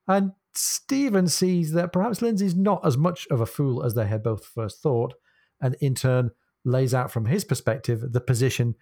And 0.07 0.33
Stephen 0.53 1.27
sees 1.27 1.71
that 1.73 1.93
perhaps 1.93 2.21
Lindsay's 2.21 2.55
not 2.55 2.85
as 2.85 2.97
much 2.97 3.27
of 3.27 3.41
a 3.41 3.45
fool 3.45 3.83
as 3.83 3.93
they 3.93 4.07
had 4.07 4.23
both 4.23 4.45
first 4.45 4.81
thought, 4.81 5.13
and 5.61 5.75
in 5.79 5.95
turn 5.95 6.31
lays 6.65 6.93
out 6.93 7.11
from 7.11 7.25
his 7.25 7.45
perspective 7.45 8.11
the 8.11 8.21
position 8.21 8.75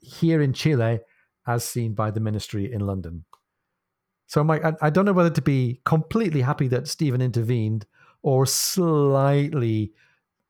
here 0.00 0.40
in 0.40 0.52
Chile 0.52 1.00
as 1.46 1.64
seen 1.64 1.94
by 1.94 2.10
the 2.10 2.20
ministry 2.20 2.72
in 2.72 2.80
London. 2.80 3.24
So 4.26 4.40
I'm 4.40 4.46
like, 4.46 4.64
I, 4.64 4.72
I 4.80 4.90
don't 4.90 5.04
know 5.04 5.12
whether 5.12 5.30
to 5.30 5.42
be 5.42 5.80
completely 5.84 6.40
happy 6.40 6.68
that 6.68 6.88
Stephen 6.88 7.20
intervened 7.20 7.84
or 8.22 8.46
slightly 8.46 9.92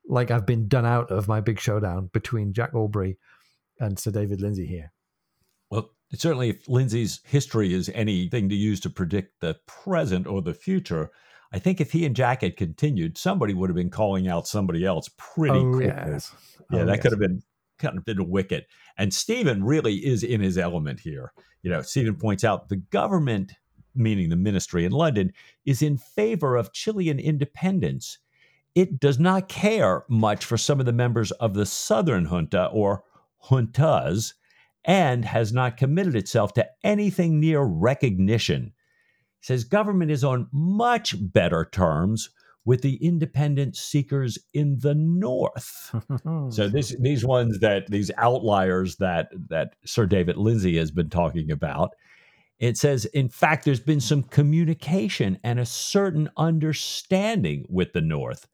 like 0.07 0.31
I've 0.31 0.47
been 0.47 0.69
done 0.69 0.87
out 0.87 1.11
of 1.11 1.29
my 1.29 1.41
big 1.41 1.59
showdown 1.59 2.11
between 2.13 2.53
Jack 2.53 2.75
Aubrey 2.75 3.19
and 3.79 3.99
Sir 3.99 4.11
David 4.11 4.41
Lindsay 4.41 4.67
here. 4.67 4.93
Well, 5.71 5.91
certainly, 6.15 6.51
if 6.51 6.69
Lindsay's 6.69 7.21
history 7.25 7.73
is 7.73 7.91
anything 7.95 8.49
to 8.49 8.55
use 8.55 8.81
to 8.81 8.91
predict 8.91 9.41
the 9.41 9.57
present 9.67 10.27
or 10.27 10.43
the 10.43 10.55
future, 10.55 11.11
I 11.53 11.59
think 11.59 11.81
if 11.81 11.93
he 11.93 12.05
and 12.05 12.17
Jack 12.17 12.43
had 12.43 12.57
continued, 12.57 13.17
somebody 13.17 13.55
would 13.55 13.71
have 13.71 13.77
been 13.77 13.91
calling 13.91 14.29
out 14.29 14.47
somebody 14.47 14.85
else 14.85 15.11
pretty 15.17 15.59
oh, 15.59 15.73
quickly. 15.73 15.87
Yes. 15.87 16.35
Yeah, 16.71 16.81
oh, 16.81 16.87
that 16.87 16.95
yes. 16.97 17.03
could 17.03 17.13
have 17.13 17.21
been 17.21 17.43
kind 17.79 17.99
of 17.99 18.05
been 18.05 18.19
a 18.19 18.25
wicket. 18.25 18.67
And 18.97 19.13
Stephen 19.13 19.65
really 19.65 19.97
is 19.97 20.23
in 20.23 20.41
his 20.41 20.57
element 20.57 21.01
here. 21.01 21.33
You 21.63 21.71
know, 21.71 21.83
Stephen 21.83 22.17
points 22.17 22.45
out 22.45 22.69
the 22.69 22.77
government 22.77 23.53
meaning 23.95 24.29
the 24.29 24.37
ministry 24.37 24.85
in 24.85 24.93
London, 24.93 25.33
is 25.65 25.83
in 25.83 25.97
favor 25.97 26.57
of 26.57 26.73
Chilean 26.73 27.19
independence, 27.19 28.19
it 28.75 28.99
does 29.01 29.19
not 29.19 29.49
care 29.49 30.05
much 30.09 30.45
for 30.45 30.57
some 30.57 30.81
of 30.81 30.87
the 30.87 30.93
members 30.93 31.31
of 31.33 31.55
the 31.55 31.67
Southern 31.67 32.27
junta 32.27 32.67
or 32.67 33.05
juntas 33.45 34.35
and 34.85 35.25
has 35.25 35.53
not 35.53 35.77
committed 35.77 36.17
itself 36.17 36.53
to 36.55 36.69
anything 36.83 37.39
near 37.39 37.63
recognition. 37.63 38.73
He 39.41 39.47
says 39.47 39.65
government 39.65 40.11
is 40.11 40.25
on 40.25 40.49
much 40.53 41.15
better 41.33 41.69
terms 41.71 42.31
with 42.65 42.83
the 42.83 42.95
independent 43.05 43.77
seekers 43.77 44.39
in 44.55 44.79
the 44.79 44.95
north. 44.95 45.95
so 46.51 46.69
this, 46.69 46.95
these 47.01 47.25
ones 47.25 47.59
that 47.59 47.89
these 47.89 48.11
outliers 48.19 48.97
that 48.97 49.31
that 49.49 49.75
Sir 49.85 50.07
David 50.07 50.37
Lindsay 50.37 50.79
has 50.79 50.91
been 50.91 51.11
talking 51.11 51.51
about 51.51 51.95
it 52.59 52.77
says, 52.77 53.05
in 53.07 53.29
fact, 53.29 53.65
there's 53.65 53.81
been 53.81 54.01
some 54.01 54.23
communication 54.23 55.39
and 55.43 55.59
a 55.59 55.67
certain 55.67 56.31
understanding 56.37 57.65
with 57.69 57.93
the 57.93 58.01
North. 58.01 58.47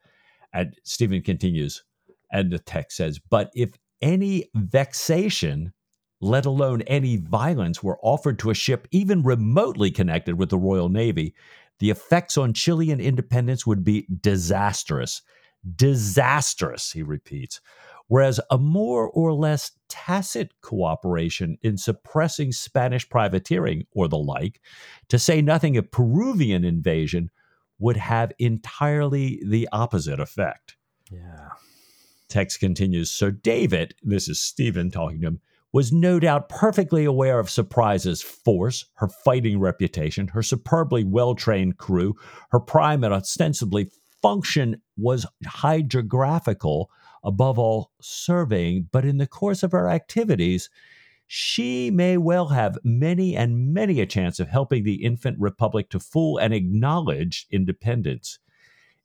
And 0.53 0.75
Stephen 0.83 1.23
continues, 1.23 1.85
and 2.33 2.51
the 2.51 2.59
text 2.59 2.97
says, 2.97 3.19
but 3.19 3.51
if 3.55 3.73
any 4.01 4.49
vexation, 4.55 5.73
let 6.21 6.47
alone 6.47 6.83
any 6.83 7.17
violence, 7.17 7.83
were 7.83 7.99
offered 8.03 8.39
to 8.39 8.51
a 8.51 8.55
ship 8.55 8.89
even 8.91 9.23
remotely 9.23 9.91
connected 9.91 10.39
with 10.39 10.49
the 10.51 10.59
Royal 10.59 10.89
Navy, 10.89 11.35
the 11.79 11.91
effects 11.91 12.39
on 12.39 12.55
Chilean 12.55 13.01
independence 13.01 13.67
would 13.67 13.85
be 13.85 14.07
disastrous. 14.21 15.23
Disastrous, 15.77 16.93
he 16.93 17.03
repeats 17.03 17.61
whereas 18.09 18.41
a 18.51 18.59
more 18.59 19.09
or 19.09 19.33
less 19.33 19.73
tacit 19.89 20.53
cooperation 20.61 21.57
in 21.63 21.79
suppressing 21.79 22.53
Spanish 22.53 23.09
privateering 23.09 23.85
or 23.93 24.09
the 24.09 24.19
like, 24.19 24.61
to 25.09 25.19
say 25.19 25.41
nothing 25.41 25.77
of 25.77 25.91
Peruvian 25.91 26.65
invasion, 26.65 27.31
would 27.79 27.97
have 27.97 28.33
entirely 28.39 29.41
the 29.47 29.69
opposite 29.71 30.19
effect. 30.19 30.77
Yeah. 31.13 31.51
Text 32.29 32.61
continues 32.61 33.11
Sir 33.11 33.31
David, 33.31 33.95
this 34.03 34.29
is 34.29 34.41
Stephen 34.43 34.91
talking 34.91 35.21
to 35.21 35.29
him, 35.29 35.41
was 35.73 35.93
no 35.93 36.19
doubt 36.19 36.49
perfectly 36.49 37.05
aware 37.05 37.39
of 37.39 37.51
Surprise's 37.51 38.23
force, 38.23 38.87
her 38.95 39.09
fighting 39.09 39.61
reputation, 39.61 40.29
her 40.29 40.43
superbly 40.43 41.05
well 41.05 41.35
trained 41.35 41.79
crew, 41.79 42.15
her 42.51 42.61
prime 42.61 43.05
and 43.05 43.15
ostensibly 43.15 43.91
function 44.23 44.81
was 44.97 45.27
hydrographical 45.47 46.91
above 47.23 47.59
all, 47.59 47.93
surveying, 48.01 48.89
but 48.91 49.05
in 49.05 49.19
the 49.19 49.27
course 49.27 49.63
of 49.63 49.73
her 49.73 49.89
activities, 49.89 50.71
she 51.27 51.91
may 51.91 52.17
well 52.17 52.49
have 52.49 52.79
many 52.83 53.37
and 53.37 53.73
many 53.75 54.01
a 54.01 54.07
chance 54.07 54.41
of 54.41 54.49
helping 54.49 54.85
the 54.85 55.05
infant 55.05 55.39
republic 55.39 55.91
to 55.91 56.01
full 56.01 56.39
and 56.39 56.55
acknowledged 56.55 57.47
independence. 57.51 58.39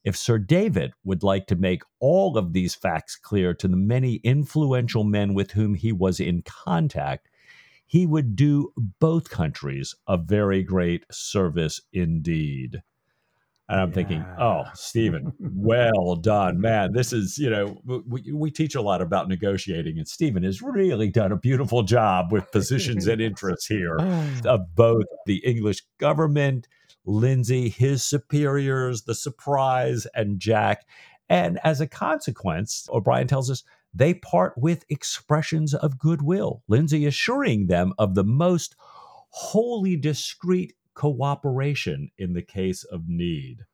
If 0.03 0.16
Sir 0.16 0.38
David 0.38 0.93
would 1.03 1.24
like 1.24 1.47
to 1.47 1.55
make 1.55 1.84
all 1.99 2.38
of 2.38 2.53
these 2.53 2.76
facts 2.76 3.16
clear 3.18 3.53
to 3.55 3.68
the 3.68 3.78
many 3.78 4.16
influential 4.16 5.03
men 5.03 5.34
with 5.34 5.51
whom 5.51 5.76
he 5.76 5.91
was 5.91 6.20
in 6.20 6.41
contact, 6.43 7.30
he 7.86 8.05
would 8.05 8.36
do 8.36 8.74
both 8.99 9.30
countries 9.30 9.95
a 10.07 10.18
very 10.18 10.64
great 10.64 11.05
service 11.11 11.82
indeed. 11.91 12.82
And 13.70 13.80
I'm 13.80 13.89
yeah. 13.89 13.95
thinking, 13.95 14.26
oh, 14.39 14.64
Stephen, 14.74 15.32
well 15.39 16.16
done, 16.16 16.59
man. 16.59 16.91
This 16.91 17.14
is, 17.14 17.38
you 17.38 17.49
know, 17.49 17.78
we, 17.86 18.32
we 18.34 18.51
teach 18.51 18.76
a 18.76 18.82
lot 18.82 19.01
about 19.01 19.30
negotiating, 19.30 19.97
and 19.97 20.07
Stephen 20.07 20.43
has 20.43 20.61
really 20.61 21.09
done 21.09 21.32
a 21.32 21.38
beautiful 21.38 21.82
job 21.82 22.32
with 22.32 22.51
positions 22.51 23.07
and 23.07 23.22
interests 23.22 23.66
here 23.66 23.97
ah. 23.99 24.41
of 24.45 24.76
both 24.76 25.05
the 25.26 25.38
English 25.45 25.82
government, 25.97 26.68
Lindsay, 27.05 27.70
his 27.70 28.03
superiors, 28.03 29.03
the 29.03 29.16
surprise, 29.16 30.05
and 30.14 30.39
Jack. 30.39 30.86
And 31.30 31.57
as 31.64 31.80
a 31.80 31.88
consequence, 31.88 32.88
O'Brian 32.91 33.28
tells 33.28 33.49
us 33.49 33.64
they 33.93 34.14
part 34.14 34.53
with 34.57 34.86
expressions 34.89 35.74
of 35.74 35.99
goodwill, 35.99 36.64
Lindsay 36.68 37.05
assuring 37.05 37.68
them 37.68 37.93
of 37.97 38.16
the 38.16 38.24
most 38.24 38.76
wholly 39.30 39.95
discreet 39.95 40.74
cooperation 40.94 42.12
in 42.18 42.34
the 42.34 42.41
case 42.41 42.84
of 42.84 43.08
need. 43.08 43.66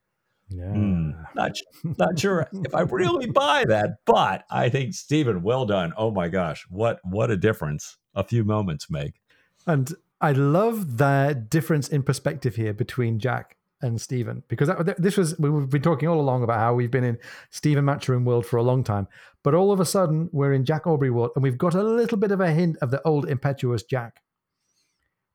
Yeah. 0.49 0.63
Mm, 0.65 1.25
not, 1.35 1.57
not 1.83 2.17
sure 2.17 2.47
if 2.51 2.73
I 2.73 2.81
really 2.81 3.27
buy 3.31 3.65
that, 3.67 3.97
but 4.05 4.45
I 4.49 4.69
think 4.69 4.95
Stephen, 4.95 5.43
well 5.43 5.65
done. 5.65 5.93
Oh 5.95 6.11
my 6.11 6.27
gosh, 6.27 6.65
what 6.69 6.99
what 7.03 7.29
a 7.29 7.37
difference 7.37 7.97
a 8.15 8.23
few 8.23 8.43
moments 8.43 8.89
make. 8.89 9.21
And 9.67 9.93
I 10.21 10.31
love 10.31 10.97
the 10.97 11.45
difference 11.49 11.87
in 11.87 12.03
perspective 12.03 12.55
here 12.55 12.73
between 12.73 13.19
Jack 13.19 13.57
and 13.81 14.01
Stephen 14.01 14.43
because 14.47 14.67
that, 14.67 15.01
this 15.01 15.15
was 15.15 15.37
we've 15.39 15.69
been 15.69 15.81
talking 15.81 16.09
all 16.09 16.19
along 16.19 16.43
about 16.43 16.59
how 16.59 16.73
we've 16.73 16.91
been 16.91 17.03
in 17.03 17.17
Stephen 17.51 17.85
Maturin 17.85 18.25
world 18.25 18.45
for 18.45 18.57
a 18.57 18.63
long 18.63 18.83
time, 18.83 19.07
but 19.43 19.53
all 19.53 19.71
of 19.71 19.79
a 19.79 19.85
sudden 19.85 20.29
we're 20.31 20.53
in 20.53 20.65
Jack 20.65 20.87
Aubrey 20.87 21.11
world 21.11 21.31
and 21.35 21.43
we've 21.43 21.57
got 21.57 21.75
a 21.75 21.83
little 21.83 22.17
bit 22.17 22.31
of 22.31 22.41
a 22.41 22.51
hint 22.51 22.77
of 22.81 22.91
the 22.91 23.01
old 23.07 23.29
impetuous 23.29 23.83
Jack, 23.83 24.21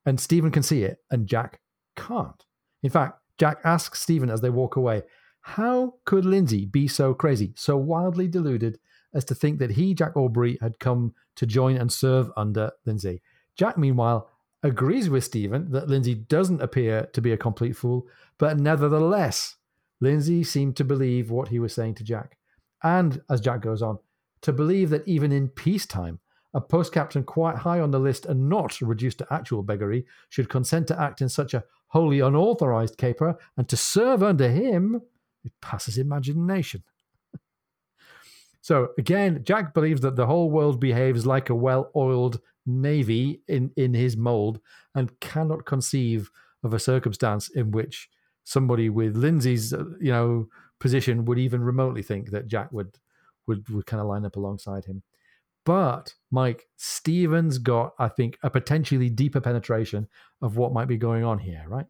and 0.05 0.19
Stephen 0.19 0.51
can 0.51 0.61
see 0.61 0.83
it 0.83 0.99
and 1.09 1.25
Jack 1.25 1.59
can't. 1.95 2.45
In 2.83 2.89
fact, 2.89 3.19
Jack 3.37 3.59
asks 3.63 4.01
Stephen 4.01 4.29
as 4.29 4.41
they 4.41 4.49
walk 4.49 4.75
away, 4.75 5.03
How 5.41 5.95
could 6.05 6.25
Lindsay 6.25 6.65
be 6.65 6.87
so 6.87 7.13
crazy, 7.13 7.53
so 7.55 7.77
wildly 7.77 8.27
deluded 8.27 8.79
as 9.13 9.25
to 9.25 9.35
think 9.35 9.59
that 9.59 9.71
he, 9.71 9.93
Jack 9.93 10.15
Aubrey, 10.15 10.57
had 10.61 10.79
come 10.79 11.13
to 11.35 11.45
join 11.45 11.77
and 11.77 11.91
serve 11.91 12.31
under 12.37 12.71
Lindsay? 12.85 13.21
Jack, 13.57 13.77
meanwhile, 13.77 14.29
agrees 14.63 15.09
with 15.09 15.23
Stephen 15.23 15.71
that 15.71 15.87
Lindsay 15.87 16.15
doesn't 16.15 16.61
appear 16.61 17.07
to 17.13 17.21
be 17.21 17.31
a 17.31 17.37
complete 17.37 17.75
fool, 17.75 18.07
but 18.37 18.59
nevertheless, 18.59 19.55
Lindsay 20.01 20.43
seemed 20.43 20.75
to 20.77 20.83
believe 20.83 21.31
what 21.31 21.49
he 21.49 21.59
was 21.59 21.73
saying 21.73 21.95
to 21.95 22.03
Jack. 22.03 22.37
And, 22.83 23.21
as 23.29 23.41
Jack 23.41 23.61
goes 23.61 23.81
on, 23.81 23.99
to 24.41 24.51
believe 24.51 24.89
that 24.89 25.07
even 25.07 25.31
in 25.31 25.49
peacetime, 25.49 26.19
a 26.53 26.61
post 26.61 26.93
captain 26.93 27.23
quite 27.23 27.57
high 27.57 27.79
on 27.79 27.91
the 27.91 27.99
list 27.99 28.25
and 28.25 28.49
not 28.49 28.79
reduced 28.81 29.17
to 29.19 29.27
actual 29.33 29.61
beggary 29.61 30.05
should 30.29 30.49
consent 30.49 30.87
to 30.87 30.99
act 30.99 31.21
in 31.21 31.29
such 31.29 31.53
a 31.53 31.63
wholly 31.95 32.19
unauthorized 32.19 32.97
caper 32.97 33.37
and 33.55 33.69
to 33.69 33.77
serve 33.77 34.21
under 34.21 34.49
him, 34.49 35.01
it 35.45 35.53
passes 35.61 35.97
imagination. 35.97 36.83
so 38.61 38.89
again, 38.97 39.41
Jack 39.45 39.73
believes 39.73 40.01
that 40.01 40.17
the 40.17 40.25
whole 40.25 40.51
world 40.51 40.77
behaves 40.77 41.25
like 41.25 41.49
a 41.49 41.55
well 41.55 41.91
oiled 41.95 42.41
navy 42.65 43.39
in, 43.47 43.71
in 43.77 43.93
his 43.93 44.17
mold 44.17 44.59
and 44.93 45.17
cannot 45.21 45.65
conceive 45.65 46.29
of 46.63 46.73
a 46.73 46.79
circumstance 46.79 47.47
in 47.47 47.71
which 47.71 48.09
somebody 48.43 48.89
with 48.89 49.15
Lindsay's, 49.15 49.73
uh, 49.73 49.85
you 50.01 50.11
know, 50.11 50.49
position 50.81 51.23
would 51.23 51.39
even 51.39 51.63
remotely 51.63 52.03
think 52.03 52.31
that 52.31 52.49
Jack 52.49 52.73
would 52.73 52.99
would 53.47 53.69
would 53.69 53.85
kind 53.85 54.01
of 54.01 54.07
line 54.07 54.25
up 54.25 54.35
alongside 54.35 54.83
him. 54.83 55.01
But 55.65 56.13
Mike 56.31 56.67
Stephen's 56.77 57.57
got, 57.57 57.93
I 57.97 58.07
think, 58.07 58.37
a 58.43 58.49
potentially 58.49 59.09
deeper 59.09 59.41
penetration 59.41 60.07
of 60.41 60.57
what 60.57 60.73
might 60.73 60.87
be 60.87 60.97
going 60.97 61.23
on 61.23 61.39
here, 61.39 61.65
right? 61.67 61.87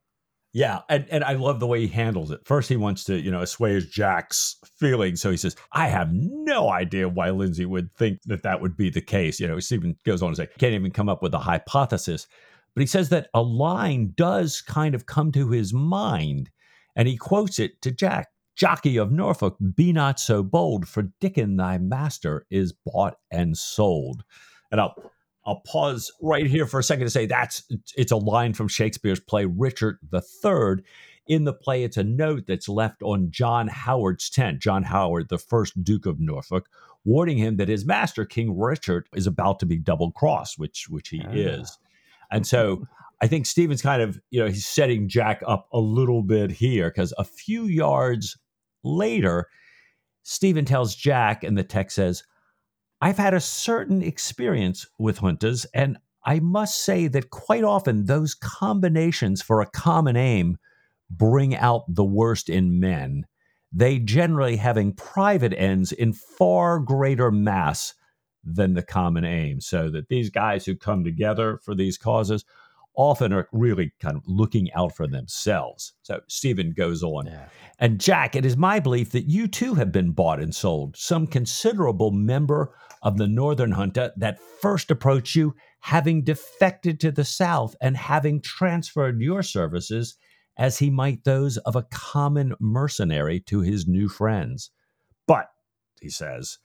Yeah, 0.53 0.83
and, 0.87 1.05
and 1.11 1.21
I 1.21 1.33
love 1.33 1.59
the 1.59 1.67
way 1.67 1.81
he 1.81 1.87
handles 1.87 2.31
it. 2.31 2.39
First, 2.45 2.69
he 2.69 2.77
wants 2.77 3.03
to, 3.03 3.19
you 3.19 3.29
know, 3.29 3.41
assuage 3.41 3.91
Jack's 3.91 4.55
feelings. 4.79 5.19
So 5.19 5.29
he 5.29 5.35
says, 5.35 5.57
I 5.73 5.89
have 5.89 6.07
no 6.13 6.69
idea 6.69 7.09
why 7.09 7.29
Lindsay 7.31 7.65
would 7.65 7.93
think 7.93 8.19
that 8.27 8.43
that 8.43 8.61
would 8.61 8.77
be 8.77 8.89
the 8.89 9.01
case. 9.01 9.37
You 9.37 9.49
know, 9.49 9.59
Stephen 9.59 9.97
goes 10.05 10.21
on 10.21 10.29
to 10.29 10.35
say, 10.37 10.47
can't 10.57 10.73
even 10.73 10.91
come 10.91 11.09
up 11.09 11.21
with 11.21 11.33
a 11.33 11.39
hypothesis. 11.39 12.27
But 12.73 12.79
he 12.79 12.87
says 12.87 13.09
that 13.09 13.27
a 13.33 13.41
line 13.41 14.13
does 14.15 14.61
kind 14.61 14.95
of 14.95 15.05
come 15.05 15.33
to 15.33 15.49
his 15.49 15.73
mind. 15.73 16.49
And 16.95 17.09
he 17.09 17.17
quotes 17.17 17.59
it 17.59 17.81
to 17.81 17.91
Jack 17.91 18.29
Jockey 18.55 18.97
of 18.97 19.11
Norfolk, 19.11 19.57
be 19.75 19.91
not 19.91 20.19
so 20.19 20.41
bold, 20.41 20.87
for 20.87 21.03
Dickon 21.19 21.57
thy 21.57 21.77
master 21.77 22.45
is 22.49 22.73
bought 22.73 23.17
and 23.29 23.57
sold. 23.57 24.23
And 24.71 24.79
I'll 24.79 24.95
I'll 25.45 25.61
pause 25.61 26.11
right 26.21 26.47
here 26.47 26.65
for 26.65 26.79
a 26.79 26.83
second 26.83 27.05
to 27.05 27.11
say 27.11 27.25
that's 27.25 27.63
it's 27.95 28.11
a 28.11 28.17
line 28.17 28.53
from 28.53 28.67
Shakespeare's 28.67 29.19
play 29.19 29.45
Richard 29.45 29.99
III. 30.13 30.83
In 31.27 31.43
the 31.43 31.53
play, 31.53 31.83
it's 31.83 31.97
a 31.97 32.03
note 32.03 32.45
that's 32.47 32.69
left 32.69 33.01
on 33.01 33.31
John 33.31 33.67
Howard's 33.67 34.29
tent. 34.29 34.59
John 34.59 34.83
Howard, 34.83 35.29
the 35.29 35.39
first 35.39 35.83
Duke 35.83 36.05
of 36.05 36.19
Norfolk, 36.19 36.69
warning 37.03 37.37
him 37.37 37.57
that 37.57 37.67
his 37.67 37.83
master, 37.83 38.25
King 38.25 38.57
Richard, 38.57 39.07
is 39.15 39.25
about 39.25 39.59
to 39.59 39.65
be 39.65 39.77
double 39.77 40.11
crossed, 40.11 40.59
which 40.59 40.87
which 40.89 41.09
he 41.09 41.21
ah. 41.25 41.31
is. 41.31 41.77
And 42.31 42.45
so 42.45 42.87
I 43.21 43.27
think 43.27 43.45
Stephen's 43.45 43.81
kind 43.81 44.01
of, 44.01 44.19
you 44.29 44.39
know, 44.39 44.47
he's 44.47 44.65
setting 44.67 45.07
Jack 45.07 45.41
up 45.47 45.67
a 45.71 45.79
little 45.79 46.21
bit 46.21 46.51
here 46.51 46.89
because 46.89 47.13
a 47.17 47.23
few 47.23 47.65
yards 47.65 48.37
later, 48.85 49.47
Stephen 50.23 50.65
tells 50.65 50.95
Jack, 50.95 51.43
and 51.43 51.57
the 51.57 51.63
text 51.63 51.95
says, 51.95 52.23
I've 53.01 53.17
had 53.17 53.33
a 53.33 53.41
certain 53.41 54.01
experience 54.01 54.87
with 54.97 55.19
juntas, 55.19 55.65
and 55.73 55.97
I 56.23 56.39
must 56.39 56.81
say 56.81 57.07
that 57.07 57.29
quite 57.29 57.63
often 57.63 58.05
those 58.05 58.33
combinations 58.33 59.41
for 59.41 59.61
a 59.61 59.69
common 59.69 60.15
aim 60.15 60.57
bring 61.09 61.55
out 61.55 61.83
the 61.87 62.05
worst 62.05 62.49
in 62.49 62.79
men. 62.79 63.25
They 63.71 63.99
generally 63.99 64.55
having 64.55 64.93
private 64.93 65.53
ends 65.53 65.91
in 65.91 66.13
far 66.13 66.79
greater 66.79 67.29
mass 67.29 67.93
than 68.43 68.73
the 68.73 68.83
common 68.83 69.25
aim. 69.25 69.59
So 69.59 69.89
that 69.89 70.07
these 70.07 70.29
guys 70.29 70.65
who 70.65 70.75
come 70.75 71.03
together 71.03 71.59
for 71.63 71.75
these 71.75 71.97
causes 71.97 72.45
often 72.97 73.33
are 73.33 73.47
really 73.51 73.91
kind 73.99 74.15
of 74.17 74.23
looking 74.27 74.71
out 74.73 74.95
for 74.95 75.07
themselves. 75.07 75.93
So 76.03 76.21
Stephen 76.27 76.73
goes 76.75 77.03
on. 77.03 77.27
Yeah. 77.27 77.47
And 77.79 77.99
Jack, 77.99 78.35
it 78.35 78.45
is 78.45 78.55
my 78.55 78.79
belief 78.79 79.11
that 79.11 79.29
you 79.29 79.47
too 79.47 79.75
have 79.75 79.91
been 79.91 80.11
bought 80.11 80.39
and 80.39 80.55
sold. 80.55 80.95
Some 80.97 81.27
considerable 81.27 82.11
member 82.11 82.73
of 83.01 83.17
the 83.17 83.27
Northern 83.27 83.71
Junta 83.71 84.13
that 84.17 84.39
first 84.61 84.89
approached 84.91 85.35
you, 85.35 85.55
having 85.81 86.23
defected 86.23 86.99
to 87.01 87.11
the 87.11 87.25
South 87.25 87.75
and 87.81 87.95
having 87.95 88.41
transferred 88.41 89.21
your 89.21 89.43
services 89.43 90.17
as 90.57 90.79
he 90.79 90.89
might 90.89 91.23
those 91.23 91.57
of 91.57 91.75
a 91.75 91.85
common 91.91 92.55
mercenary 92.59 93.39
to 93.41 93.59
his 93.61 93.87
new 93.87 94.07
friends. 94.07 94.71
But, 95.27 95.47
he 96.01 96.09
says, 96.09 96.57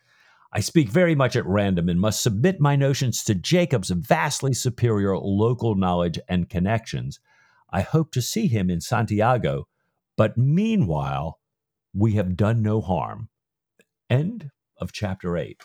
I 0.53 0.61
speak 0.61 0.88
very 0.88 1.14
much 1.14 1.36
at 1.36 1.46
random 1.46 1.88
and 1.88 2.01
must 2.01 2.22
submit 2.22 2.61
my 2.61 2.74
notions 2.74 3.22
to 3.24 3.34
Jacob's 3.36 3.90
vastly 3.90 4.53
superior 4.53 5.16
local 5.16 5.76
knowledge 5.76 6.18
and 6.28 6.48
connections. 6.48 7.20
I 7.70 7.82
hope 7.82 8.11
to 8.12 8.22
see 8.22 8.48
him 8.48 8.68
in 8.68 8.80
Santiago, 8.80 9.68
but 10.16 10.36
meanwhile, 10.36 11.38
we 11.94 12.14
have 12.14 12.36
done 12.36 12.62
no 12.62 12.80
harm. 12.80 13.28
End 14.09 14.51
of 14.78 14.90
chapter 14.92 15.36
8. 15.36 15.62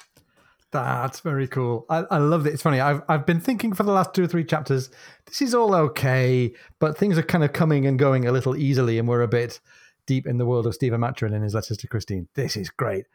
That's 0.72 1.22
very 1.22 1.48
cool. 1.48 1.86
I, 1.90 2.04
I 2.12 2.18
love 2.20 2.46
it. 2.46 2.54
It's 2.54 2.62
funny. 2.62 2.80
I've 2.80 3.02
I've 3.08 3.26
been 3.26 3.40
thinking 3.40 3.74
for 3.74 3.84
the 3.84 3.94
last 3.94 4.14
two 4.14 4.26
or 4.26 4.28
three 4.28 4.44
chapters. 4.44 4.90
This 5.26 5.42
is 5.42 5.56
all 5.56 5.74
okay, 5.74 6.54
but 6.80 6.98
things 6.98 7.18
are 7.18 7.24
kind 7.24 7.46
of 7.46 7.54
coming 7.54 7.88
and 7.88 7.98
going 7.98 8.28
a 8.28 8.32
little 8.32 8.58
easily, 8.58 9.00
and 9.00 9.08
we're 9.08 9.22
a 9.22 9.28
bit 9.28 9.62
deep 10.06 10.28
in 10.28 10.38
the 10.38 10.46
world 10.46 10.68
of 10.68 10.76
Stephen 10.76 11.00
Maturin 11.00 11.34
in 11.34 11.44
his 11.44 11.56
letters 11.56 11.78
to 11.78 11.88
Christine. 11.88 12.28
This 12.36 12.58
is 12.58 12.70
great 12.70 13.06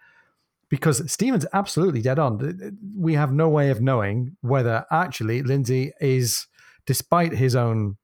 because 0.71 1.13
Stephen's 1.13 1.47
absolutely 1.53 2.01
dead 2.01 2.19
on. 2.19 2.79
We 2.97 3.15
have 3.15 3.33
no 3.33 3.49
way 3.49 3.71
of 3.71 3.83
knowing 3.83 4.37
whether 4.41 4.87
actually 4.91 5.43
Lindsay 5.43 5.93
is, 6.01 6.47
despite 6.87 7.33
his 7.33 7.57
own 7.57 7.97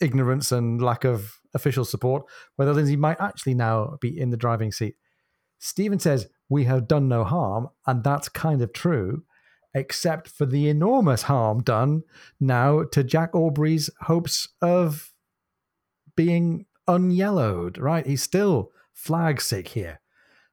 ignorance 0.00 0.52
and 0.52 0.80
lack 0.80 1.04
of 1.04 1.40
official 1.54 1.84
support, 1.84 2.24
whether 2.56 2.72
Lindsay 2.72 2.96
might 2.96 3.20
actually 3.20 3.54
now 3.54 3.96
be 4.00 4.18
in 4.18 4.30
the 4.30 4.36
driving 4.36 4.70
seat. 4.70 4.94
Stephen 5.58 5.98
says, 5.98 6.28
We 6.48 6.64
have 6.64 6.88
done 6.88 7.08
no 7.08 7.24
harm, 7.24 7.68
and 7.86 8.04
that's 8.04 8.28
kind 8.28 8.62
of 8.62 8.72
true, 8.72 9.24
except 9.74 10.28
for 10.28 10.46
the 10.46 10.68
enormous 10.68 11.22
harm 11.22 11.62
done 11.62 12.02
now 12.38 12.84
to 12.92 13.02
Jack 13.02 13.34
Aubrey's 13.34 13.90
hopes 14.02 14.48
of 14.62 15.12
being 16.16 16.66
unyellowed, 16.86 17.76
right? 17.78 18.06
He's 18.06 18.22
still 18.22 18.70
flag 18.92 19.40
sick 19.40 19.68
here. 19.68 20.00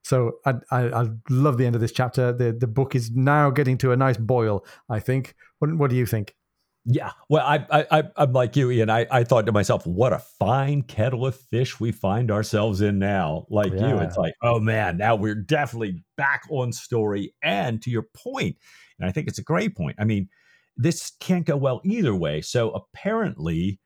So 0.04 0.34
I, 0.46 0.54
I, 0.72 1.02
I 1.02 1.08
love 1.30 1.58
the 1.58 1.66
end 1.66 1.76
of 1.76 1.82
this 1.82 1.92
chapter. 1.92 2.34
The 2.34 2.52
the 2.52 2.68
book 2.68 2.96
is 2.96 3.12
now 3.12 3.50
getting 3.50 3.78
to 3.80 3.92
a 3.92 3.98
nice 3.98 4.18
boil. 4.18 4.66
I 4.90 5.00
think. 5.00 5.36
What 5.60 5.76
what 5.76 5.90
do 5.90 5.96
you 5.96 6.06
think? 6.06 6.36
Yeah, 6.84 7.12
well, 7.30 7.46
I, 7.46 7.86
I, 7.92 8.04
I'm 8.16 8.34
like 8.34 8.56
you, 8.56 8.72
Ian. 8.72 8.90
I, 8.90 9.06
I 9.12 9.24
thought 9.24 9.46
to 9.46 9.52
myself, 9.52 9.86
what 9.86 10.14
a 10.14 10.20
fine 10.40 10.82
kettle 10.82 11.28
of 11.28 11.36
fish 11.36 11.80
we 11.80 11.92
find 11.92 12.32
ourselves 12.32 12.82
in 12.82 12.98
now. 12.98 13.46
Like 13.52 13.72
yeah. 13.72 13.90
you, 13.90 13.98
it's 14.00 14.18
like, 14.18 14.34
oh 14.42 14.60
man, 14.60 14.98
now 14.98 15.16
we're 15.16 15.36
definitely 15.36 16.04
back 16.18 16.42
on 16.50 16.72
story. 16.72 17.36
And 17.44 17.84
to 17.84 17.92
your 17.92 18.08
point, 18.16 18.58
and 18.98 19.08
I 19.08 19.12
think 19.12 19.28
it's 19.28 19.38
a 19.38 19.44
great 19.44 19.78
point. 19.78 19.98
I 20.00 20.06
mean, 20.06 20.28
this 20.76 21.12
can't 21.20 21.46
go 21.46 21.56
well 21.56 21.82
either 21.84 22.16
way. 22.16 22.42
So 22.42 22.72
apparently, 22.72 23.80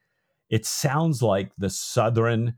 it 0.49 0.65
sounds 0.65 1.21
like 1.21 1.51
the 1.57 1.69
Southern 1.69 2.53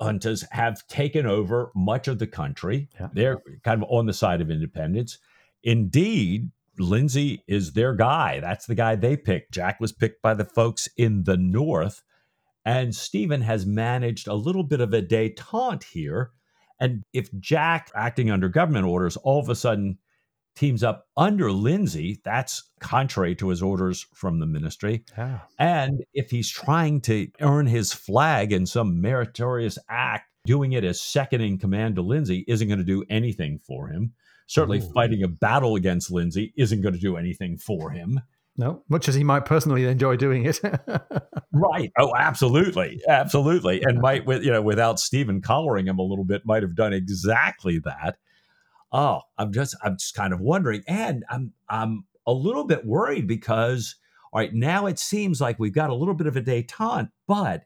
juntas 0.00 0.44
have 0.50 0.86
taken 0.86 1.26
over 1.26 1.70
much 1.74 2.08
of 2.08 2.18
the 2.18 2.26
country. 2.26 2.88
Yeah. 2.98 3.08
They're 3.12 3.42
kind 3.62 3.82
of 3.82 3.88
on 3.90 4.06
the 4.06 4.12
side 4.12 4.40
of 4.40 4.50
independence. 4.50 5.18
Indeed, 5.62 6.50
Lindsay 6.78 7.42
is 7.46 7.72
their 7.72 7.94
guy. 7.94 8.40
That's 8.40 8.66
the 8.66 8.74
guy 8.74 8.96
they 8.96 9.16
picked. 9.16 9.52
Jack 9.52 9.80
was 9.80 9.92
picked 9.92 10.22
by 10.22 10.34
the 10.34 10.44
folks 10.44 10.88
in 10.96 11.24
the 11.24 11.36
North. 11.36 12.02
And 12.64 12.94
Stephen 12.94 13.42
has 13.42 13.66
managed 13.66 14.28
a 14.28 14.34
little 14.34 14.62
bit 14.62 14.80
of 14.80 14.92
a 14.92 15.02
detente 15.02 15.84
here. 15.84 16.32
And 16.78 17.04
if 17.12 17.28
Jack, 17.38 17.90
acting 17.94 18.30
under 18.30 18.48
government 18.48 18.86
orders, 18.86 19.16
all 19.18 19.40
of 19.40 19.48
a 19.48 19.54
sudden 19.54 19.98
teams 20.60 20.84
up 20.84 21.08
under 21.16 21.50
Lindsay, 21.50 22.20
that's 22.22 22.70
contrary 22.80 23.34
to 23.36 23.48
his 23.48 23.62
orders 23.62 24.06
from 24.14 24.40
the 24.40 24.46
ministry. 24.46 25.02
Yeah. 25.16 25.40
And 25.58 26.04
if 26.12 26.30
he's 26.30 26.50
trying 26.50 27.00
to 27.02 27.28
earn 27.40 27.66
his 27.66 27.94
flag 27.94 28.52
in 28.52 28.66
some 28.66 29.00
meritorious 29.00 29.78
act, 29.88 30.28
doing 30.44 30.72
it 30.72 30.84
as 30.84 31.00
second 31.00 31.40
in 31.40 31.56
command 31.58 31.96
to 31.96 32.02
Lindsay 32.02 32.44
isn't 32.46 32.68
going 32.68 32.78
to 32.78 32.84
do 32.84 33.04
anything 33.08 33.58
for 33.58 33.88
him. 33.88 34.12
Certainly, 34.46 34.80
Ooh. 34.80 34.92
fighting 34.92 35.22
a 35.22 35.28
battle 35.28 35.76
against 35.76 36.10
Lindsay 36.10 36.52
isn't 36.56 36.82
going 36.82 36.94
to 36.94 37.00
do 37.00 37.16
anything 37.16 37.56
for 37.56 37.90
him. 37.90 38.20
No, 38.56 38.82
much 38.88 39.08
as 39.08 39.14
he 39.14 39.24
might 39.24 39.46
personally 39.46 39.86
enjoy 39.86 40.16
doing 40.16 40.44
it. 40.44 40.60
right. 41.52 41.90
Oh, 41.98 42.12
absolutely, 42.18 43.00
absolutely, 43.08 43.80
and 43.82 44.00
might 44.00 44.26
with 44.26 44.42
you 44.42 44.50
know 44.50 44.60
without 44.60 44.98
Stephen 44.98 45.40
collaring 45.40 45.86
him 45.86 45.98
a 45.98 46.02
little 46.02 46.24
bit, 46.24 46.42
might 46.44 46.62
have 46.62 46.74
done 46.74 46.92
exactly 46.92 47.78
that. 47.78 48.16
Oh, 48.92 49.20
I'm 49.38 49.52
just 49.52 49.76
I'm 49.82 49.96
just 49.96 50.14
kind 50.14 50.32
of 50.32 50.40
wondering, 50.40 50.82
and 50.88 51.24
I'm 51.30 51.52
I'm 51.68 52.04
a 52.26 52.32
little 52.32 52.64
bit 52.64 52.84
worried 52.84 53.26
because 53.26 53.96
all 54.32 54.40
right 54.40 54.52
now 54.54 54.86
it 54.86 54.98
seems 54.98 55.40
like 55.40 55.58
we've 55.58 55.74
got 55.74 55.90
a 55.90 55.94
little 55.94 56.14
bit 56.14 56.26
of 56.26 56.36
a 56.36 56.42
detente, 56.42 57.10
but 57.26 57.64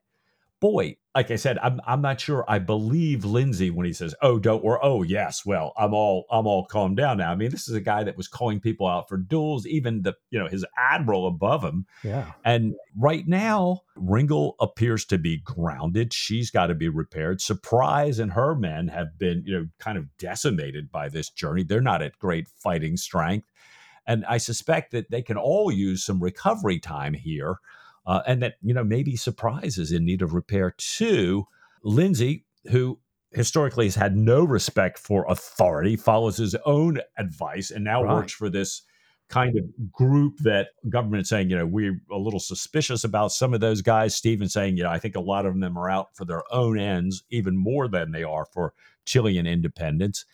boy, 0.61 0.97
like 1.15 1.31
I 1.31 1.37
said, 1.37 1.59
I'm 1.59 1.81
I'm 1.87 2.01
not 2.01 2.21
sure 2.21 2.45
I 2.49 2.59
believe 2.59 3.25
Lindsay 3.25 3.71
when 3.71 3.87
he 3.87 3.93
says, 3.93 4.15
"Oh, 4.21 4.39
don't 4.39 4.65
worry." 4.65 4.81
Oh, 4.83 5.03
yes. 5.03 5.47
Well, 5.47 5.73
I'm 5.77 5.95
all 5.95 6.25
I'm 6.31 6.47
all 6.47 6.67
calmed 6.67 6.97
down 6.97 7.19
now. 7.19 7.31
I 7.31 7.37
mean, 7.37 7.51
this 7.51 7.69
is 7.69 7.75
a 7.75 7.81
guy 7.81 8.03
that 8.03 8.17
was 8.17 8.27
calling 8.27 8.61
people 8.61 8.87
out 8.87 9.09
for 9.09 9.17
duels, 9.17 9.67
even 9.67 10.03
the 10.03 10.15
you 10.31 10.39
know 10.39 10.49
his 10.49 10.65
admiral 10.77 11.27
above 11.27 11.63
him. 11.63 11.87
Yeah. 12.03 12.33
And 12.45 12.75
right 12.97 13.27
now, 13.29 13.83
Ringle 13.95 14.57
appears 14.59 15.05
to 15.07 15.19
be 15.19 15.39
grounded. 15.45 16.13
She's 16.13 16.51
got 16.51 16.67
to 16.67 16.75
be 16.75 16.89
repaired. 16.89 17.41
Surprise 17.41 18.19
and 18.19 18.33
her 18.33 18.57
men 18.57 18.89
have 18.89 19.17
been 19.17 19.45
you 19.47 19.59
know 19.59 19.67
kind 19.79 19.97
of 19.97 20.17
decimated 20.19 20.91
by 20.91 21.09
this 21.09 21.31
journey. 21.31 21.63
They're 21.63 21.81
not 21.81 22.03
at 22.03 22.19
great 22.19 22.49
fighting 22.49 22.97
strength, 22.97 23.47
and 24.07 24.25
I 24.27 24.39
suspect 24.39 24.91
that 24.91 25.11
they 25.11 25.23
can 25.23 25.37
all 25.37 25.71
use 25.71 26.05
some 26.05 26.21
recovery 26.21 26.81
time 26.81 27.15
here 27.15 27.59
uh, 28.07 28.23
and 28.27 28.43
that 28.43 28.55
you 28.63 28.75
know 28.75 28.85
maybe 28.85 29.17
Surprise 29.17 29.79
is 29.79 29.93
in 29.93 30.05
need 30.05 30.23
of 30.23 30.35
repair 30.35 30.75
too. 30.77 31.47
Lindsay, 31.83 32.47
who 32.71 32.99
historically 33.33 33.87
has 33.87 33.95
had 33.95 34.17
no 34.17 34.45
respect 34.45 34.99
for 34.99 35.27
authority, 35.29 35.97
follows 35.97 36.37
his 36.37 36.55
own 36.65 37.01
advice, 37.19 37.71
and 37.71 37.85
now 37.85 38.03
right. 38.03 38.15
works 38.15 38.33
for 38.33 38.49
this 38.49 38.83
kind 39.29 39.57
of 39.57 39.65
group 39.91 40.39
that 40.41 40.69
government 40.89 41.27
saying, 41.27 41.49
you 41.51 41.57
know, 41.57 41.67
we're 41.67 42.01
a 42.11 42.19
little 42.19 42.41
suspicious 42.41 43.05
about 43.05 43.33
some 43.33 43.55
of 43.55 43.61
those 43.61 43.81
guys. 43.81 44.15
Stephen 44.15 44.49
saying, 44.49 44.77
you 44.77 44.83
know, 44.83 44.91
I 44.91 44.99
think 44.99 45.17
a 45.17 45.21
lot 45.21 45.47
of 45.47 45.59
them 45.59 45.79
are 45.79 45.91
out 45.91 46.15
for 46.15 46.25
their 46.25 46.43
own 46.53 46.79
ends, 46.79 47.25
even 47.31 47.57
more 47.57 47.89
than 47.89 48.13
they 48.13 48.23
are 48.23 48.47
for 48.53 48.75
Chilean 49.07 49.47
independence. 49.47 50.25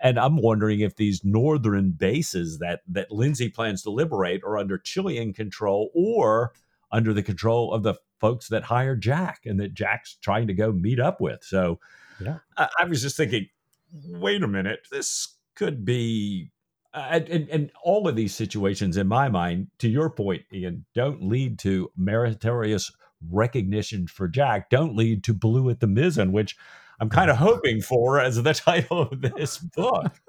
And 0.00 0.18
I'm 0.18 0.36
wondering 0.36 0.80
if 0.80 0.96
these 0.96 1.24
northern 1.24 1.92
bases 1.92 2.58
that 2.58 2.80
that 2.88 3.12
Lindsay 3.12 3.48
plans 3.48 3.82
to 3.82 3.90
liberate 3.90 4.42
are 4.44 4.58
under 4.58 4.76
Chilean 4.76 5.32
control 5.32 5.90
or 5.94 6.52
under 6.92 7.12
the 7.12 7.22
control 7.22 7.72
of 7.72 7.82
the 7.82 7.94
folks 8.20 8.48
that 8.48 8.64
hired 8.64 9.00
Jack 9.00 9.40
and 9.44 9.58
that 9.60 9.74
Jack's 9.74 10.16
trying 10.20 10.46
to 10.46 10.54
go 10.54 10.72
meet 10.72 11.00
up 11.00 11.20
with. 11.20 11.42
So 11.42 11.80
yeah. 12.20 12.38
I, 12.56 12.68
I 12.80 12.84
was 12.84 13.02
just 13.02 13.16
thinking, 13.16 13.48
wait 13.92 14.42
a 14.42 14.48
minute, 14.48 14.86
this 14.90 15.36
could 15.54 15.84
be 15.84 16.50
uh, 16.94 17.20
and, 17.30 17.48
and, 17.48 17.70
all 17.82 18.06
of 18.06 18.16
these 18.16 18.34
situations, 18.34 18.98
in 18.98 19.08
my 19.08 19.26
mind, 19.26 19.68
to 19.78 19.88
your 19.88 20.10
point, 20.10 20.42
Ian, 20.52 20.84
don't 20.94 21.22
lead 21.26 21.58
to 21.60 21.90
meritorious 21.96 22.92
recognition 23.30 24.06
for 24.06 24.28
Jack. 24.28 24.68
Don't 24.68 24.94
lead 24.94 25.24
to 25.24 25.32
blue 25.32 25.70
at 25.70 25.80
the 25.80 25.86
mizzen, 25.86 26.32
which 26.32 26.54
I'm 27.00 27.08
kind 27.08 27.30
of 27.30 27.36
hoping 27.38 27.80
for 27.80 28.20
as 28.20 28.42
the 28.42 28.52
title 28.54 29.02
of 29.02 29.22
this 29.22 29.56
book. 29.58 30.12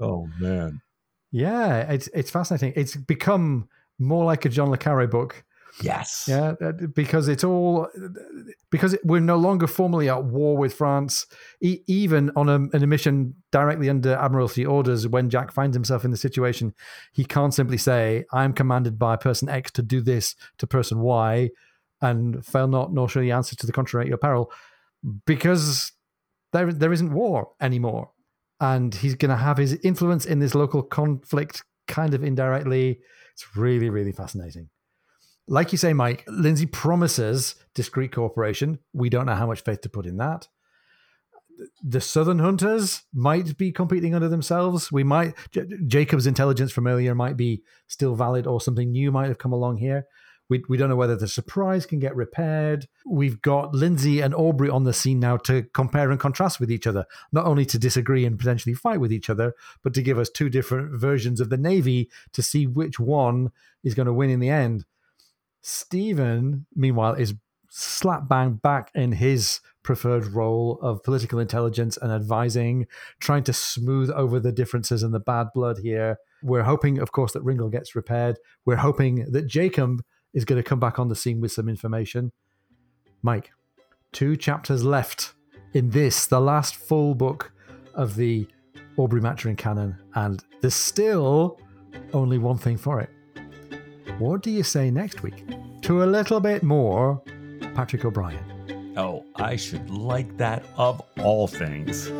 oh 0.00 0.28
man, 0.38 0.80
yeah, 1.32 1.92
it's 1.92 2.08
it's 2.14 2.30
fascinating. 2.30 2.72
It's 2.76 2.94
become 2.94 3.68
more 3.98 4.24
like 4.24 4.44
a 4.44 4.48
John 4.48 4.70
le 4.70 4.78
Carre 4.78 5.08
book 5.08 5.44
Yes. 5.82 6.24
Yeah, 6.26 6.54
because 6.94 7.28
it's 7.28 7.44
all 7.44 7.88
because 8.70 8.96
we're 9.04 9.20
no 9.20 9.36
longer 9.36 9.66
formally 9.66 10.08
at 10.08 10.24
war 10.24 10.56
with 10.56 10.74
France. 10.74 11.26
E- 11.60 11.80
even 11.86 12.30
on 12.34 12.48
a, 12.48 12.54
an 12.76 12.88
mission 12.88 13.34
directly 13.52 13.90
under 13.90 14.14
Admiralty 14.14 14.64
orders, 14.64 15.06
when 15.06 15.28
Jack 15.28 15.52
finds 15.52 15.76
himself 15.76 16.04
in 16.04 16.10
the 16.10 16.16
situation, 16.16 16.74
he 17.12 17.24
can't 17.24 17.52
simply 17.52 17.76
say, 17.76 18.24
"I'm 18.32 18.52
commanded 18.52 18.98
by 18.98 19.16
person 19.16 19.48
X 19.48 19.70
to 19.72 19.82
do 19.82 20.00
this 20.00 20.34
to 20.58 20.66
person 20.66 21.00
Y," 21.00 21.50
and 22.00 22.44
fail 22.44 22.68
not, 22.68 22.92
nor 22.92 23.08
shall 23.08 23.22
he 23.22 23.30
answer 23.30 23.56
to 23.56 23.66
the 23.66 23.72
contrary 23.72 24.06
at 24.06 24.08
your 24.08 24.18
peril, 24.18 24.50
because 25.26 25.92
there 26.52 26.72
there 26.72 26.92
isn't 26.92 27.12
war 27.12 27.50
anymore, 27.60 28.12
and 28.60 28.94
he's 28.94 29.14
going 29.14 29.30
to 29.30 29.36
have 29.36 29.58
his 29.58 29.74
influence 29.84 30.24
in 30.24 30.38
this 30.38 30.54
local 30.54 30.82
conflict 30.82 31.64
kind 31.86 32.14
of 32.14 32.24
indirectly. 32.24 33.00
It's 33.34 33.54
really, 33.54 33.90
really 33.90 34.12
fascinating 34.12 34.70
like 35.48 35.72
you 35.72 35.78
say, 35.78 35.92
Mike, 35.92 36.24
Lindsay 36.26 36.66
promises 36.66 37.54
discreet 37.74 38.12
cooperation. 38.12 38.78
We 38.92 39.08
don't 39.08 39.26
know 39.26 39.34
how 39.34 39.46
much 39.46 39.62
faith 39.62 39.80
to 39.82 39.88
put 39.88 40.06
in 40.06 40.16
that. 40.16 40.48
The 41.82 42.00
Southern 42.00 42.38
Juntas 42.38 43.02
might 43.14 43.56
be 43.56 43.72
competing 43.72 44.14
under 44.14 44.28
themselves. 44.28 44.92
We 44.92 45.04
might, 45.04 45.34
J- 45.52 45.66
Jacob's 45.86 46.26
intelligence 46.26 46.72
from 46.72 46.86
earlier 46.86 47.14
might 47.14 47.36
be 47.36 47.62
still 47.86 48.14
valid, 48.14 48.46
or 48.46 48.60
something 48.60 48.90
new 48.90 49.10
might 49.10 49.28
have 49.28 49.38
come 49.38 49.52
along 49.52 49.78
here. 49.78 50.06
We, 50.48 50.62
we 50.68 50.76
don't 50.76 50.88
know 50.88 50.96
whether 50.96 51.16
the 51.16 51.26
surprise 51.26 51.86
can 51.86 51.98
get 51.98 52.14
repaired. 52.14 52.86
We've 53.04 53.40
got 53.42 53.74
Lindsay 53.74 54.20
and 54.20 54.34
Aubrey 54.34 54.68
on 54.68 54.84
the 54.84 54.92
scene 54.92 55.18
now 55.18 55.38
to 55.38 55.62
compare 55.74 56.10
and 56.10 56.20
contrast 56.20 56.60
with 56.60 56.70
each 56.70 56.86
other, 56.86 57.04
not 57.32 57.46
only 57.46 57.64
to 57.66 57.78
disagree 57.78 58.24
and 58.24 58.38
potentially 58.38 58.74
fight 58.74 59.00
with 59.00 59.12
each 59.12 59.30
other, 59.30 59.54
but 59.82 59.94
to 59.94 60.02
give 60.02 60.18
us 60.18 60.30
two 60.30 60.48
different 60.48 61.00
versions 61.00 61.40
of 61.40 61.50
the 61.50 61.56
Navy 61.56 62.10
to 62.32 62.42
see 62.42 62.66
which 62.66 63.00
one 63.00 63.50
is 63.82 63.94
going 63.94 64.06
to 64.06 64.12
win 64.12 64.30
in 64.30 64.40
the 64.40 64.50
end. 64.50 64.84
Stephen, 65.68 66.64
meanwhile, 66.76 67.14
is 67.14 67.34
slap 67.70 68.28
bang 68.28 68.52
back 68.52 68.88
in 68.94 69.10
his 69.10 69.60
preferred 69.82 70.24
role 70.28 70.78
of 70.80 71.02
political 71.02 71.40
intelligence 71.40 71.96
and 71.96 72.12
advising, 72.12 72.86
trying 73.18 73.42
to 73.42 73.52
smooth 73.52 74.08
over 74.10 74.38
the 74.38 74.52
differences 74.52 75.02
and 75.02 75.12
the 75.12 75.18
bad 75.18 75.48
blood 75.56 75.78
here. 75.78 76.18
We're 76.40 76.62
hoping, 76.62 77.00
of 77.00 77.10
course, 77.10 77.32
that 77.32 77.42
Ringle 77.42 77.68
gets 77.68 77.96
repaired. 77.96 78.38
We're 78.64 78.76
hoping 78.76 79.32
that 79.32 79.48
Jacob 79.48 80.04
is 80.32 80.44
going 80.44 80.62
to 80.62 80.68
come 80.68 80.78
back 80.78 81.00
on 81.00 81.08
the 81.08 81.16
scene 81.16 81.40
with 81.40 81.50
some 81.50 81.68
information. 81.68 82.30
Mike, 83.22 83.50
two 84.12 84.36
chapters 84.36 84.84
left 84.84 85.34
in 85.72 85.90
this, 85.90 86.28
the 86.28 86.40
last 86.40 86.76
full 86.76 87.16
book 87.16 87.50
of 87.92 88.14
the 88.14 88.46
Aubrey 88.96 89.20
Maturin 89.20 89.56
canon, 89.56 89.98
and 90.14 90.44
there's 90.60 90.76
still 90.76 91.58
only 92.12 92.38
one 92.38 92.56
thing 92.56 92.76
for 92.76 93.00
it. 93.00 93.10
What 94.18 94.42
do 94.42 94.50
you 94.50 94.62
say 94.62 94.90
next 94.90 95.22
week 95.22 95.44
to 95.82 96.02
a 96.02 96.06
little 96.06 96.40
bit 96.40 96.62
more 96.62 97.22
Patrick 97.76 98.06
O'Brian. 98.06 98.94
Oh, 98.96 99.24
I 99.36 99.56
should 99.56 99.90
like 99.90 100.38
that 100.38 100.64
of 100.78 101.02
all 101.18 101.46
things. 101.46 102.10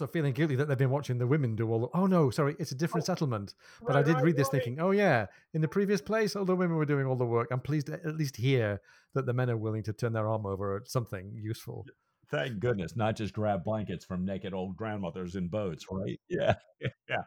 Also 0.00 0.10
feeling 0.10 0.32
guilty 0.32 0.56
that 0.56 0.66
they've 0.66 0.78
been 0.78 0.88
watching 0.88 1.18
the 1.18 1.26
women 1.26 1.54
do 1.54 1.70
all 1.70 1.80
the. 1.80 1.88
Oh 1.92 2.06
no, 2.06 2.30
sorry, 2.30 2.56
it's 2.58 2.72
a 2.72 2.74
different 2.74 3.04
oh, 3.04 3.12
settlement. 3.12 3.52
But 3.82 3.96
I 3.96 4.02
did 4.02 4.18
read 4.22 4.34
this 4.34 4.48
thinking, 4.48 4.80
oh 4.80 4.92
yeah, 4.92 5.26
in 5.52 5.60
the 5.60 5.68
previous 5.68 6.00
place, 6.00 6.34
all 6.34 6.46
the 6.46 6.56
women 6.56 6.78
were 6.78 6.86
doing 6.86 7.04
all 7.04 7.16
the 7.16 7.26
work. 7.26 7.48
I'm 7.50 7.60
pleased 7.60 7.88
to 7.88 7.94
at 8.02 8.16
least 8.16 8.38
hear 8.38 8.80
that 9.12 9.26
the 9.26 9.34
men 9.34 9.50
are 9.50 9.58
willing 9.58 9.82
to 9.82 9.92
turn 9.92 10.14
their 10.14 10.26
arm 10.26 10.46
over 10.46 10.76
at 10.76 10.88
something 10.88 11.38
useful. 11.38 11.84
Thank 12.30 12.60
goodness, 12.60 12.96
not 12.96 13.14
just 13.16 13.34
grab 13.34 13.62
blankets 13.62 14.06
from 14.06 14.24
naked 14.24 14.54
old 14.54 14.74
grandmothers 14.74 15.34
in 15.34 15.48
boats, 15.48 15.84
right? 15.90 16.18
Yeah, 16.30 16.54
yeah. 16.80 17.24